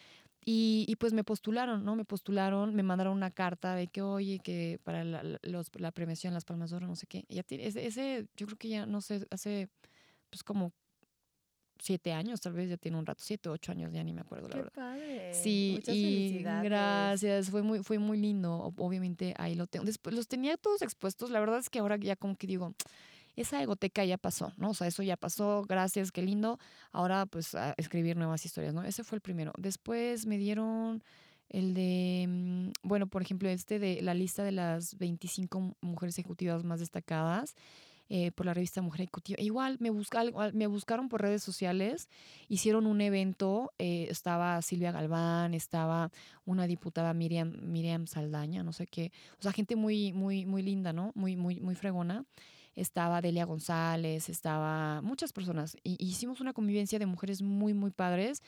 Y, 0.43 0.85
y 0.87 0.95
pues 0.95 1.13
me 1.13 1.23
postularon, 1.23 1.85
¿no? 1.85 1.95
Me 1.95 2.05
postularon, 2.05 2.73
me 2.75 2.81
mandaron 2.83 3.15
una 3.15 3.29
carta 3.31 3.75
de 3.75 3.87
que, 3.87 4.01
oye, 4.01 4.39
que 4.39 4.79
para 4.83 5.03
la, 5.03 5.23
los- 5.43 5.69
la 5.79 5.91
premiación 5.91 6.33
Las 6.33 6.45
Palmas 6.45 6.71
de 6.71 6.77
Oro, 6.77 6.87
no 6.87 6.95
sé 6.95 7.05
qué. 7.07 7.25
Y 7.27 7.39
ese, 7.39 7.85
ese, 7.87 8.27
yo 8.35 8.47
creo 8.47 8.57
que 8.57 8.69
ya, 8.69 8.85
no 8.87 9.01
sé, 9.01 9.27
hace 9.29 9.69
pues 10.29 10.43
como 10.43 10.73
siete 11.81 12.13
años, 12.13 12.39
tal 12.41 12.53
vez 12.53 12.69
ya 12.69 12.77
tiene 12.77 12.97
un 12.97 13.05
rato, 13.05 13.23
siete, 13.23 13.49
ocho 13.49 13.71
años, 13.71 13.91
ya 13.91 14.03
ni 14.03 14.13
me 14.13 14.21
acuerdo, 14.21 14.47
la 14.47 14.55
Qué 14.55 14.61
verdad. 14.61 14.73
padre. 14.73 15.33
Sí, 15.33 15.73
Muchas 15.75 15.95
y 15.95 16.01
felicidades. 16.03 16.63
gracias, 16.63 17.49
fue 17.49 17.61
muy, 17.63 17.83
fue 17.83 17.99
muy 17.99 18.17
lindo, 18.17 18.59
ob- 18.71 18.75
obviamente 18.85 19.33
ahí 19.37 19.55
lo 19.55 19.67
tengo. 19.67 19.85
Después 19.85 20.15
los 20.15 20.27
tenía 20.27 20.57
todos 20.57 20.81
expuestos, 20.81 21.29
la 21.31 21.39
verdad 21.39 21.59
es 21.59 21.69
que 21.69 21.79
ahora 21.79 21.97
ya 21.97 22.15
como 22.15 22.35
que 22.35 22.47
digo, 22.47 22.73
esa 23.35 23.61
egoteca 23.63 24.03
ya 24.05 24.17
pasó, 24.17 24.51
¿no? 24.57 24.71
O 24.71 24.73
sea, 24.73 24.87
eso 24.87 25.03
ya 25.03 25.17
pasó, 25.17 25.63
gracias, 25.67 26.11
qué 26.11 26.21
lindo. 26.21 26.59
Ahora 26.91 27.25
pues 27.25 27.55
a 27.55 27.73
escribir 27.77 28.17
nuevas 28.17 28.45
historias, 28.45 28.73
¿no? 28.73 28.83
Ese 28.83 29.03
fue 29.03 29.15
el 29.15 29.21
primero. 29.21 29.53
Después 29.57 30.25
me 30.25 30.37
dieron 30.37 31.01
el 31.49 31.73
de, 31.73 32.25
mm, 32.29 32.69
bueno, 32.83 33.07
por 33.07 33.21
ejemplo, 33.21 33.49
este 33.49 33.79
de 33.79 34.01
la 34.01 34.13
lista 34.13 34.43
de 34.43 34.51
las 34.51 34.97
25 34.97 35.75
mujeres 35.81 36.17
ejecutivas 36.19 36.63
más 36.63 36.79
destacadas. 36.79 37.55
Eh, 38.13 38.31
por 38.31 38.45
la 38.45 38.53
revista 38.53 38.81
Mujer 38.81 39.01
Ejecutiva. 39.03 39.39
Igual 39.41 39.77
me, 39.79 39.89
me 40.53 40.67
buscaron 40.67 41.07
por 41.07 41.21
redes 41.21 41.41
sociales, 41.41 42.09
hicieron 42.49 42.85
un 42.85 42.99
evento, 42.99 43.71
eh, 43.79 44.07
estaba 44.09 44.61
Silvia 44.61 44.91
Galván, 44.91 45.53
estaba 45.53 46.11
una 46.45 46.67
diputada 46.67 47.13
Miriam, 47.13 47.53
Miriam 47.61 48.07
Saldaña, 48.07 48.63
no 48.63 48.73
sé 48.73 48.85
qué, 48.85 49.13
o 49.39 49.41
sea, 49.41 49.53
gente 49.53 49.77
muy, 49.77 50.11
muy, 50.11 50.45
muy 50.45 50.61
linda, 50.61 50.91
¿no? 50.91 51.11
Muy, 51.15 51.37
muy, 51.37 51.61
muy 51.61 51.75
fregona. 51.75 52.25
Estaba 52.75 53.21
Delia 53.21 53.45
González, 53.45 54.29
estaba 54.29 55.01
muchas 55.01 55.31
personas. 55.33 55.77
Y 55.83 55.95
hicimos 56.05 56.41
una 56.41 56.51
convivencia 56.53 56.99
de 56.99 57.05
mujeres 57.05 57.41
muy, 57.41 57.73
muy 57.73 57.91
padres. 57.91 58.41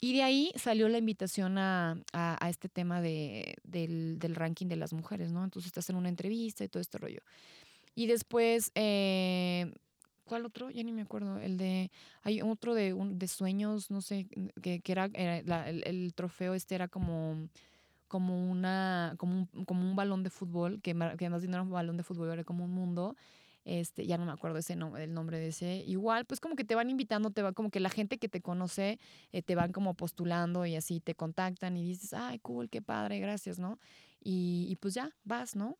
Y 0.00 0.14
de 0.14 0.22
ahí 0.22 0.52
salió 0.56 0.88
la 0.88 0.98
invitación 0.98 1.58
a, 1.58 1.96
a- 2.12 2.36
a 2.44 2.48
este 2.50 2.68
tema 2.68 3.00
de, 3.00 3.56
del, 3.64 4.18
del 4.18 4.34
ranking 4.34 4.66
de 4.68 4.76
las 4.76 4.92
mujeres, 4.92 5.32
¿no? 5.32 5.42
Entonces 5.42 5.72
te 5.72 5.80
hacen 5.80 5.96
una 5.96 6.08
entrevista 6.08 6.64
y 6.64 6.68
todo 6.68 6.80
este 6.80 6.98
rollo. 6.98 7.20
Y 7.96 8.06
después, 8.08 8.72
eh, 8.76 9.72
¿cuál 10.26 10.46
otro? 10.46 10.70
Ya 10.70 10.84
ni 10.84 10.92
me 10.92 11.02
acuerdo. 11.02 11.38
El 11.40 11.56
de, 11.58 11.90
hay 12.22 12.42
otro 12.42 12.74
de, 12.74 12.92
un- 12.94 13.18
de 13.18 13.28
sueños, 13.28 13.90
no 13.90 14.02
sé, 14.02 14.28
que, 14.62 14.80
que 14.80 14.92
era, 14.92 15.10
era 15.14 15.68
el, 15.70 15.82
el 15.86 16.14
trofeo 16.14 16.54
este 16.54 16.76
era 16.76 16.88
como 16.88 17.48
como 18.08 18.50
una 18.50 19.14
como 19.18 19.34
un, 19.52 19.64
como 19.64 19.82
un 19.82 19.96
balón 19.96 20.22
de 20.22 20.30
fútbol 20.30 20.80
que, 20.82 20.94
que 21.18 21.30
más 21.30 21.42
bien 21.42 21.54
era 21.54 21.62
un 21.62 21.70
balón 21.70 21.96
de 21.96 22.04
fútbol 22.04 22.30
era 22.32 22.44
como 22.44 22.64
un 22.64 22.72
mundo 22.72 23.16
este 23.64 24.06
ya 24.06 24.18
no 24.18 24.26
me 24.26 24.32
acuerdo 24.32 24.58
ese 24.58 24.76
nombre 24.76 25.04
el 25.04 25.14
nombre 25.14 25.38
de 25.40 25.48
ese 25.48 25.84
igual 25.86 26.24
pues 26.24 26.40
como 26.40 26.56
que 26.56 26.64
te 26.64 26.74
van 26.76 26.90
invitando 26.90 27.30
te 27.30 27.42
va 27.42 27.52
como 27.52 27.70
que 27.70 27.80
la 27.80 27.90
gente 27.90 28.18
que 28.18 28.28
te 28.28 28.40
conoce 28.42 28.98
eh, 29.32 29.42
te 29.42 29.56
van 29.56 29.72
como 29.72 29.94
postulando 29.94 30.66
y 30.66 30.76
así 30.76 31.00
te 31.00 31.14
contactan 31.16 31.76
y 31.76 31.84
dices 31.84 32.12
ay 32.14 32.38
cool 32.40 32.68
qué 32.70 32.82
padre 32.82 33.18
gracias 33.20 33.58
no 33.58 33.78
y 34.22 34.76
pues 34.80 34.94
ya 34.94 35.10
vas 35.24 35.56
no 35.56 35.76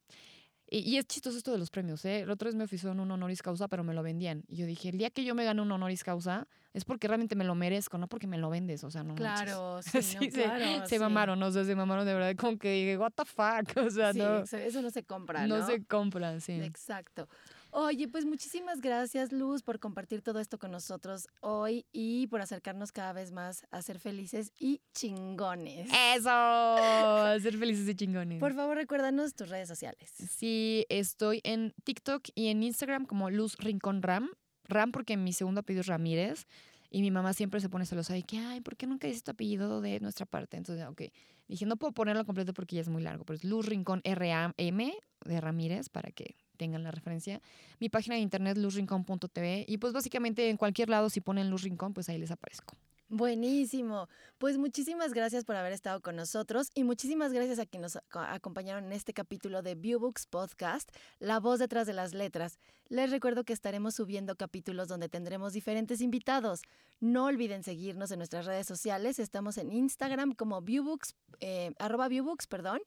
y, 0.69 0.79
y 0.81 0.97
es 0.99 1.07
chistoso 1.07 1.37
esto 1.39 1.53
de 1.53 1.59
los 1.59 1.71
premios, 1.71 2.05
¿eh? 2.05 2.21
El 2.21 2.31
otro 2.31 2.47
vez 2.47 2.55
me 2.55 2.64
ofrecieron 2.64 2.99
un 3.01 3.11
honoris 3.11 3.43
causa, 3.43 3.69
pero 3.69 3.85
me 3.85 3.95
lo 3.95 4.03
vendían. 4.03 4.45
Y 4.49 4.57
yo 4.57 4.67
dije, 4.67 4.89
el 4.89 4.99
día 4.99 5.11
que 5.11 5.25
yo 5.25 5.35
me 5.35 5.45
gane 5.45 5.62
un 5.62 5.71
honoris 5.73 6.03
causa 6.05 6.47
es 6.75 6.85
porque 6.85 7.09
realmente 7.09 7.37
me 7.37 7.45
lo 7.45 7.55
merezco, 7.55 7.97
no 7.99 8.07
porque 8.09 8.27
me 8.27 8.37
lo 8.37 8.51
vendes, 8.51 8.85
o 8.85 8.91
sea, 8.91 9.03
no. 9.03 9.14
Claro, 9.14 9.81
sí, 9.83 9.91
Sí, 10.03 10.17
no, 10.17 10.23
se- 10.23 10.31
claro. 10.31 10.87
Se 10.89 10.97
sí. 10.97 10.99
mamaron, 11.01 11.43
o 11.43 11.51
sea, 11.51 11.64
se 11.64 11.75
mamaron 11.75 12.05
de 12.07 12.14
verdad, 12.14 12.35
como 12.37 12.59
que 12.59 12.71
dije, 12.73 12.99
what 12.99 13.12
the 13.12 13.25
fuck, 13.25 13.77
o 13.87 13.91
sea, 13.91 14.12
Sí, 14.12 14.19
no, 14.19 14.41
eso- 14.41 14.57
eso 14.59 14.83
no 14.83 14.91
se 14.91 15.03
compra, 15.05 15.47
no 15.47 15.59
¿no? 15.59 15.67
se 15.67 15.85
compran, 15.85 16.41
sí. 16.41 16.53
Exacto. 16.53 17.29
Oye, 17.71 18.09
pues 18.09 18.25
muchísimas 18.25 18.81
gracias, 18.81 19.33
Luz, 19.33 19.62
por 19.62 19.79
compartir 19.79 20.23
todo 20.23 20.41
esto 20.41 20.59
con 20.59 20.71
nosotros 20.71 21.29
hoy 21.41 21.85
y 21.93 22.27
por 22.29 22.41
acercarnos 22.41 22.93
cada 22.93 23.12
vez 23.12 23.33
más 23.33 23.67
a 23.71 23.83
ser 23.83 23.99
felices 23.99 24.53
y 24.59 24.81
chingones. 24.95 25.89
¡Eso! 26.17 26.77
Ser 27.43 27.59
felices 27.59 27.89
y 27.89 27.95
chingones. 27.95 28.41
Por 28.41 28.55
favor, 28.55 28.77
recuérdanos 28.77 29.35
tus 29.35 29.49
redes 29.49 29.69
sociales. 29.69 30.11
Sí, 30.11 30.87
estoy 30.89 31.41
en 31.45 31.75
TikTok 31.85 32.23
y 32.35 32.49
en 32.49 32.62
Instagram 32.62 33.05
como 33.05 33.31
Luz 33.31 33.57
Rincón 33.59 34.03
Ram. 34.03 34.31
Ram 34.64 34.91
porque 34.91 35.17
mi 35.17 35.33
segundo 35.33 35.61
apellido 35.61 35.83
es 35.83 35.87
Ramírez. 35.87 36.47
Y 36.89 37.03
mi 37.03 37.11
mamá 37.11 37.35
siempre 37.35 37.61
se 37.61 37.69
pone 37.69 37.85
celosa 37.85 38.17
y 38.17 38.23
que, 38.23 38.39
ay, 38.39 38.61
¿por 38.61 38.77
qué 38.77 38.87
nunca 38.87 39.07
dices 39.07 39.23
tu 39.25 39.33
apellido 39.33 39.81
de 39.81 40.01
nuestra 40.01 40.25
parte? 40.25 40.57
Entonces, 40.57 40.87
ok. 40.87 41.03
Dije, 41.49 41.67
no 41.67 41.77
puedo 41.77 41.93
ponerlo 41.93 42.25
completo 42.25 42.55
porque 42.55 42.77
ya 42.77 42.81
es 42.83 42.89
muy 42.89 43.03
largo, 43.03 43.25
pero 43.25 43.37
es 43.37 43.45
Luz 43.45 43.67
Rincón 43.67 44.01
R-A-M 44.05 44.95
de 45.25 45.41
Ramírez 45.41 45.89
para 45.89 46.11
que 46.11 46.37
tengan 46.57 46.83
la 46.83 46.91
referencia. 46.91 47.41
Mi 47.79 47.89
página 47.89 48.17
de 48.17 48.23
internet 48.23 48.59
luzrincón.tv 48.59 49.65
y 49.69 49.79
pues 49.79 49.93
básicamente 49.93 50.51
en 50.51 50.57
cualquier 50.57 50.89
lado 50.89 51.11
si 51.11 51.21
ponen 51.21 51.51
Luz 51.51 51.63
Rincón, 51.63 51.95
pues 51.95 52.09
ahí 52.09 52.19
les 52.19 52.31
aparezco. 52.31 52.75
Buenísimo. 53.09 54.09
Pues 54.37 54.59
muchísimas 54.59 55.13
gracias 55.13 55.45
por 55.45 55.55
haber 55.55 55.73
estado 55.73 56.01
con 56.01 56.17
nosotros 56.17 56.71
y 56.75 56.83
muchísimas 56.83 57.33
gracias 57.33 57.61
a 57.61 57.67
quienes 57.67 57.95
nos 57.95 58.03
acompañaron 58.11 58.87
en 58.87 58.93
este 58.93 59.13
capítulo 59.13 59.63
de 59.63 59.77
Viewbooks 59.77 60.27
Podcast, 60.27 60.91
La 61.21 61.39
voz 61.39 61.61
detrás 61.61 61.87
de 61.87 61.93
las 61.93 62.15
letras. 62.15 62.59
Les 62.89 63.13
recuerdo 63.13 63.45
que 63.45 63.53
estaremos 63.53 63.95
subiendo 63.95 64.35
capítulos 64.35 64.89
donde 64.89 65.09
tendremos 65.09 65.53
diferentes 65.53 66.01
invitados. 66.01 66.63
No 66.99 67.27
olviden 67.27 67.63
seguirnos 67.63 68.11
en 68.11 68.19
nuestras 68.19 68.45
redes 68.45 68.67
sociales. 68.67 69.21
Estamos 69.21 69.57
en 69.57 69.71
Instagram 69.71 70.33
como 70.33 70.61
Viewbooks, 70.61 71.15
eh, 71.39 71.75
arroba 71.79 72.09
Viewbooks, 72.09 72.49
perdón, 72.49 72.81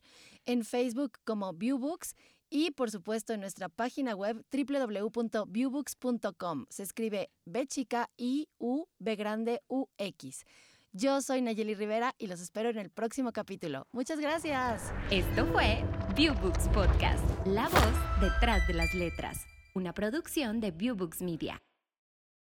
en 0.45 0.65
Facebook 0.65 1.13
como 1.23 1.53
Viewbooks 1.53 2.13
y 2.49 2.71
por 2.71 2.89
supuesto 2.91 3.33
en 3.33 3.39
nuestra 3.41 3.67
página 3.69 4.15
web 4.15 4.43
www.viewbooks.com. 4.51 6.65
Se 6.69 6.83
escribe 6.83 7.29
B 7.45 7.67
chica 7.67 8.09
I 8.17 8.47
U 8.57 8.85
B 8.99 9.15
grande 9.15 9.61
U 9.67 9.87
X. 9.97 10.45
Yo 10.91 11.21
soy 11.21 11.41
Nayeli 11.41 11.75
Rivera 11.75 12.15
y 12.17 12.27
los 12.27 12.41
espero 12.41 12.69
en 12.69 12.79
el 12.79 12.89
próximo 12.89 13.31
capítulo. 13.31 13.85
Muchas 13.91 14.19
gracias. 14.19 14.91
Esto 15.11 15.45
fue 15.53 15.83
Viewbooks 16.15 16.67
Podcast, 16.69 17.23
la 17.45 17.69
voz 17.69 17.93
detrás 18.19 18.67
de 18.67 18.73
las 18.73 18.95
letras, 18.95 19.45
una 19.75 19.93
producción 19.93 20.59
de 20.59 20.71
Viewbooks 20.71 21.21
Media. 21.21 21.61